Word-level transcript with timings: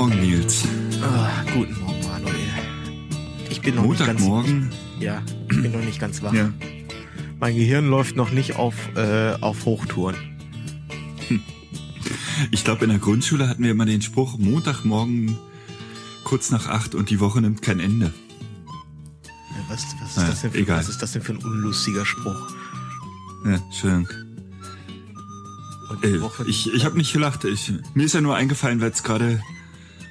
Morgen, 0.00 0.18
Nils. 0.18 0.64
Ah, 1.02 1.28
guten 1.52 1.78
Morgen, 1.78 2.00
Manuel. 2.08 2.34
Ich 3.50 3.60
bin 3.60 3.74
noch 3.74 3.84
nicht 3.84 3.98
ganz, 3.98 4.22
Montagmorgen. 4.22 4.70
ja, 4.98 5.20
ich 5.50 5.60
bin 5.60 5.72
noch 5.72 5.82
nicht 5.84 6.00
ganz 6.00 6.22
wach. 6.22 6.32
Ja. 6.32 6.50
Mein 7.38 7.54
Gehirn 7.54 7.86
läuft 7.90 8.16
noch 8.16 8.30
nicht 8.30 8.56
auf, 8.56 8.74
äh, 8.96 9.34
auf 9.42 9.66
Hochtouren. 9.66 10.16
Ich 12.50 12.64
glaube, 12.64 12.84
in 12.84 12.88
der 12.90 12.98
Grundschule 12.98 13.46
hatten 13.46 13.62
wir 13.62 13.72
immer 13.72 13.84
den 13.84 14.00
Spruch, 14.00 14.38
Montagmorgen 14.38 15.36
kurz 16.24 16.50
nach 16.50 16.66
acht 16.68 16.94
und 16.94 17.10
die 17.10 17.20
Woche 17.20 17.42
nimmt 17.42 17.60
kein 17.60 17.78
Ende. 17.78 18.14
Ja, 19.50 19.56
Was, 19.68 19.84
was, 20.00 20.12
ist 20.12 20.16
Ja, 20.16 20.26
das 20.28 20.40
denn 20.40 20.52
für, 20.52 20.58
egal. 20.60 20.78
was 20.78 20.88
ist 20.88 21.02
das 21.02 21.12
denn 21.12 21.20
für 21.20 21.32
ein 21.34 21.44
unlustiger 21.44 22.06
Spruch? 22.06 22.54
Ja, 23.44 23.58
schön. 23.70 24.08
Äh, 26.02 26.18
ich 26.46 26.72
ich 26.72 26.86
habe 26.86 26.96
nicht 26.96 27.12
gelacht. 27.12 27.44
Ich, 27.44 27.70
mir 27.92 28.04
ist 28.04 28.14
ja 28.14 28.22
nur 28.22 28.34
eingefallen, 28.34 28.80
weil 28.80 28.92
es 28.92 29.02
gerade 29.02 29.42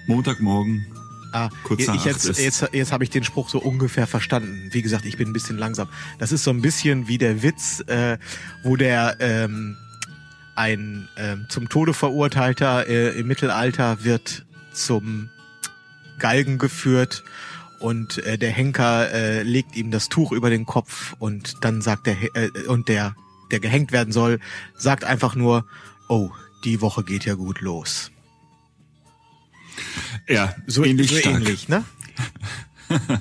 Montagmorgen 0.09 0.85
Ah, 1.31 1.49
kurz 1.63 1.85
nach 1.85 1.95
ich 1.95 2.05
jetzt, 2.05 2.25
ist. 2.25 2.39
jetzt, 2.39 2.69
jetzt 2.73 2.91
habe 2.91 3.03
ich 3.03 3.11
den 3.11 3.23
Spruch 3.23 3.49
so 3.49 3.59
ungefähr 3.59 4.07
verstanden. 4.07 4.69
Wie 4.71 4.81
gesagt, 4.81 5.05
ich 5.05 5.15
bin 5.15 5.29
ein 5.29 5.33
bisschen 5.33 5.57
langsam. 5.57 5.87
Das 6.17 6.31
ist 6.31 6.43
so 6.43 6.49
ein 6.49 6.61
bisschen 6.61 7.07
wie 7.07 7.19
der 7.19 7.43
Witz, 7.43 7.81
äh, 7.81 8.17
wo 8.63 8.75
der 8.75 9.17
ähm, 9.19 9.77
ein 10.55 11.07
ähm, 11.17 11.45
zum 11.49 11.69
Tode 11.69 11.93
verurteilter 11.93 12.87
äh, 12.87 13.19
im 13.19 13.27
Mittelalter 13.27 14.03
wird 14.03 14.45
zum 14.73 15.29
Galgen 16.17 16.57
geführt 16.57 17.23
und 17.79 18.17
äh, 18.25 18.37
der 18.37 18.51
Henker 18.51 19.11
äh, 19.11 19.43
legt 19.43 19.75
ihm 19.75 19.91
das 19.91 20.09
Tuch 20.09 20.31
über 20.31 20.49
den 20.49 20.65
Kopf 20.65 21.15
und 21.19 21.63
dann 21.63 21.81
sagt 21.81 22.07
der 22.07 22.17
äh, 22.35 22.49
und 22.67 22.89
der 22.89 23.15
der 23.51 23.59
gehängt 23.59 23.91
werden 23.91 24.11
soll 24.11 24.39
sagt 24.75 25.05
einfach 25.05 25.35
nur 25.35 25.65
oh 26.09 26.31
die 26.65 26.81
Woche 26.81 27.03
geht 27.03 27.23
ja 27.23 27.35
gut 27.35 27.61
los 27.61 28.11
ja, 30.27 30.55
so 30.67 30.83
ähnlich 30.83 31.09
so 31.11 31.17
stark. 31.17 31.35
ähnlich 31.35 31.69
ne 31.69 31.83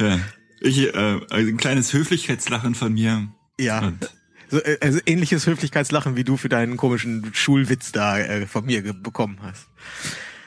Ja. 0.00 0.18
Ich, 0.60 0.94
äh, 0.94 1.20
ein 1.30 1.56
kleines 1.56 1.92
Höflichkeitslachen 1.92 2.74
von 2.74 2.92
mir. 2.94 3.28
Ja. 3.58 3.80
Und, 3.80 4.08
So, 4.48 4.58
äh, 4.62 4.78
also 4.80 5.00
ähnliches 5.06 5.46
Höflichkeitslachen, 5.46 6.14
wie 6.16 6.24
du 6.24 6.36
für 6.36 6.48
deinen 6.48 6.76
komischen 6.76 7.34
Schulwitz 7.34 7.90
da 7.92 8.18
äh, 8.18 8.46
von 8.46 8.64
mir 8.64 8.82
bekommen 8.92 9.38
hast. 9.42 9.66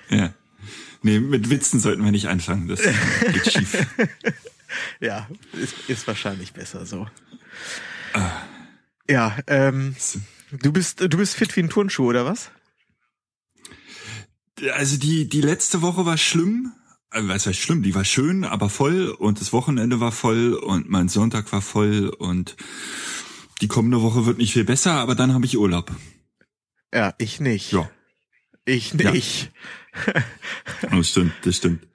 ja. 0.09 0.33
Nee, 1.01 1.19
mit 1.19 1.51
Witzen 1.51 1.79
sollten 1.79 2.03
wir 2.03 2.11
nicht 2.11 2.29
anfangen. 2.29 2.67
Das 2.67 2.81
geht 2.81 3.51
schief. 3.51 3.85
Ja, 4.99 5.29
ist, 5.53 5.75
ist 5.87 6.07
wahrscheinlich 6.07 6.51
besser 6.51 6.85
so. 6.85 7.07
Ja, 9.09 9.37
ähm, 9.47 9.95
du 10.51 10.73
bist 10.73 10.99
du 10.99 11.17
bist 11.17 11.35
fit 11.35 11.55
wie 11.55 11.61
ein 11.61 11.69
Turnschuh 11.69 12.07
oder 12.09 12.25
was? 12.25 12.49
Also 14.73 14.97
die, 14.97 15.27
die 15.27 15.41
letzte 15.41 15.81
Woche 15.81 16.05
war 16.05 16.17
schlimm. 16.17 16.71
Also 17.09 17.27
was 17.29 17.45
heißt 17.45 17.59
schlimm? 17.59 17.83
Die 17.83 17.95
war 17.95 18.05
schön, 18.05 18.43
aber 18.43 18.69
voll 18.69 19.09
und 19.09 19.39
das 19.39 19.53
Wochenende 19.53 19.99
war 19.99 20.11
voll 20.11 20.53
und 20.53 20.89
mein 20.89 21.07
Sonntag 21.09 21.51
war 21.51 21.61
voll 21.61 22.09
und 22.09 22.55
die 23.61 23.67
kommende 23.67 24.01
Woche 24.01 24.25
wird 24.25 24.37
nicht 24.37 24.53
viel 24.53 24.65
besser, 24.65 24.93
aber 24.93 25.15
dann 25.15 25.33
habe 25.33 25.45
ich 25.45 25.57
Urlaub. 25.57 25.91
Ja, 26.93 27.13
ich 27.17 27.39
nicht. 27.39 27.71
Ja, 27.71 27.89
Ich 28.65 28.93
Ja. 28.93 29.11
nicht. 29.11 29.51
das 30.89 31.09
stimmt, 31.09 31.33
das 31.43 31.57
stimmt. 31.57 31.85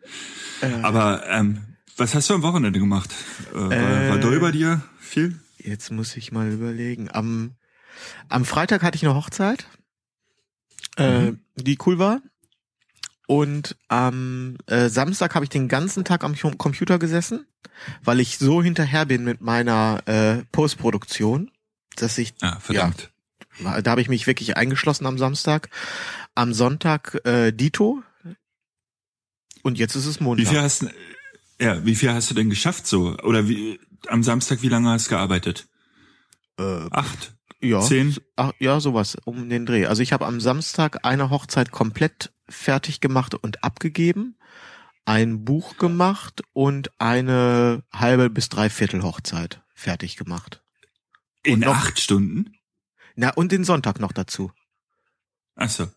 Äh. 0.62 0.72
Aber 0.82 1.26
ähm, 1.28 1.76
was 1.96 2.14
hast 2.14 2.30
du 2.30 2.34
am 2.34 2.42
Wochenende 2.42 2.78
gemacht? 2.78 3.10
Äh, 3.52 3.56
war, 3.56 3.70
war 3.70 4.16
Äh. 4.16 4.20
doll 4.20 4.40
bei 4.40 4.52
dir 4.52 4.82
viel? 5.00 5.38
Jetzt 5.58 5.90
muss 5.90 6.16
ich 6.16 6.32
mal 6.32 6.50
überlegen. 6.50 7.10
Am 7.10 7.56
am 8.30 8.44
Freitag 8.46 8.82
hatte 8.82 8.96
ich 8.96 9.04
eine 9.04 9.14
Hochzeit, 9.14 9.66
äh, 10.96 11.32
die 11.56 11.76
cool 11.84 11.98
war. 11.98 12.22
Und 13.30 13.76
am 13.86 14.56
äh, 14.66 14.88
Samstag 14.88 15.36
habe 15.36 15.44
ich 15.44 15.50
den 15.50 15.68
ganzen 15.68 16.04
Tag 16.04 16.24
am 16.24 16.34
Computer 16.58 16.98
gesessen, 16.98 17.46
weil 18.02 18.18
ich 18.18 18.38
so 18.38 18.60
hinterher 18.60 19.06
bin 19.06 19.22
mit 19.22 19.40
meiner 19.40 20.02
äh, 20.06 20.42
Postproduktion, 20.50 21.52
dass 21.94 22.18
ich 22.18 22.34
Ah, 22.40 22.58
verdammt. 22.58 23.12
da 23.62 23.88
habe 23.92 24.00
ich 24.00 24.08
mich 24.08 24.26
wirklich 24.26 24.56
eingeschlossen 24.56 25.06
am 25.06 25.16
Samstag. 25.16 25.68
Am 26.34 26.52
Sonntag 26.52 27.20
äh, 27.24 27.52
Dito. 27.52 28.02
Und 29.62 29.78
jetzt 29.78 29.94
ist 29.94 30.06
es 30.06 30.18
Wie 30.18 30.24
Montag. 30.24 30.48
viel 30.48 30.60
hast 30.60 30.86
ja, 31.60 31.84
wie 31.86 31.94
viel 31.94 32.10
hast 32.12 32.30
du 32.32 32.34
denn 32.34 32.50
geschafft 32.50 32.88
so? 32.88 33.16
Oder 33.18 33.46
wie, 33.48 33.78
am 34.08 34.24
Samstag, 34.24 34.62
wie 34.62 34.68
lange 34.68 34.88
hast 34.90 35.06
du 35.06 35.10
gearbeitet? 35.10 35.68
äh, 36.58 36.88
Acht? 36.90 37.36
ja, 37.60 37.80
Zehn? 37.80 38.16
Ach, 38.34 38.50
ja, 38.58 38.80
sowas 38.80 39.16
um 39.24 39.48
den 39.48 39.66
Dreh. 39.66 39.86
Also 39.86 40.02
ich 40.02 40.12
habe 40.12 40.26
am 40.26 40.40
Samstag 40.40 41.04
eine 41.04 41.30
Hochzeit 41.30 41.70
komplett 41.70 42.32
fertig 42.50 43.00
gemacht 43.00 43.34
und 43.34 43.64
abgegeben, 43.64 44.36
ein 45.04 45.44
Buch 45.44 45.76
gemacht 45.76 46.42
und 46.52 46.90
eine 47.00 47.82
halbe 47.92 48.30
bis 48.30 48.48
dreiviertel 48.48 49.02
Hochzeit 49.02 49.62
fertig 49.74 50.16
gemacht. 50.16 50.62
In 51.42 51.60
noch- 51.60 51.74
acht 51.74 51.98
Stunden? 51.98 52.54
Na, 53.16 53.30
und 53.30 53.50
den 53.52 53.64
Sonntag 53.64 53.98
noch 54.00 54.12
dazu. 54.12 54.52
Ach 55.56 55.68
so. 55.70 55.88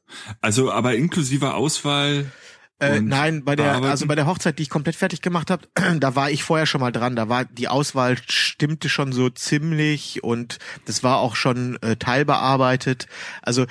Also, 0.41 0.71
aber 0.71 0.95
inklusive 0.95 1.53
Auswahl. 1.53 2.31
Äh, 2.79 2.97
und 2.97 3.07
nein, 3.07 3.45
bei 3.45 3.55
der, 3.55 3.75
also 3.75 4.07
bei 4.07 4.15
der 4.15 4.25
Hochzeit, 4.25 4.57
die 4.57 4.63
ich 4.63 4.69
komplett 4.69 4.95
fertig 4.95 5.21
gemacht 5.21 5.51
habe, 5.51 5.67
da 5.99 6.15
war 6.15 6.31
ich 6.31 6.43
vorher 6.43 6.65
schon 6.65 6.81
mal 6.81 6.91
dran. 6.91 7.15
Da 7.15 7.29
war 7.29 7.45
die 7.45 7.67
Auswahl 7.67 8.17
stimmte 8.27 8.89
schon 8.89 9.13
so 9.13 9.29
ziemlich 9.29 10.23
und 10.23 10.57
das 10.85 11.03
war 11.03 11.17
auch 11.19 11.35
schon 11.35 11.81
äh, 11.81 11.95
teilbearbeitet. 11.97 13.07
Also 13.41 13.65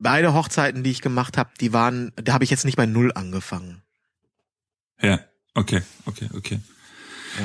beide 0.00 0.34
Hochzeiten, 0.34 0.82
die 0.82 0.90
ich 0.90 1.02
gemacht 1.02 1.38
habe, 1.38 1.50
die 1.60 1.72
waren, 1.72 2.12
da 2.16 2.32
habe 2.32 2.44
ich 2.44 2.50
jetzt 2.50 2.64
nicht 2.64 2.76
bei 2.76 2.86
null 2.86 3.12
angefangen. 3.14 3.82
Ja, 5.00 5.20
okay, 5.54 5.82
okay, 6.06 6.28
okay. 6.34 6.60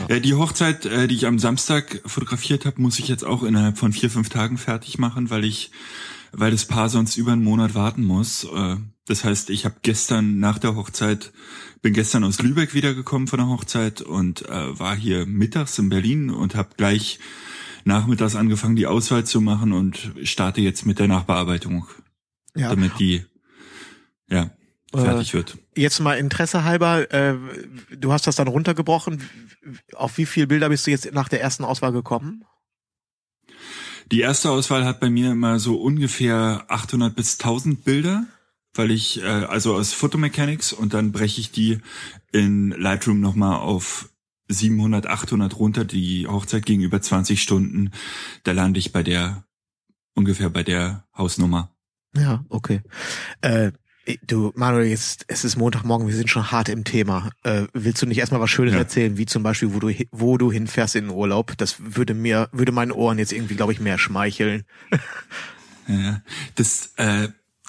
Ja. 0.10 0.20
Die 0.20 0.34
Hochzeit, 0.34 0.86
äh, 0.86 1.08
die 1.08 1.16
ich 1.16 1.28
am 1.28 1.38
Samstag 1.38 2.02
fotografiert 2.06 2.66
habe, 2.66 2.82
muss 2.82 2.98
ich 2.98 3.08
jetzt 3.08 3.24
auch 3.24 3.44
innerhalb 3.44 3.78
von 3.78 3.94
vier, 3.94 4.10
fünf 4.10 4.30
Tagen 4.30 4.58
fertig 4.58 4.98
machen, 4.98 5.30
weil 5.30 5.46
ich, 5.46 5.70
weil 6.32 6.52
das 6.52 6.66
Paar 6.66 6.90
sonst 6.90 7.18
über 7.18 7.34
einen 7.34 7.44
Monat 7.44 7.76
warten 7.76 8.04
muss. 8.04 8.46
Äh, 8.46 8.78
Das 9.08 9.24
heißt, 9.24 9.52
ich 9.52 9.66
habe 9.66 9.76
gestern 9.84 10.40
nach 10.40 10.58
der 10.58 10.76
Hochzeit, 10.76 11.32
bin 11.84 11.94
gestern 11.94 12.24
aus 12.24 12.42
Lübeck 12.42 12.74
wiedergekommen 12.74 13.28
von 13.28 13.38
der 13.38 13.48
Hochzeit 13.48 14.02
und 14.02 14.50
äh, 14.50 14.80
war 14.80 14.96
hier 14.96 15.28
mittags 15.28 15.78
in 15.78 15.90
Berlin 15.90 16.32
und 16.32 16.56
habe 16.56 16.70
gleich 16.76 17.20
nachmittags 17.84 18.36
angefangen, 18.36 18.76
die 18.76 18.88
Auswahl 18.88 19.24
zu 19.24 19.42
machen 19.42 19.72
und 19.72 20.12
starte 20.24 20.62
jetzt 20.62 20.88
mit 20.88 20.98
der 20.98 21.08
Nachbearbeitung, 21.08 21.86
Ja. 22.56 22.70
damit 22.70 23.00
die 23.00 23.26
ja 24.30 24.50
fertig 24.94 25.34
wird. 25.34 25.58
Jetzt 25.76 26.00
mal 26.00 26.18
Interesse 26.18 26.64
halber, 26.64 27.12
äh, 27.14 27.36
du 27.96 28.14
hast 28.14 28.28
das 28.28 28.36
dann 28.36 28.48
runtergebrochen. 28.48 29.22
Auf 29.94 30.18
wie 30.18 30.26
viele 30.26 30.48
Bilder 30.48 30.70
bist 30.70 30.88
du 30.88 30.92
jetzt 30.92 31.12
nach 31.14 31.28
der 31.28 31.42
ersten 31.42 31.64
Auswahl 31.64 31.92
gekommen? 31.92 32.46
Die 34.12 34.22
erste 34.22 34.52
Auswahl 34.52 34.86
hat 34.86 35.00
bei 35.00 35.10
mir 35.10 35.32
immer 35.32 35.60
so 35.60 35.78
ungefähr 35.78 36.66
800 36.68 37.16
bis 37.16 37.40
1000 37.40 37.84
Bilder, 37.84 38.26
weil 38.74 38.92
ich 38.92 39.22
äh, 39.22 39.26
also 39.26 39.74
aus 39.74 39.94
Photomechanics 39.94 40.74
und 40.74 40.94
dann 40.94 41.12
breche 41.12 41.42
ich 41.42 41.52
die 41.52 41.80
in 42.32 42.70
Lightroom 42.70 43.20
nochmal 43.20 43.60
auf 43.60 44.10
700, 44.48 45.08
800 45.08 45.58
runter. 45.58 45.86
Die 45.86 46.28
Hochzeit 46.28 46.66
ging 46.66 46.82
über 46.82 47.02
20 47.02 47.42
Stunden. 47.42 47.92
Da 48.44 48.52
lande 48.52 48.80
ich 48.80 48.92
bei 48.92 49.02
der 49.02 49.46
ungefähr 50.14 50.50
bei 50.50 50.64
der 50.64 51.08
Hausnummer. 51.18 51.75
Ja, 52.18 52.44
okay. 52.50 52.82
Äh, 53.42 53.72
du, 54.26 54.52
Manuel, 54.56 54.86
jetzt, 54.88 55.26
es 55.28 55.44
ist 55.44 55.58
Montagmorgen, 55.58 56.08
wir 56.08 56.16
sind 56.16 56.30
schon 56.30 56.52
hart 56.52 56.70
im 56.70 56.84
Thema. 56.84 57.32
Äh, 57.44 57.64
willst 57.74 58.02
du 58.02 58.06
nicht 58.06 58.20
erstmal 58.20 58.40
was 58.42 58.50
Schönes 58.50 58.74
Ja. 58.74 58.80
erzählen, 58.80 59.18
wie 59.18 59.26
zum 59.26 59.44
Beispiel, 59.44 59.74
wo 59.74 59.80
du, 59.80 59.92
wo 60.12 60.38
du 60.38 60.52
hinfährst 60.52 60.96
in 60.96 61.06
den 61.06 61.14
Urlaub? 61.14 61.54
Das 61.58 61.76
würde 61.80 62.14
mir, 62.14 62.50
würde 62.52 62.72
meinen 62.72 62.92
Ohren 62.92 63.18
jetzt 63.18 63.34
irgendwie, 63.34 63.56
glaube 63.56 63.74
ich, 63.74 63.80
mehr 63.80 63.98
schmeicheln. 63.98 64.64
Ja, 65.88 66.22
das 66.56 66.94
äh, 66.98 67.28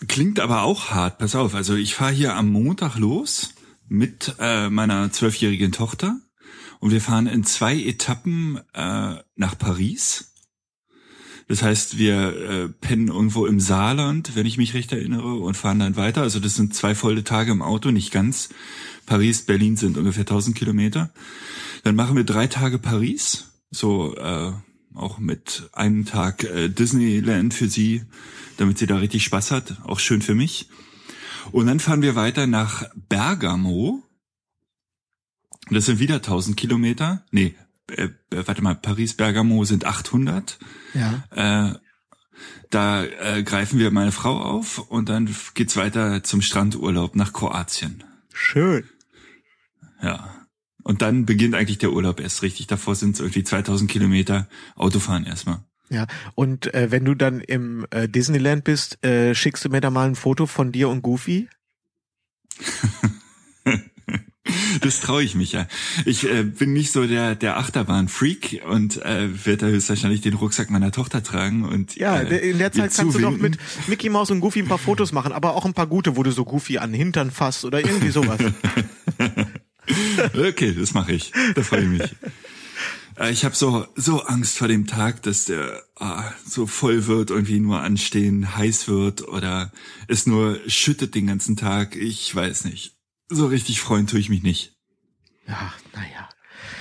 klingt 0.08 0.40
aber 0.40 0.62
auch 0.62 0.88
hart. 0.88 1.18
Pass 1.18 1.34
auf, 1.34 1.54
also 1.54 1.74
ich 1.74 1.94
fahre 1.94 2.12
hier 2.12 2.34
am 2.34 2.48
Montag 2.50 2.96
los 2.96 3.52
mit 3.88 4.34
äh, 4.38 4.70
meiner 4.70 5.12
zwölfjährigen 5.12 5.70
Tochter 5.70 6.18
und 6.80 6.92
wir 6.92 7.02
fahren 7.02 7.26
in 7.26 7.44
zwei 7.44 7.76
Etappen 7.76 8.58
äh, 8.72 9.16
nach 9.34 9.58
Paris. 9.58 10.32
Das 11.48 11.62
heißt, 11.62 11.96
wir 11.96 12.36
äh, 12.36 12.68
pennen 12.68 13.08
irgendwo 13.08 13.46
im 13.46 13.60
Saarland, 13.60 14.34
wenn 14.34 14.46
ich 14.46 14.58
mich 14.58 14.74
recht 14.74 14.92
erinnere, 14.92 15.34
und 15.34 15.56
fahren 15.56 15.78
dann 15.78 15.96
weiter. 15.96 16.22
Also 16.22 16.40
das 16.40 16.56
sind 16.56 16.74
zwei 16.74 16.94
volle 16.94 17.22
Tage 17.22 17.52
im 17.52 17.62
Auto, 17.62 17.90
nicht 17.92 18.10
ganz. 18.10 18.48
Paris, 19.06 19.42
Berlin 19.42 19.76
sind 19.76 19.96
ungefähr 19.96 20.22
1000 20.22 20.56
Kilometer. 20.56 21.10
Dann 21.84 21.94
machen 21.94 22.16
wir 22.16 22.24
drei 22.24 22.48
Tage 22.48 22.78
Paris, 22.78 23.52
so 23.70 24.16
äh, 24.16 24.52
auch 24.94 25.18
mit 25.18 25.70
einem 25.72 26.04
Tag 26.04 26.42
äh, 26.42 26.68
Disneyland 26.68 27.54
für 27.54 27.68
sie, 27.68 28.02
damit 28.56 28.78
sie 28.78 28.86
da 28.86 28.96
richtig 28.96 29.22
Spaß 29.22 29.52
hat, 29.52 29.76
auch 29.84 30.00
schön 30.00 30.22
für 30.22 30.34
mich. 30.34 30.68
Und 31.52 31.66
dann 31.66 31.78
fahren 31.78 32.02
wir 32.02 32.16
weiter 32.16 32.48
nach 32.48 32.88
Bergamo. 33.08 34.02
Das 35.70 35.86
sind 35.86 36.00
wieder 36.00 36.16
1000 36.16 36.56
Kilometer. 36.56 37.24
Nee, 37.30 37.54
äh, 37.90 38.08
warte 38.30 38.62
mal, 38.62 38.74
Paris-Bergamo 38.74 39.64
sind 39.64 39.84
800. 39.84 40.58
Ja. 40.94 41.24
Äh, 41.30 41.78
da 42.70 43.04
äh, 43.04 43.42
greifen 43.42 43.78
wir 43.78 43.90
meine 43.90 44.12
Frau 44.12 44.40
auf 44.40 44.78
und 44.78 45.08
dann 45.08 45.34
geht's 45.54 45.76
weiter 45.76 46.22
zum 46.22 46.42
Strandurlaub 46.42 47.16
nach 47.16 47.32
Kroatien. 47.32 48.04
Schön. 48.32 48.84
Ja. 50.02 50.34
Und 50.82 51.02
dann 51.02 51.26
beginnt 51.26 51.54
eigentlich 51.54 51.78
der 51.78 51.92
Urlaub 51.92 52.20
erst 52.20 52.42
richtig. 52.42 52.66
Davor 52.68 52.94
sind 52.94 53.14
es 53.14 53.20
irgendwie 53.20 53.44
2000 53.44 53.90
Kilometer 53.90 54.48
Autofahren 54.76 55.24
erstmal. 55.24 55.60
Ja, 55.88 56.06
und 56.34 56.72
äh, 56.74 56.90
wenn 56.90 57.04
du 57.04 57.14
dann 57.14 57.40
im 57.40 57.86
äh, 57.90 58.08
Disneyland 58.08 58.64
bist, 58.64 59.04
äh, 59.04 59.34
schickst 59.34 59.64
du 59.64 59.68
mir 59.68 59.80
da 59.80 59.90
mal 59.90 60.08
ein 60.08 60.16
Foto 60.16 60.46
von 60.46 60.72
dir 60.72 60.88
und 60.88 61.02
Goofy? 61.02 61.48
Das 64.80 65.00
traue 65.00 65.22
ich 65.22 65.34
mich 65.34 65.52
ja. 65.52 65.66
Ich 66.04 66.28
äh, 66.28 66.42
bin 66.42 66.72
nicht 66.72 66.92
so 66.92 67.06
der 67.06 67.34
der 67.34 67.56
Achterbahn-Freak 67.58 68.62
und 68.68 69.02
äh, 69.04 69.28
werde 69.46 69.66
da 69.66 69.66
höchstwahrscheinlich 69.66 70.20
den 70.20 70.34
Rucksack 70.34 70.70
meiner 70.70 70.92
Tochter 70.92 71.22
tragen 71.22 71.64
und 71.64 71.96
Ja, 71.96 72.18
äh, 72.20 72.50
in 72.50 72.58
der 72.58 72.72
Zeit 72.72 72.92
kannst 72.94 73.14
du 73.16 73.20
doch 73.20 73.32
zuwinken. 73.32 73.42
mit 73.42 73.58
Mickey 73.88 74.08
Mouse 74.10 74.30
und 74.30 74.40
Goofy 74.40 74.60
ein 74.60 74.68
paar 74.68 74.78
Fotos 74.78 75.12
machen, 75.12 75.32
aber 75.32 75.54
auch 75.54 75.64
ein 75.64 75.74
paar 75.74 75.86
gute, 75.86 76.16
wo 76.16 76.22
du 76.22 76.30
so 76.30 76.44
Goofy 76.44 76.78
an 76.78 76.92
den 76.92 76.98
Hintern 76.98 77.30
fasst 77.30 77.64
oder 77.64 77.80
irgendwie 77.80 78.10
sowas. 78.10 78.38
Okay, 80.36 80.74
das 80.74 80.94
mache 80.94 81.12
ich. 81.12 81.32
Da 81.54 81.62
freue 81.62 81.82
ich 81.82 81.88
mich. 81.88 82.16
Äh, 83.18 83.30
Ich 83.30 83.44
habe 83.44 83.54
so 83.54 83.86
so 83.94 84.22
Angst 84.22 84.58
vor 84.58 84.66
dem 84.68 84.86
Tag, 84.86 85.22
dass 85.22 85.44
der 85.44 85.82
ah, 85.96 86.24
so 86.44 86.66
voll 86.66 87.06
wird, 87.06 87.30
irgendwie 87.30 87.60
nur 87.60 87.80
anstehen, 87.80 88.56
heiß 88.56 88.88
wird 88.88 89.26
oder 89.28 89.70
es 90.08 90.26
nur 90.26 90.58
schüttet 90.66 91.14
den 91.14 91.28
ganzen 91.28 91.56
Tag. 91.56 91.94
Ich 91.94 92.34
weiß 92.34 92.64
nicht. 92.64 92.95
So 93.28 93.46
richtig 93.46 93.80
freuen 93.80 94.06
tue 94.06 94.20
ich 94.20 94.28
mich 94.28 94.42
nicht. 94.42 94.76
ja, 95.46 95.72
naja. 95.94 96.28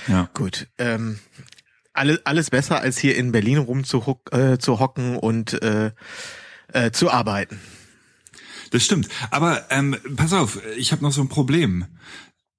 Ja. 0.08 0.30
Gut. 0.34 0.68
Ähm, 0.78 1.18
alles, 1.92 2.24
alles 2.24 2.50
besser, 2.50 2.80
als 2.80 2.98
hier 2.98 3.16
in 3.16 3.32
Berlin 3.32 3.58
rumzuhocken 3.58 4.52
äh, 4.52 4.58
zu 4.58 4.78
hocken 4.78 5.16
und 5.16 5.60
äh, 5.62 5.92
äh, 6.72 6.90
zu 6.90 7.10
arbeiten. 7.10 7.60
Das 8.70 8.84
stimmt. 8.84 9.08
Aber 9.30 9.70
ähm, 9.70 9.96
pass 10.16 10.32
auf, 10.32 10.60
ich 10.76 10.92
habe 10.92 11.02
noch 11.02 11.12
so 11.12 11.22
ein 11.22 11.28
Problem. 11.28 11.86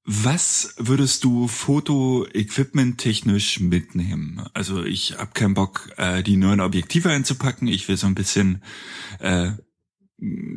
Was 0.10 0.74
würdest 0.78 1.26
du 1.26 1.50
Foto-Equipment 1.50 2.98
technisch 2.98 3.60
mitnehmen? 3.60 4.42
Also 4.54 4.84
ich 4.86 5.18
habe 5.18 5.32
keinen 5.34 5.54
Bock, 5.54 5.90
äh, 5.98 6.24
die 6.24 6.38
neuen 6.38 6.62
Objektive 6.62 7.10
einzupacken. 7.10 7.68
Ich 7.68 7.90
will 7.90 7.98
so 7.98 8.08
ein 8.08 8.16
bisschen 8.16 8.64
äh, 9.20 9.52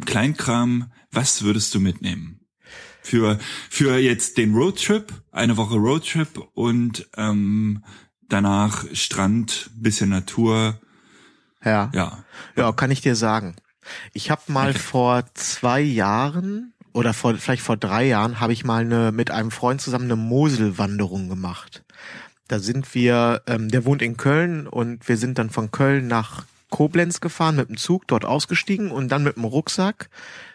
Kleinkram. 0.07 0.93
Was 1.11 1.43
würdest 1.43 1.75
du 1.75 1.81
mitnehmen? 1.81 2.40
Für, 3.03 3.39
für 3.69 3.99
jetzt 3.99 4.37
den 4.39 4.55
Roadtrip, 4.55 5.13
eine 5.33 5.57
Woche 5.57 5.77
Roadtrip 5.77 6.47
und 6.55 7.09
ähm, 7.17 7.83
danach 8.29 8.85
Strand, 8.93 9.71
bisschen 9.75 10.11
Natur. 10.11 10.81
Ja. 11.65 11.91
Ja. 11.95 12.25
Ja, 12.57 12.73
kann 12.73 12.91
ich 12.91 13.01
dir 13.01 13.17
sagen. 13.17 13.57
Ich 14.13 14.31
habe 14.31 14.43
mal 14.49 14.71
Okay. 14.71 14.79
vor 14.79 15.25
zwei 15.35 15.81
Jahren 15.81 16.73
oder 16.93 17.13
vor, 17.15 17.35
vielleicht 17.37 17.63
vor 17.63 17.77
drei 17.77 18.07
Jahren 18.07 18.41
habe 18.41 18.53
ich 18.53 18.65
mal 18.65 18.83
eine, 18.85 19.13
mit 19.13 19.31
einem 19.31 19.51
Freund 19.51 19.81
zusammen 19.81 20.05
eine 20.05 20.17
Moselwanderung 20.17 21.29
gemacht. 21.29 21.85
Da 22.49 22.59
sind 22.59 22.95
wir, 22.95 23.43
ähm, 23.47 23.69
der 23.69 23.85
wohnt 23.85 24.03
in 24.03 24.17
Köln 24.17 24.67
und 24.67 25.09
wir 25.09 25.17
sind 25.17 25.39
dann 25.39 25.51
von 25.51 25.71
Köln 25.71 26.09
nach 26.09 26.45
Koblenz 26.71 27.21
gefahren 27.21 27.57
mit 27.57 27.69
dem 27.69 27.77
Zug, 27.77 28.07
dort 28.09 28.25
ausgestiegen 28.25 28.91
und 28.91 29.09
dann 29.09 29.23
mit 29.25 29.37
dem 29.37 29.45
Rucksack 29.45 30.09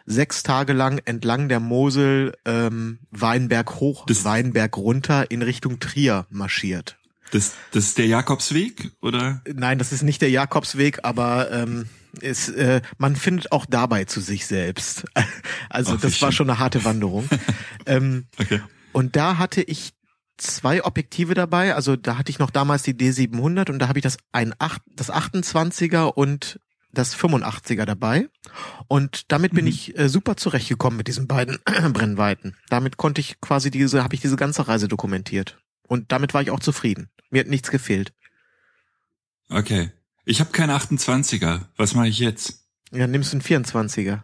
sechs 0.06 0.44
Tage 0.44 0.74
lang 0.74 1.00
entlang 1.06 1.50
der 1.50 1.60
Mosel 1.60 2.34
ähm, 2.46 3.00
Weinberg 3.12 3.76
hoch, 3.76 4.06
Das- 4.06 4.24
Weinberg 4.26 4.78
runter 4.78 5.30
in 5.32 5.42
Richtung 5.42 5.80
Trier 5.80 6.26
marschiert. 6.30 6.98
Das, 7.32 7.54
das 7.72 7.86
ist 7.86 7.98
der 7.98 8.06
Jakobsweg, 8.08 8.92
oder? 9.02 9.42
Nein, 9.52 9.80
das 9.80 9.92
ist 9.92 10.04
nicht 10.04 10.22
der 10.22 10.30
Jakobsweg, 10.30 11.00
aber 11.04 11.52
ähm, 11.52 11.88
es, 12.22 12.48
äh, 12.50 12.82
man 13.00 13.16
findet 13.16 13.52
auch 13.52 13.66
dabei 13.66 14.06
zu 14.06 14.22
sich 14.22 14.46
selbst. 14.46 15.06
Also 15.70 15.96
Ach, 15.96 16.02
das 16.02 16.22
war 16.22 16.32
schon 16.32 16.50
eine 16.50 16.60
harte 16.60 16.86
Wanderung. 16.86 17.28
ähm, 17.88 18.26
Okay. 18.40 18.62
und 18.94 19.16
da 19.18 19.38
hatte 19.38 19.62
ich 19.64 19.94
zwei 20.38 20.84
Objektive 20.84 21.34
dabei. 21.34 21.76
Also 21.76 21.96
da 21.96 22.18
hatte 22.18 22.30
ich 22.30 22.40
noch 22.40 22.50
damals 22.52 22.84
die 22.84 22.94
D700 22.94 23.72
und 23.72 23.80
da 23.80 23.88
habe 23.88 24.00
ich 24.00 24.04
das 24.04 24.18
ein 24.32 24.54
das 24.96 25.12
28er 25.12 26.06
und 26.14 26.60
das 26.92 27.16
85er 27.16 27.86
dabei. 27.86 28.30
Und 28.88 29.32
damit 29.32 29.54
bin 29.54 29.66
Mhm. 29.66 29.70
ich 29.72 29.98
äh, 29.98 30.08
super 30.08 30.38
zurechtgekommen 30.38 30.98
mit 30.98 31.08
diesen 31.08 31.28
beiden 31.28 31.60
Brennweiten. 31.94 32.56
Damit 32.70 32.98
konnte 32.98 33.20
ich 33.22 33.40
quasi 33.42 33.70
diese, 33.70 34.04
habe 34.04 34.16
ich 34.16 34.22
diese 34.22 34.38
ganze 34.38 34.68
Reise 34.68 34.88
dokumentiert. 34.88 35.58
Und 35.88 36.12
damit 36.12 36.34
war 36.34 36.42
ich 36.42 36.52
auch 36.52 36.60
zufrieden. 36.62 37.10
Mir 37.30 37.42
hat 37.42 37.48
nichts 37.48 37.70
gefehlt. 37.70 38.14
Okay. 39.50 39.92
Ich 40.26 40.40
habe 40.40 40.52
keine 40.52 40.76
28er. 40.76 41.66
Was 41.78 41.94
mache 41.94 42.08
ich 42.08 42.20
jetzt? 42.20 42.64
Ja, 42.92 43.08
nimmst 43.08 43.34
du 43.34 43.38
einen 43.38 43.66
24er. 43.66 44.24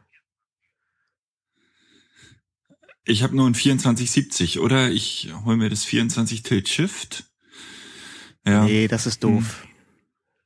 Ich 3.04 3.24
habe 3.24 3.36
nur 3.36 3.48
ein 3.48 3.54
2470, 3.56 4.60
oder? 4.60 4.92
Ich 4.92 5.30
hol 5.46 5.58
mir 5.58 5.70
das 5.70 5.84
24 5.86 6.44
Tilt 6.44 6.70
Shift. 6.70 7.24
Ja. 8.46 8.64
Nee, 8.66 8.88
das 8.88 9.06
ist 9.08 9.24
doof. 9.24 9.66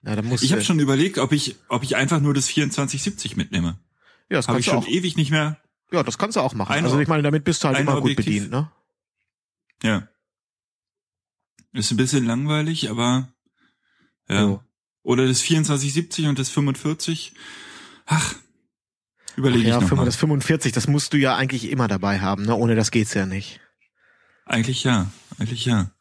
Ja, 0.04 0.16
da 0.16 0.22
musst 0.22 0.44
ich 0.44 0.52
habe 0.52 0.62
schon 0.64 0.80
überlegt, 0.80 1.18
ob 1.18 1.32
ich, 1.32 1.56
ob 1.68 1.84
ich 1.84 1.96
einfach 1.96 2.20
nur 2.22 2.34
das 2.34 2.46
2470 2.48 3.36
mitnehme. 3.36 3.80
ja, 4.30 4.38
das 4.38 4.48
Habe 4.48 4.60
ich 4.60 4.66
schon 4.66 4.78
auch. 4.78 4.88
ewig 4.88 5.16
nicht 5.18 5.32
mehr. 5.32 5.60
Ja, 5.92 6.04
das 6.04 6.18
kannst 6.18 6.36
du 6.38 6.42
auch 6.42 6.54
machen. 6.54 6.72
Ein- 6.74 6.84
also 6.86 7.00
ich 7.00 7.08
meine, 7.08 7.24
damit 7.24 7.44
bist 7.44 7.64
du 7.64 7.68
halt 7.68 7.80
immer 7.80 7.94
gut 7.94 8.04
Objektiv. 8.12 8.26
bedient, 8.26 8.52
ne? 8.52 8.72
Ja. 9.84 10.08
Ist 11.74 11.92
ein 11.92 11.98
bisschen 11.98 12.26
langweilig, 12.26 12.90
aber 12.90 13.28
ja. 14.30 14.42
Jo. 14.42 14.64
Oder 15.04 15.28
das 15.28 15.40
2470 15.40 16.28
und 16.28 16.40
das 16.40 16.50
45. 16.50 17.34
Ach, 18.06 18.36
Überlege 19.38 19.68
ja, 19.68 19.76
ich 19.76 19.82
noch 19.82 19.90
fünf- 19.90 20.00
mal. 20.00 20.06
das 20.06 20.16
45, 20.16 20.72
das 20.72 20.88
musst 20.88 21.14
du 21.14 21.18
ja 21.18 21.36
eigentlich 21.36 21.70
immer 21.70 21.88
dabei 21.88 22.20
haben, 22.20 22.44
ne? 22.46 22.56
Ohne 22.56 22.76
das 22.76 22.92
geht's 22.92 23.14
ja 23.14 23.26
nicht. 23.26 23.60
Eigentlich 24.46 24.84
ja, 24.84 25.12
eigentlich 25.40 25.66
ja. 25.66 25.92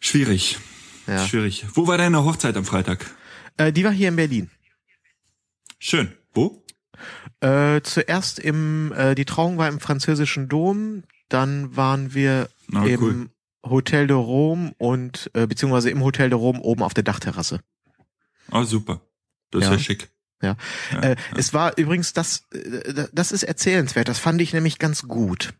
Schwierig, 0.00 0.58
Ja. 1.06 1.26
schwierig. 1.26 1.66
Wo 1.74 1.86
war 1.86 1.98
deine 1.98 2.24
Hochzeit 2.24 2.56
am 2.56 2.64
Freitag? 2.64 3.04
Äh, 3.56 3.72
die 3.72 3.84
war 3.84 3.92
hier 3.92 4.08
in 4.08 4.16
Berlin. 4.16 4.50
Schön. 5.78 6.12
Wo? 6.34 6.64
Äh, 7.40 7.82
zuerst 7.82 8.38
im, 8.38 8.92
äh, 8.92 9.14
die 9.14 9.24
Trauung 9.24 9.58
war 9.58 9.68
im 9.68 9.78
französischen 9.80 10.48
Dom, 10.48 11.04
dann 11.28 11.76
waren 11.76 12.14
wir 12.14 12.48
Na, 12.68 12.84
im 12.84 13.00
cool. 13.02 13.30
Hotel 13.64 14.06
de 14.06 14.16
Rome 14.16 14.72
und 14.78 15.30
äh, 15.34 15.46
beziehungsweise 15.46 15.90
im 15.90 16.02
Hotel 16.02 16.30
de 16.30 16.38
Rome 16.38 16.60
oben 16.60 16.82
auf 16.82 16.94
der 16.94 17.04
Dachterrasse. 17.04 17.60
Oh, 18.50 18.64
super. 18.64 19.00
Das 19.50 19.64
Ja. 19.64 19.70
ist 19.74 19.80
ja 19.80 19.84
schick. 19.84 20.08
Ja. 20.40 20.56
Ja, 20.92 21.00
Äh, 21.00 21.08
ja. 21.10 21.16
Es 21.36 21.52
war 21.52 21.76
übrigens 21.78 22.12
das, 22.12 22.44
äh, 22.52 23.06
das 23.12 23.32
ist 23.32 23.42
erzählenswert. 23.42 24.08
Das 24.08 24.18
fand 24.18 24.40
ich 24.40 24.52
nämlich 24.52 24.78
ganz 24.78 25.02
gut. 25.02 25.54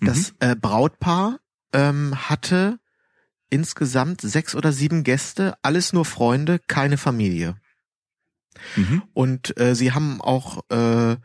Das 0.00 0.32
Mhm. 0.32 0.36
äh, 0.40 0.56
Brautpaar 0.56 1.38
ähm, 1.72 2.14
hatte 2.28 2.78
insgesamt 3.50 4.20
sechs 4.20 4.54
oder 4.54 4.72
sieben 4.72 5.04
Gäste, 5.04 5.56
alles 5.62 5.92
nur 5.92 6.04
Freunde, 6.04 6.58
keine 6.58 6.96
Familie. 6.98 7.56
Mhm. 8.76 9.02
Und 9.14 9.58
äh, 9.60 9.74
sie 9.74 9.92
haben 9.92 10.20
auch 10.20 10.62
äh, 10.70 11.16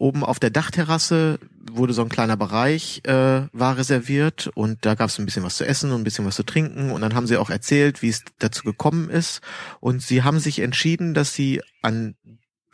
oben 0.00 0.24
auf 0.24 0.40
der 0.40 0.50
Dachterrasse 0.50 1.38
wurde 1.70 1.92
so 1.92 2.02
ein 2.02 2.08
kleiner 2.08 2.36
Bereich 2.36 3.02
äh, 3.04 3.42
war 3.52 3.76
reserviert 3.76 4.50
und 4.54 4.84
da 4.84 4.94
gab 4.94 5.10
es 5.10 5.18
ein 5.18 5.26
bisschen 5.26 5.42
was 5.42 5.58
zu 5.58 5.66
essen 5.66 5.92
und 5.92 6.00
ein 6.00 6.04
bisschen 6.04 6.24
was 6.24 6.36
zu 6.36 6.42
trinken 6.42 6.90
und 6.90 7.02
dann 7.02 7.14
haben 7.14 7.26
sie 7.26 7.36
auch 7.36 7.50
erzählt, 7.50 8.02
wie 8.02 8.08
es 8.08 8.24
dazu 8.38 8.64
gekommen 8.64 9.10
ist 9.10 9.40
und 9.78 10.02
sie 10.02 10.22
haben 10.22 10.40
sich 10.40 10.60
entschieden, 10.60 11.12
dass 11.12 11.34
sie 11.34 11.60
an 11.82 12.16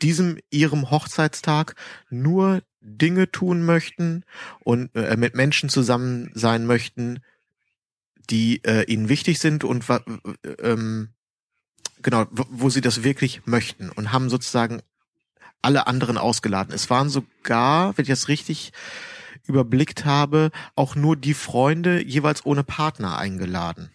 diesem 0.02 0.38
ihrem 0.50 0.90
Hochzeitstag 0.90 1.74
nur 2.10 2.62
Dinge 2.80 3.30
tun 3.30 3.62
möchten 3.64 4.22
und 4.60 4.94
äh, 4.94 5.16
mit 5.16 5.34
Menschen 5.34 5.68
zusammen 5.68 6.30
sein 6.34 6.64
möchten, 6.64 7.18
die 8.30 8.62
äh, 8.64 8.84
ihnen 8.84 9.08
wichtig 9.08 9.40
sind 9.40 9.64
und 9.64 9.88
äh, 9.90 9.98
ähm, 10.60 11.08
genau, 12.02 12.26
wo 12.30 12.70
sie 12.70 12.80
das 12.80 13.02
wirklich 13.02 13.46
möchten 13.46 13.90
und 13.90 14.12
haben 14.12 14.30
sozusagen 14.30 14.82
alle 15.66 15.86
anderen 15.86 16.16
ausgeladen. 16.16 16.72
Es 16.74 16.88
waren 16.88 17.10
sogar, 17.10 17.96
wenn 17.98 18.04
ich 18.04 18.08
das 18.08 18.28
richtig 18.28 18.72
überblickt 19.46 20.04
habe, 20.04 20.50
auch 20.74 20.94
nur 20.96 21.16
die 21.16 21.34
Freunde 21.34 22.02
jeweils 22.04 22.44
ohne 22.46 22.64
Partner 22.64 23.18
eingeladen. 23.18 23.90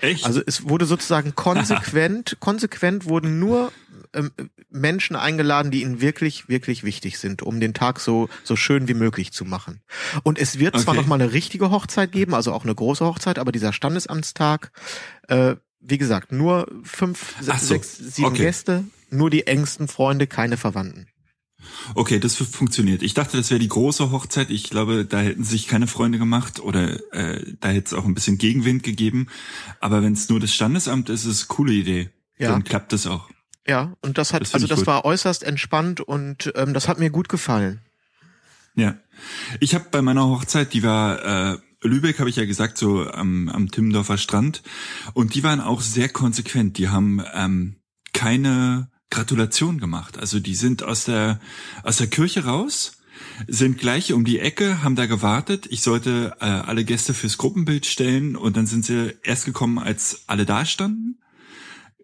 Echt? 0.00 0.24
Also 0.24 0.42
es 0.46 0.68
wurde 0.68 0.84
sozusagen 0.86 1.34
konsequent, 1.34 2.36
konsequent 2.40 3.04
wurden 3.06 3.38
nur 3.38 3.72
ähm, 4.14 4.30
Menschen 4.70 5.16
eingeladen, 5.16 5.70
die 5.70 5.82
ihnen 5.82 6.00
wirklich, 6.00 6.48
wirklich 6.48 6.84
wichtig 6.84 7.18
sind, 7.18 7.42
um 7.42 7.60
den 7.60 7.72
Tag 7.74 8.00
so 8.00 8.28
so 8.44 8.56
schön 8.56 8.88
wie 8.88 8.94
möglich 8.94 9.32
zu 9.32 9.44
machen. 9.44 9.80
Und 10.22 10.38
es 10.38 10.58
wird 10.58 10.78
zwar 10.78 10.92
Okay. 10.94 11.02
noch 11.02 11.08
mal 11.08 11.20
eine 11.20 11.32
richtige 11.32 11.70
Hochzeit 11.70 12.12
geben, 12.12 12.34
also 12.34 12.52
auch 12.52 12.64
eine 12.64 12.74
große 12.74 13.04
Hochzeit, 13.04 13.38
aber 13.38 13.52
dieser 13.52 13.72
Standesamtstag, 13.72 14.72
äh, 15.28 15.56
wie 15.80 15.98
gesagt, 15.98 16.32
nur 16.32 16.66
fünf, 16.84 17.34
se- 17.40 17.52
Ach 17.54 17.58
so, 17.58 17.66
sechs, 17.68 17.96
sieben 17.96 18.28
okay. 18.28 18.42
Gäste, 18.44 18.84
nur 19.10 19.30
die 19.30 19.46
engsten 19.46 19.88
Freunde, 19.88 20.26
keine 20.26 20.56
Verwandten. 20.56 21.08
Okay, 21.94 22.20
das 22.20 22.36
fu- 22.36 22.44
funktioniert. 22.44 23.02
Ich 23.02 23.14
dachte, 23.14 23.36
das 23.36 23.50
wäre 23.50 23.58
die 23.58 23.68
große 23.68 24.10
Hochzeit. 24.12 24.50
Ich 24.50 24.70
glaube, 24.70 25.04
da 25.04 25.18
hätten 25.20 25.42
sich 25.44 25.66
keine 25.66 25.86
Freunde 25.86 26.18
gemacht 26.18 26.60
oder 26.60 27.12
äh, 27.12 27.44
da 27.60 27.68
hätte 27.68 27.86
es 27.86 27.94
auch 27.94 28.04
ein 28.04 28.14
bisschen 28.14 28.38
Gegenwind 28.38 28.82
gegeben. 28.84 29.26
Aber 29.80 30.02
wenn 30.02 30.12
es 30.12 30.28
nur 30.28 30.38
das 30.40 30.54
Standesamt 30.54 31.08
ist, 31.08 31.24
ist 31.24 31.32
es 31.32 31.40
eine 31.42 31.48
coole 31.56 31.72
Idee. 31.72 32.10
Ja. 32.38 32.52
Dann 32.52 32.62
klappt 32.64 32.92
das 32.92 33.06
auch. 33.06 33.28
Ja, 33.66 33.96
und 34.02 34.16
das 34.18 34.32
hat, 34.32 34.42
Das 34.42 34.54
also 34.54 34.66
das 34.66 34.78
gut. 34.80 34.86
war 34.86 35.04
äußerst 35.04 35.42
entspannt 35.42 36.00
und 36.00 36.52
ähm, 36.54 36.72
das 36.74 36.86
hat 36.88 36.98
mir 37.00 37.10
gut 37.10 37.28
gefallen. 37.28 37.80
Ja. 38.74 38.96
Ich 39.58 39.74
habe 39.74 39.86
bei 39.90 40.00
meiner 40.00 40.24
Hochzeit, 40.26 40.72
die 40.72 40.84
war 40.84 41.54
äh, 41.54 41.58
Lübeck, 41.82 42.20
habe 42.20 42.30
ich 42.30 42.36
ja 42.36 42.46
gesagt, 42.46 42.78
so 42.78 43.10
am, 43.10 43.48
am 43.48 43.70
Timmendorfer 43.70 44.16
Strand. 44.16 44.62
Und 45.12 45.34
die 45.34 45.42
waren 45.42 45.60
auch 45.60 45.80
sehr 45.80 46.08
konsequent. 46.08 46.78
Die 46.78 46.88
haben 46.88 47.20
ähm, 47.34 47.76
keine 48.12 48.90
Gratulation 49.10 49.78
gemacht. 49.78 50.18
Also 50.18 50.40
die 50.40 50.54
sind 50.54 50.82
aus 50.82 51.04
der 51.04 51.40
aus 51.82 51.96
der 51.98 52.08
Kirche 52.08 52.44
raus, 52.44 52.98
sind 53.46 53.78
gleich 53.78 54.12
um 54.12 54.24
die 54.24 54.38
Ecke, 54.38 54.82
haben 54.82 54.96
da 54.96 55.06
gewartet. 55.06 55.66
Ich 55.70 55.82
sollte 55.82 56.36
äh, 56.40 56.44
alle 56.44 56.84
Gäste 56.84 57.14
fürs 57.14 57.38
Gruppenbild 57.38 57.86
stellen 57.86 58.36
und 58.36 58.56
dann 58.56 58.66
sind 58.66 58.84
sie 58.84 59.16
erst 59.22 59.44
gekommen, 59.44 59.78
als 59.78 60.24
alle 60.26 60.44
da 60.46 60.64
standen. 60.64 61.20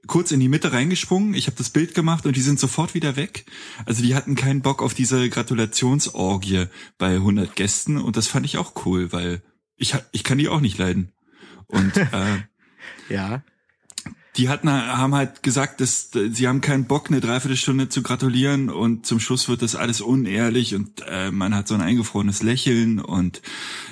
Kurz 0.07 0.33
in 0.33 0.41
die 0.41 0.51
Mitte 0.51 0.73
reingesprungen, 0.73 1.33
ich 1.33 1.47
habe 1.47 1.57
das 1.57 1.71
Bild 1.71 1.95
gemacht 1.95 2.27
und 2.27 2.37
die 2.37 2.43
sind 2.43 2.61
sofort 2.61 2.93
wieder 2.93 3.17
weg. 3.17 3.47
Also 3.87 4.03
die 4.03 4.15
hatten 4.15 4.35
keinen 4.35 4.61
Bock 4.61 4.83
auf 4.83 4.93
diese 4.93 5.31
Gratulationsorgie 5.31 6.67
bei 6.99 7.15
100 7.15 7.57
Gästen 7.57 7.97
und 7.97 8.17
das 8.17 8.27
fand 8.27 8.45
ich 8.45 8.59
auch 8.59 8.85
cool, 8.85 9.13
weil 9.13 9.43
ich 9.77 9.95
ich 10.13 10.23
kann 10.23 10.39
die 10.39 10.49
auch 10.49 10.61
nicht 10.61 10.77
leiden. 10.77 11.13
Und 11.69 11.97
äh, 11.97 12.43
Ja. 13.09 13.43
Die 14.37 14.49
hatten, 14.49 14.71
haben 14.71 15.14
halt 15.14 15.43
gesagt, 15.43 15.81
dass 15.81 16.14
äh, 16.14 16.31
sie 16.31 16.49
haben 16.49 16.61
keinen 16.61 16.87
Bock, 16.87 17.09
eine 17.09 17.21
Dreiviertelstunde 17.21 17.88
zu 17.88 18.03
gratulieren 18.03 18.69
und 18.69 19.07
zum 19.07 19.21
Schluss 19.21 19.49
wird 19.49 19.62
das 19.62 19.76
alles 19.76 20.00
unehrlich 20.00 20.75
und 20.75 21.03
äh, 21.09 21.31
man 21.31 21.55
hat 21.55 21.69
so 21.69 21.75
ein 21.75 21.81
eingefrorenes 21.81 22.43
Lächeln 22.43 23.00
und 23.00 23.43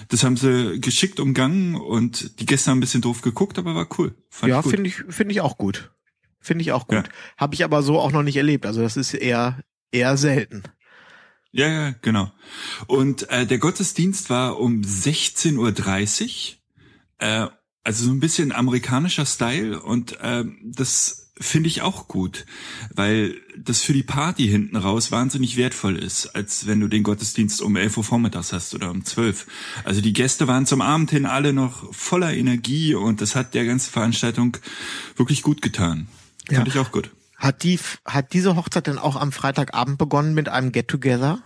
das 0.08 0.24
haben 0.24 0.36
sie 0.36 0.80
geschickt 0.80 1.20
umgangen 1.20 1.76
und 1.76 2.40
die 2.40 2.46
Gäste 2.46 2.70
haben 2.70 2.78
ein 2.78 2.80
bisschen 2.80 3.02
doof 3.02 3.22
geguckt, 3.22 3.58
aber 3.58 3.74
war 3.74 3.88
cool. 3.98 4.14
Fand 4.30 4.50
ja, 4.50 4.62
finde 4.62 4.88
ich, 4.88 4.96
finde 5.08 5.32
ich 5.32 5.40
auch 5.40 5.58
gut. 5.58 5.92
Finde 6.40 6.62
ich 6.62 6.72
auch 6.72 6.88
gut. 6.88 7.06
Ja. 7.06 7.12
Habe 7.36 7.54
ich 7.54 7.64
aber 7.64 7.82
so 7.82 8.00
auch 8.00 8.10
noch 8.10 8.24
nicht 8.24 8.36
erlebt. 8.36 8.66
Also 8.66 8.82
das 8.82 8.96
ist 8.96 9.14
eher, 9.14 9.62
eher 9.92 10.16
selten. 10.16 10.64
Ja, 11.52 11.68
ja, 11.68 11.94
genau. 12.02 12.32
Und 12.88 13.30
äh, 13.30 13.46
der 13.46 13.58
Gottesdienst 13.58 14.28
war 14.28 14.58
um 14.58 14.80
16.30 14.80 16.54
Uhr. 16.56 16.58
Äh, 17.18 17.48
also 17.84 18.04
so 18.04 18.10
ein 18.10 18.20
bisschen 18.20 18.52
amerikanischer 18.52 19.26
Style 19.26 19.80
und 19.80 20.18
ähm, 20.22 20.58
das 20.62 21.22
finde 21.40 21.68
ich 21.68 21.82
auch 21.82 22.08
gut, 22.08 22.46
weil 22.94 23.34
das 23.56 23.82
für 23.82 23.92
die 23.92 24.02
Party 24.02 24.46
hinten 24.46 24.76
raus 24.76 25.10
wahnsinnig 25.10 25.56
wertvoll 25.56 25.96
ist, 25.96 26.26
als 26.36 26.66
wenn 26.66 26.80
du 26.80 26.88
den 26.88 27.02
Gottesdienst 27.02 27.60
um 27.62 27.76
11 27.76 27.96
Uhr 27.96 28.04
vormittags 28.04 28.52
hast 28.52 28.74
oder 28.74 28.90
um 28.90 29.04
12. 29.04 29.46
Also 29.84 30.00
die 30.00 30.12
Gäste 30.12 30.46
waren 30.46 30.66
zum 30.66 30.80
Abend 30.80 31.10
hin 31.10 31.26
alle 31.26 31.52
noch 31.52 31.92
voller 31.92 32.32
Energie 32.32 32.94
und 32.94 33.20
das 33.20 33.34
hat 33.34 33.54
der 33.54 33.64
ganzen 33.64 33.90
Veranstaltung 33.90 34.56
wirklich 35.16 35.42
gut 35.42 35.62
getan. 35.62 36.06
Ja. 36.48 36.58
Fand 36.58 36.68
ich 36.68 36.78
auch 36.78 36.92
gut. 36.92 37.10
Hat 37.36 37.64
die, 37.64 37.78
hat 38.04 38.32
diese 38.34 38.54
Hochzeit 38.54 38.86
denn 38.86 38.98
auch 38.98 39.16
am 39.16 39.32
Freitagabend 39.32 39.98
begonnen 39.98 40.34
mit 40.34 40.48
einem 40.48 40.70
Get-Together? 40.70 41.42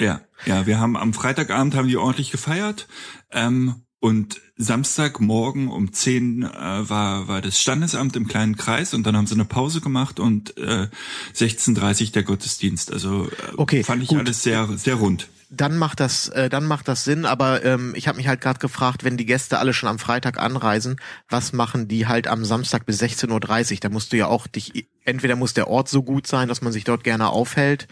Ja, 0.00 0.22
ja, 0.46 0.66
wir 0.66 0.80
haben 0.80 0.96
am 0.96 1.12
Freitagabend 1.12 1.74
haben 1.74 1.88
die 1.88 1.96
ordentlich 1.96 2.30
gefeiert 2.30 2.88
ähm, 3.30 3.83
und 4.04 4.42
Samstagmorgen 4.58 5.68
um 5.68 5.90
10 5.90 6.42
äh, 6.42 6.48
war 6.90 7.26
war 7.26 7.40
das 7.40 7.58
Standesamt 7.58 8.16
im 8.16 8.28
kleinen 8.28 8.54
Kreis 8.54 8.92
und 8.92 9.06
dann 9.06 9.16
haben 9.16 9.26
sie 9.26 9.32
eine 9.34 9.46
Pause 9.46 9.80
gemacht 9.80 10.20
und 10.20 10.58
äh, 10.58 10.88
16:30 11.34 12.12
der 12.12 12.22
Gottesdienst. 12.22 12.92
Also 12.92 13.24
äh, 13.28 13.30
Okay, 13.56 13.82
fand 13.82 14.02
ich 14.02 14.10
gut. 14.10 14.18
alles 14.18 14.42
sehr 14.42 14.68
sehr 14.76 14.96
rund. 14.96 15.28
Dann 15.48 15.78
macht 15.78 16.00
das, 16.00 16.28
äh, 16.28 16.50
dann 16.50 16.66
macht 16.66 16.86
das 16.86 17.04
Sinn. 17.04 17.24
Aber 17.24 17.64
ähm, 17.64 17.94
ich 17.96 18.06
habe 18.06 18.18
mich 18.18 18.28
halt 18.28 18.42
gerade 18.42 18.58
gefragt, 18.58 19.04
wenn 19.04 19.16
die 19.16 19.24
Gäste 19.24 19.58
alle 19.58 19.72
schon 19.72 19.88
am 19.88 19.98
Freitag 19.98 20.38
anreisen, 20.38 20.96
was 21.30 21.54
machen 21.54 21.88
die 21.88 22.06
halt 22.06 22.26
am 22.28 22.44
Samstag 22.44 22.84
bis 22.84 23.00
16.30 23.00 23.72
Uhr? 23.72 23.78
Da 23.80 23.88
musst 23.88 24.12
du 24.12 24.18
ja 24.18 24.26
auch 24.26 24.46
dich, 24.46 24.86
entweder 25.04 25.34
muss 25.36 25.54
der 25.54 25.68
Ort 25.68 25.88
so 25.88 26.02
gut 26.02 26.26
sein, 26.26 26.48
dass 26.48 26.60
man 26.60 26.72
sich 26.74 26.84
dort 26.84 27.04
gerne 27.04 27.30
aufhält. 27.30 27.88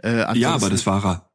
Äh, 0.00 0.38
Ja, 0.38 0.54
aber 0.54 0.70
das 0.70 0.86
war 0.86 1.04
er. 1.04 1.30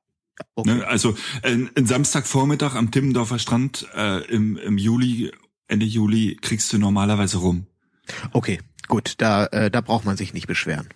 Okay. 0.55 0.75
Ne? 0.75 0.87
Also 0.87 1.15
ein, 1.43 1.69
ein 1.75 1.85
Samstagvormittag 1.85 2.75
am 2.75 2.91
Timmendorfer 2.91 3.39
Strand 3.39 3.87
äh, 3.95 4.23
im, 4.25 4.57
im 4.57 4.77
Juli, 4.77 5.31
Ende 5.67 5.85
Juli 5.85 6.37
kriegst 6.41 6.71
du 6.73 6.77
normalerweise 6.77 7.37
rum. 7.37 7.67
okay, 8.33 8.59
gut, 8.87 9.15
da, 9.17 9.45
äh, 9.47 9.71
da 9.71 9.81
braucht 9.81 10.05
man 10.05 10.17
sich 10.17 10.33
nicht 10.33 10.47
beschweren. 10.47 10.89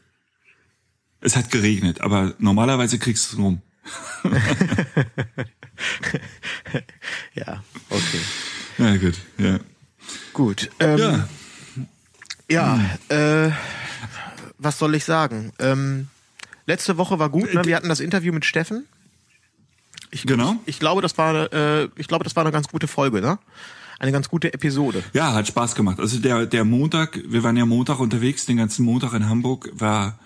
Es 1.22 1.36
hat 1.36 1.50
geregnet, 1.52 2.02
aber 2.02 2.36
normalerweise 2.40 3.00
kriegst 3.00 3.34
du 3.34 3.38
rum. 3.42 3.62
Ja, 7.34 7.64
okay. 7.90 8.22
Ja 8.78 8.96
gut, 8.98 9.16
ja. 9.38 9.60
Gut. 10.34 10.70
Ähm, 10.80 10.98
Ja. 10.98 11.30
Ja, 12.48 12.80
äh, 13.10 13.52
was 14.60 14.78
soll 14.78 14.94
ich 14.96 15.04
sagen? 15.04 15.52
Ähm, 15.60 16.10
letzte 16.68 16.98
Woche 16.98 17.18
war 17.18 17.30
gut, 17.30 17.54
ne? 17.54 17.66
Wir 17.66 17.76
hatten 17.76 17.90
das 17.90 18.00
Interview 18.00 18.32
mit 18.34 18.46
Steffen. 18.46 18.86
Ich, 20.16 20.26
Genau. 20.26 20.56
Ich, 20.66 20.76
ich 20.76 20.80
glaube, 20.80 21.02
das 21.02 21.18
war, 21.18 21.52
äh, 21.52 21.90
ich 21.98 22.08
glaube, 22.08 22.24
das 22.24 22.38
war 22.38 22.44
eine 22.44 22.54
ganz 22.54 22.70
gute 22.70 22.88
Folge, 22.88 23.20
ne? 23.20 23.38
Eine 24.00 24.14
ganz 24.14 24.30
gute 24.30 24.54
Episode. 24.54 25.04
Ja, 25.12 25.34
hat 25.34 25.48
Spaß 25.48 25.76
gemacht. 25.76 26.00
Also 26.00 26.20
der, 26.20 26.46
der 26.46 26.64
Montag, 26.64 27.20
wir 27.28 27.44
waren 27.44 27.58
ja 27.58 27.66
Montag 27.66 28.00
unterwegs, 28.00 28.46
den 28.46 28.56
ganzen 28.56 28.86
Montag 28.86 29.14
in 29.14 29.28
Hamburg, 29.28 29.70
war, 29.74 30.18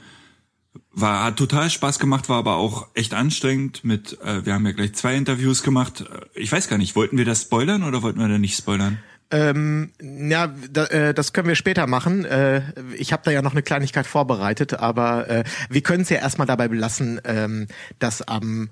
war, 0.92 1.24
hat 1.24 1.38
total 1.38 1.72
Spaß 1.72 1.98
gemacht, 1.98 2.30
war 2.30 2.38
aber 2.38 2.58
auch 2.58 2.88
echt 2.94 3.16
anstrengend 3.16 3.84
mit, 3.84 4.20
äh, 4.22 4.46
wir 4.46 4.54
haben 4.54 4.66
ja 4.68 4.74
gleich 4.74 4.94
zwei 4.94 5.16
Interviews 5.16 5.64
gemacht. 5.64 6.02
Äh, 6.02 6.40
Ich 6.40 6.52
weiß 6.52 6.68
gar 6.68 6.78
nicht, 6.78 6.96
wollten 6.96 7.18
wir 7.18 7.26
das 7.26 7.42
spoilern 7.42 7.82
oder 7.84 8.04
wollten 8.04 8.20
wir 8.20 8.28
da 8.28 8.38
nicht 8.38 8.58
spoilern? 8.58 9.00
Ähm, 9.32 9.92
ja, 10.02 10.54
da, 10.72 10.86
äh, 10.86 11.14
das 11.16 11.34
können 11.34 11.48
wir 11.48 11.56
später 11.56 11.88
machen. 11.88 12.26
Äh, 12.26 12.62
ich 12.96 13.12
habe 13.12 13.24
da 13.26 13.32
ja 13.32 13.42
noch 13.42 13.54
eine 13.54 13.64
Kleinigkeit 13.64 14.06
vorbereitet, 14.06 14.76
aber 14.76 15.30
äh, 15.30 15.44
wir 15.70 15.82
können 15.82 16.02
es 16.02 16.10
ja 16.10 16.18
erstmal 16.18 16.48
dabei 16.48 16.68
belassen, 16.68 17.22
ähm, 17.24 17.68
dass 18.00 18.22
am 18.24 18.70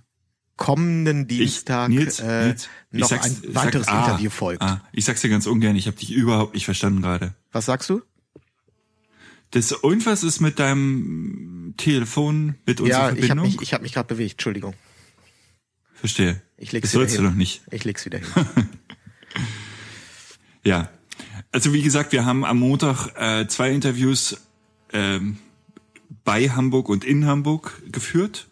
kommenden 0.57 1.27
Dienstag 1.27 1.89
Nils, 1.89 2.19
äh, 2.19 2.47
Nils, 2.47 2.67
ich 2.91 2.99
noch 2.99 3.11
ein 3.11 3.31
ich 3.31 3.53
sag- 3.53 3.55
weiteres 3.55 3.87
ah, 3.87 4.05
Interview 4.05 4.29
folgt. 4.29 4.61
Ah, 4.61 4.81
ich 4.91 5.05
sag's 5.05 5.21
dir 5.21 5.29
ganz 5.29 5.45
ungern, 5.47 5.75
ich 5.75 5.87
habe 5.87 5.97
dich 5.97 6.11
überhaupt 6.11 6.53
nicht 6.55 6.65
verstanden 6.65 7.01
gerade. 7.01 7.33
Was 7.51 7.65
sagst 7.65 7.89
du? 7.89 8.01
Das 9.51 9.71
irgendwas 9.71 10.23
ist 10.23 10.41
mit 10.41 10.59
deinem 10.59 11.73
Telefon, 11.77 12.55
mit 12.65 12.81
unserer 12.81 12.97
Ja, 12.99 13.05
ich 13.05 13.09
habe 13.11 13.21
Verbindung? 13.27 13.45
mich, 13.45 13.61
ich 13.61 13.73
hab 13.73 13.81
mich 13.81 13.93
gerade 13.93 14.07
bewegt. 14.07 14.33
Entschuldigung. 14.33 14.73
Verstehe. 15.93 16.41
Ich 16.57 16.71
leg's 16.73 16.87
das 16.91 16.93
wieder 16.93 17.01
sollst 17.01 17.15
hin. 17.15 17.23
du 17.23 17.29
doch 17.29 17.35
nicht. 17.37 17.61
Ich 17.71 17.85
leg's 17.85 18.05
wieder 18.05 18.17
hin. 18.19 18.27
Ja. 20.63 20.89
Also 21.51 21.71
wie 21.73 21.81
gesagt, 21.81 22.11
wir 22.11 22.25
haben 22.25 22.43
am 22.43 22.59
Montag 22.59 23.07
äh, 23.15 23.47
zwei 23.47 23.71
Interviews 23.71 24.37
ähm, 24.91 25.37
bei 26.25 26.49
Hamburg 26.49 26.89
und 26.89 27.05
in 27.05 27.25
Hamburg 27.25 27.81
geführt 27.89 28.47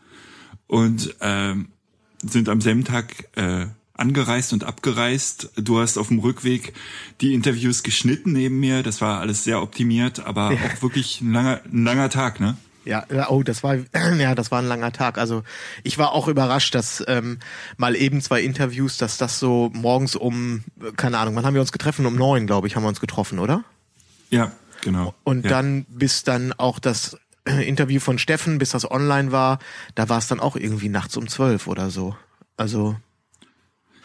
und 0.67 1.15
ähm, 1.19 1.69
sind 2.27 2.49
am 2.49 2.61
selben 2.61 2.83
Tag 2.83 3.27
äh, 3.35 3.67
angereist 3.93 4.53
und 4.53 4.63
abgereist. 4.63 5.51
Du 5.55 5.79
hast 5.79 5.97
auf 5.97 6.09
dem 6.09 6.19
Rückweg 6.19 6.73
die 7.21 7.33
Interviews 7.33 7.83
geschnitten 7.83 8.33
neben 8.33 8.59
mir. 8.59 8.83
Das 8.83 9.01
war 9.01 9.19
alles 9.19 9.43
sehr 9.43 9.61
optimiert, 9.61 10.25
aber 10.25 10.51
auch 10.51 10.81
wirklich 10.81 11.21
ein 11.21 11.31
langer, 11.31 11.61
ein 11.71 11.83
langer 11.83 12.09
Tag, 12.09 12.39
ne? 12.39 12.57
Ja, 12.85 13.03
ja, 13.11 13.29
oh, 13.29 13.41
das 13.41 13.63
war 13.63 13.75
ja, 14.19 14.35
das 14.35 14.51
war 14.51 14.59
ein 14.61 14.67
langer 14.67 14.91
Tag. 14.91 15.17
Also 15.17 15.43
ich 15.83 15.97
war 15.97 16.11
auch 16.11 16.27
überrascht, 16.27 16.75
dass 16.75 17.03
ähm, 17.07 17.39
mal 17.77 17.95
eben 17.95 18.21
zwei 18.21 18.41
Interviews, 18.41 18.97
dass 18.97 19.17
das 19.17 19.39
so 19.39 19.71
morgens 19.73 20.15
um, 20.15 20.63
keine 20.95 21.17
Ahnung, 21.17 21.35
wann 21.35 21.45
haben 21.45 21.55
wir 21.55 21.61
uns 21.61 21.71
getroffen? 21.71 22.05
Um 22.05 22.15
neun, 22.15 22.45
glaube 22.45 22.67
ich, 22.67 22.75
haben 22.75 22.83
wir 22.83 22.89
uns 22.89 23.01
getroffen, 23.01 23.39
oder? 23.39 23.63
Ja, 24.29 24.51
genau. 24.81 25.15
Und 25.23 25.45
ja. 25.45 25.49
dann 25.49 25.85
bis 25.89 26.23
dann 26.23 26.53
auch 26.53 26.77
das 26.77 27.17
Interview 27.65 27.99
von 27.99 28.17
Steffen, 28.19 28.57
bis 28.57 28.69
das 28.71 28.89
online 28.89 29.31
war, 29.31 29.59
da 29.95 30.09
war 30.09 30.17
es 30.17 30.27
dann 30.27 30.39
auch 30.39 30.55
irgendwie 30.55 30.89
nachts 30.89 31.15
um 31.17 31.27
zwölf 31.27 31.67
oder 31.67 31.89
so. 31.89 32.15
Also 32.57 32.95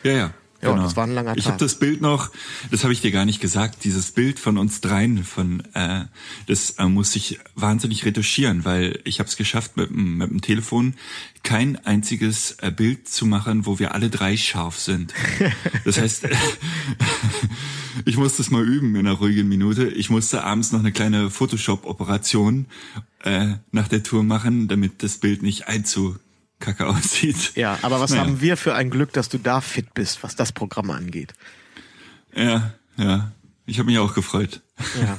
Ja, 0.02 0.12
ja. 0.12 0.34
Ja, 0.62 0.72
genau. 0.72 0.82
das 0.82 0.94
war 0.94 1.04
ein 1.06 1.14
langer 1.14 1.38
Ich 1.38 1.44
Tag. 1.44 1.54
habe 1.54 1.64
das 1.64 1.78
Bild 1.78 2.02
noch, 2.02 2.30
das 2.70 2.82
habe 2.82 2.92
ich 2.92 3.00
dir 3.00 3.10
gar 3.12 3.24
nicht 3.24 3.40
gesagt, 3.40 3.82
dieses 3.82 4.12
Bild 4.12 4.38
von 4.38 4.58
uns 4.58 4.82
dreien, 4.82 5.24
von 5.24 5.62
äh, 5.72 6.04
das 6.48 6.72
äh, 6.72 6.84
musste 6.84 7.16
ich 7.16 7.40
wahnsinnig 7.54 8.04
retuschieren, 8.04 8.66
weil 8.66 9.00
ich 9.04 9.20
habe 9.20 9.28
es 9.30 9.38
geschafft, 9.38 9.78
mit, 9.78 9.88
dem- 9.88 10.18
mit 10.18 10.28
dem 10.28 10.42
Telefon 10.42 10.96
kein 11.44 11.82
einziges 11.86 12.56
äh, 12.60 12.70
Bild 12.70 13.08
zu 13.08 13.24
machen, 13.24 13.64
wo 13.64 13.78
wir 13.78 13.94
alle 13.94 14.10
drei 14.10 14.36
scharf 14.36 14.78
sind. 14.78 15.14
Das 15.86 15.98
heißt, 15.98 16.28
ich 18.04 18.16
musste 18.16 18.42
es 18.42 18.50
mal 18.50 18.66
üben 18.66 18.94
in 18.96 19.06
einer 19.06 19.16
ruhigen 19.16 19.48
Minute. 19.48 19.88
Ich 19.88 20.10
musste 20.10 20.44
abends 20.44 20.72
noch 20.72 20.80
eine 20.80 20.92
kleine 20.92 21.30
Photoshop-Operation 21.30 22.66
äh, 23.24 23.54
nach 23.72 23.88
der 23.88 24.02
Tour 24.02 24.22
machen, 24.22 24.68
damit 24.68 25.02
das 25.02 25.18
Bild 25.18 25.42
nicht 25.42 25.68
allzu 25.68 26.16
kacke 26.58 26.86
aussieht. 26.86 27.52
Ja, 27.54 27.78
aber 27.82 28.00
was 28.00 28.10
Naja. 28.10 28.22
haben 28.24 28.40
wir 28.40 28.56
für 28.56 28.74
ein 28.74 28.90
Glück, 28.90 29.12
dass 29.12 29.28
du 29.28 29.38
da 29.38 29.60
fit 29.60 29.94
bist, 29.94 30.22
was 30.22 30.36
das 30.36 30.52
Programm 30.52 30.90
angeht. 30.90 31.32
Ja, 32.34 32.72
ja. 32.96 33.32
Ich 33.66 33.78
habe 33.78 33.86
mich 33.86 33.98
auch 33.98 34.14
gefreut. 34.14 34.62
Ja. 35.00 35.16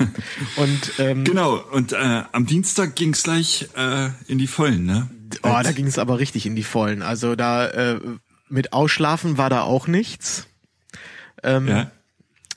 Und 0.58 0.92
ähm, 1.00 1.24
Genau, 1.24 1.56
und 1.72 1.94
äh, 1.94 2.24
am 2.32 2.46
Dienstag 2.46 2.96
ging's 2.96 3.24
gleich 3.24 3.70
äh, 3.78 4.10
in 4.28 4.40
die 4.40 4.48
Vollen, 4.48 4.86
ne? 4.86 5.10
oh, 5.44 5.60
da 5.64 5.72
ging 5.72 5.88
es 5.88 5.98
aber 5.98 6.20
richtig 6.20 6.46
in 6.46 6.56
die 6.58 6.64
Vollen. 6.64 7.02
Also 7.02 7.36
da 7.36 7.68
äh, 7.68 8.00
mit 8.50 8.74
Ausschlafen 8.74 9.38
war 9.38 9.50
da 9.50 9.62
auch 9.62 9.88
nichts. 9.88 10.48
Ähm, 11.44 11.68
Ja. 11.68 11.92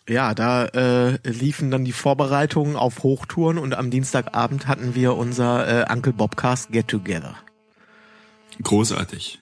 Ja, 0.09 0.35
da 0.35 0.67
äh, 0.67 1.19
liefen 1.29 1.71
dann 1.71 1.85
die 1.85 1.93
Vorbereitungen 1.93 2.77
auf 2.77 3.03
Hochtouren 3.03 3.57
und 3.57 3.75
am 3.75 3.91
Dienstagabend 3.91 4.67
hatten 4.67 4.95
wir 4.95 5.15
unser 5.15 5.89
äh, 5.89 5.93
Uncle 5.93 6.13
Bobcast 6.13 6.71
Get 6.71 6.89
Together. 6.89 7.37
Großartig. 8.63 9.41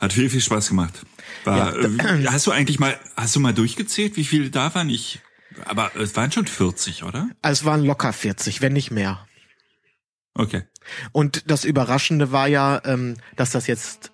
Hat 0.00 0.12
viel, 0.12 0.30
viel 0.30 0.40
Spaß 0.40 0.68
gemacht. 0.68 1.04
War, 1.44 1.80
Ja, 1.80 1.88
äh, 2.20 2.26
hast 2.30 2.46
du 2.46 2.52
eigentlich 2.52 2.78
mal, 2.78 2.96
hast 3.16 3.34
du 3.34 3.40
mal 3.40 3.52
durchgezählt, 3.52 4.16
wie 4.16 4.24
viele 4.24 4.50
da 4.50 4.72
waren? 4.74 4.88
Ich, 4.88 5.20
aber 5.64 5.94
es 5.96 6.14
waren 6.14 6.30
schon 6.30 6.46
40, 6.46 7.02
oder? 7.02 7.28
Es 7.42 7.64
waren 7.64 7.84
locker 7.84 8.12
40, 8.12 8.60
wenn 8.60 8.74
nicht 8.74 8.92
mehr. 8.92 9.26
Okay. 10.34 10.62
Und 11.10 11.50
das 11.50 11.64
Überraschende 11.64 12.30
war 12.30 12.46
ja, 12.46 12.80
ähm, 12.84 13.16
dass 13.34 13.50
das 13.50 13.66
jetzt 13.66 14.12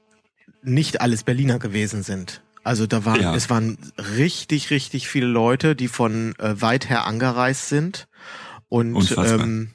nicht 0.62 1.03
alles 1.03 1.23
Berliner 1.23 1.59
gewesen 1.59 2.03
sind. 2.03 2.43
Also 2.64 2.87
da 2.87 3.04
waren, 3.04 3.21
Ja. 3.21 3.35
es 3.35 3.50
waren 3.50 3.78
richtig, 4.16 4.71
richtig 4.71 5.09
viele 5.09 5.26
Leute, 5.26 5.76
die 5.76 5.88
von 5.88 6.35
äh, 6.38 6.61
weit 6.61 6.88
her 6.88 7.04
angereist 7.06 7.68
sind. 7.68 8.09
Und 8.68 8.94
Unfassbar. 8.94 9.40
ähm, 9.40 9.71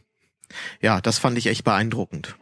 ja, 0.81 1.00
das 1.00 1.19
fand 1.19 1.38
ich 1.38 1.48
echt 1.48 1.63
beeindruckend. 1.63 2.36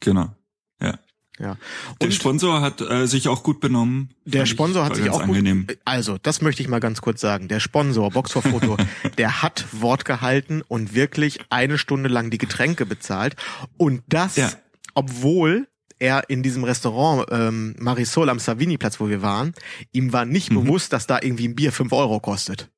Genau. 0.00 0.34
Ja. 0.80 0.98
Ja. 1.38 1.56
Der 2.00 2.08
Und 2.08 2.12
Sponsor 2.12 2.60
hat 2.60 2.82
äh, 2.82 3.06
sich 3.06 3.28
auch 3.28 3.42
gut 3.42 3.60
benommen. 3.60 4.12
der 4.26 4.44
Sponsor 4.44 4.84
hat 4.84 4.96
sich 4.96 5.08
auch 5.08 5.22
angenehm. 5.22 5.66
gut. 5.66 5.78
Also, 5.86 6.18
das 6.18 6.42
möchte 6.42 6.62
ich 6.62 6.68
mal 6.68 6.80
ganz 6.80 7.00
kurz 7.00 7.20
sagen. 7.22 7.48
Der 7.48 7.60
Sponsor 7.60 8.10
Box 8.10 8.32
for 8.32 8.42
Photo, 8.42 8.76
der 9.16 9.40
hat 9.42 9.64
Wort 9.72 10.04
gehalten 10.04 10.60
und 10.68 10.94
wirklich 10.94 11.40
eine 11.48 11.78
Stunde 11.78 12.10
lang 12.10 12.28
die 12.30 12.36
Getränke 12.36 12.84
bezahlt. 12.84 13.36
Und 13.78 14.02
das, 14.08 14.36
Ja. 14.36 14.50
obwohl 14.94 15.66
er 16.00 16.28
in 16.28 16.42
diesem 16.42 16.64
Restaurant 16.64 17.26
ähm, 17.30 17.76
Marisol 17.78 18.28
am 18.28 18.38
Savini-Platz, 18.40 18.98
wo 18.98 19.08
wir 19.08 19.22
waren, 19.22 19.54
ihm 19.92 20.12
war 20.12 20.24
nicht 20.24 20.50
Mhm. 20.50 20.64
bewusst, 20.64 20.92
dass 20.92 21.06
da 21.06 21.18
irgendwie 21.22 21.46
ein 21.48 21.54
Bier 21.54 21.72
fünf 21.72 21.92
Euro 21.92 22.18
kostet. 22.20 22.68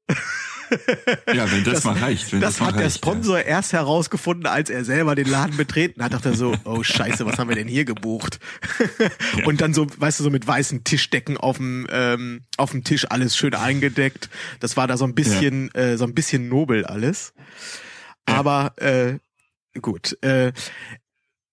Ja, 1.35 1.51
wenn 1.53 1.65
das, 1.65 1.85
mal 1.85 1.99
reicht. 1.99 2.33
Wenn 2.33 2.41
das, 2.41 2.55
Das 2.55 2.61
mal 2.61 2.69
hat 2.69 2.77
der 2.77 2.85
reicht, 2.85 2.97
Sponsor 2.97 3.39
erst 3.43 3.75
herausgefunden, 3.75 4.47
als 4.47 4.71
er 4.71 4.87
selber 4.87 5.15
den 5.15 5.29
Laden 5.29 5.57
betreten 5.59 6.03
hat. 6.03 6.15
Dachte 6.15 6.31
er 6.31 6.35
so, 6.35 6.55
oh 6.65 6.83
Scheiße, 6.83 7.27
was 7.27 7.39
haben 7.39 7.49
wir 7.51 7.57
denn 7.57 7.69
hier 7.69 7.85
gebucht? 7.85 8.41
Und 9.45 9.61
dann 9.61 9.75
so, 9.75 9.87
weißt 9.99 10.21
du, 10.21 10.25
so 10.25 10.31
mit 10.31 10.47
weißen 10.47 10.83
Tischdecken 10.83 11.37
auf 11.37 11.59
dem 11.59 11.87
ähm, 11.91 12.45
auf 12.57 12.71
dem 12.71 12.85
Tisch 12.85 13.05
alles 13.11 13.37
schön 13.37 13.55
eingedeckt. 13.55 14.31
Das 14.61 14.79
war 14.79 14.87
da 14.87 14.97
so 14.97 15.05
ein 15.05 15.15
bisschen 15.15 15.75
äh, 15.75 15.99
so 15.99 16.05
ein 16.05 16.15
bisschen 16.15 16.49
nobel 16.49 16.87
alles. 16.87 17.35
Aber 18.25 18.73
äh, 18.77 19.19
gut. 19.81 20.17
Äh, 20.23 20.53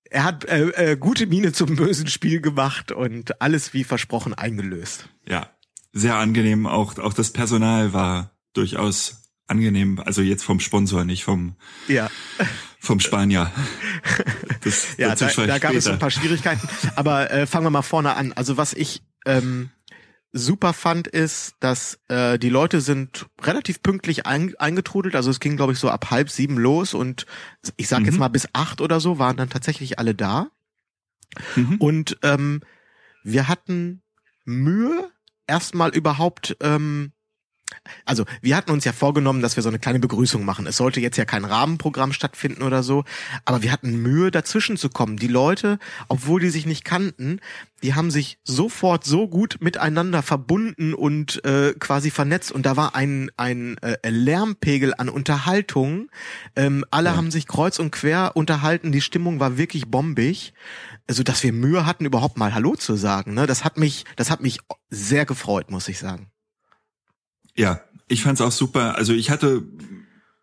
er 0.09 0.23
hat 0.23 0.45
äh, 0.45 0.91
äh, 0.91 0.97
gute 0.97 1.27
Miene 1.27 1.51
zum 1.53 1.75
bösen 1.75 2.07
Spiel 2.07 2.41
gemacht 2.41 2.91
und 2.91 3.41
alles 3.41 3.73
wie 3.73 3.83
versprochen 3.83 4.33
eingelöst. 4.33 5.07
Ja. 5.27 5.49
sehr 5.93 6.15
angenehm. 6.15 6.65
Auch, 6.65 6.97
auch 6.99 7.13
das 7.13 7.31
Personal 7.31 7.93
war 7.93 8.31
durchaus 8.53 9.21
angenehm. 9.47 9.99
Also 10.03 10.21
jetzt 10.21 10.43
vom 10.43 10.59
Sponsor, 10.59 11.03
nicht 11.05 11.23
vom, 11.23 11.55
Ja. 11.87 12.09
vom 12.79 12.99
Spanier. 12.99 13.51
Das, 14.61 14.97
Ja, 14.97 15.15
da, 15.15 15.27
da 15.45 15.57
gab 15.57 15.73
es 15.73 15.87
ein 15.87 15.99
paar 15.99 16.11
Schwierigkeiten. 16.11 16.67
Aber 16.97 17.31
äh, 17.31 17.47
fangen 17.47 17.65
wir 17.65 17.69
mal 17.69 17.81
vorne 17.81 18.15
an. 18.17 18.33
Also 18.33 18.57
was 18.57 18.73
ich 18.73 19.01
ähm, 19.25 19.69
super 20.31 20.73
fand, 20.73 21.07
ist, 21.07 21.55
dass 21.59 21.99
äh, 22.07 22.37
die 22.37 22.49
Leute 22.49 22.81
sind 22.81 23.27
relativ 23.41 23.81
pünktlich 23.81 24.25
ein, 24.25 24.55
eingetrudelt. 24.57 25.15
Also 25.15 25.31
es 25.31 25.39
ging, 25.39 25.55
glaube 25.55 25.73
ich, 25.73 25.79
so 25.79 25.89
ab 25.89 26.11
halb 26.11 26.29
sieben 26.29 26.57
los 26.57 26.93
und 26.93 27.25
ich 27.77 27.87
sag 27.87 28.03
jetzt 28.05 28.13
Mhm. 28.13 28.19
mal 28.19 28.27
bis 28.27 28.47
acht 28.53 28.81
oder 28.81 28.99
so 28.99 29.17
waren 29.17 29.37
dann 29.37 29.49
tatsächlich 29.49 29.97
alle 29.97 30.13
da. 30.13 30.49
Mhm. 31.55 31.77
Und 31.77 32.17
ähm, 32.23 32.61
wir 33.23 33.47
hatten 33.47 34.01
Mühe, 34.45 35.09
erstmal 35.47 35.89
überhaupt, 35.89 36.57
ähm, 36.61 37.11
also 38.05 38.25
wir 38.41 38.55
hatten 38.55 38.71
uns 38.71 38.85
ja 38.85 38.93
vorgenommen, 38.93 39.41
dass 39.41 39.55
wir 39.55 39.63
so 39.63 39.69
eine 39.69 39.79
kleine 39.79 39.99
Begrüßung 39.99 40.45
machen. 40.45 40.67
Es 40.67 40.77
sollte 40.77 40.99
jetzt 40.99 41.17
ja 41.17 41.25
kein 41.25 41.45
Rahmenprogramm 41.45 42.13
stattfinden 42.13 42.63
oder 42.63 42.83
so, 42.83 43.03
aber 43.45 43.61
wir 43.61 43.71
hatten 43.71 44.01
Mühe, 44.01 44.31
dazwischen 44.31 44.77
zu 44.77 44.89
kommen. 44.89 45.17
Die 45.17 45.27
Leute, 45.27 45.79
obwohl 46.07 46.41
die 46.41 46.49
sich 46.49 46.65
nicht 46.65 46.85
kannten, 46.85 47.39
die 47.81 47.93
haben 47.93 48.11
sich 48.11 48.39
sofort 48.43 49.05
so 49.05 49.27
gut 49.27 49.57
miteinander 49.61 50.21
verbunden 50.21 50.93
und 50.93 51.43
äh, 51.45 51.73
quasi 51.79 52.11
vernetzt 52.11 52.51
und 52.51 52.65
da 52.65 52.75
war 52.75 52.95
ein 52.95 53.31
ein 53.37 53.77
äh, 53.77 54.09
Lärmpegel 54.09 54.93
an 54.97 55.09
Unterhaltung. 55.09 56.09
Ähm, 56.55 56.83
alle 56.91 57.09
Ja. 57.11 57.15
haben 57.15 57.31
sich 57.31 57.47
kreuz 57.47 57.79
und 57.79 57.91
quer 57.91 58.35
unterhalten. 58.35 58.91
Die 58.91 59.01
Stimmung 59.01 59.39
war 59.39 59.57
wirklich 59.57 59.87
bombig, 59.87 60.53
also 61.07 61.23
dass 61.23 61.41
wir 61.43 61.53
Mühe 61.53 61.85
hatten, 61.85 62.05
überhaupt 62.05 62.37
mal 62.37 62.53
Hallo 62.53 62.75
zu 62.75 62.95
sagen. 62.95 63.33
Ne, 63.33 63.47
das 63.47 63.63
hat 63.63 63.77
mich 63.77 64.03
das 64.17 64.29
hat 64.29 64.41
mich 64.41 64.59
sehr 64.89 65.25
gefreut, 65.25 65.71
muss 65.71 65.87
ich 65.87 65.99
sagen. 65.99 66.29
Ja, 67.59 67.81
ich 68.07 68.23
fand's 68.23 68.39
auch 68.39 68.53
super. 68.53 68.95
Also 68.95 69.11
ich 69.11 69.29
hatte 69.29 69.63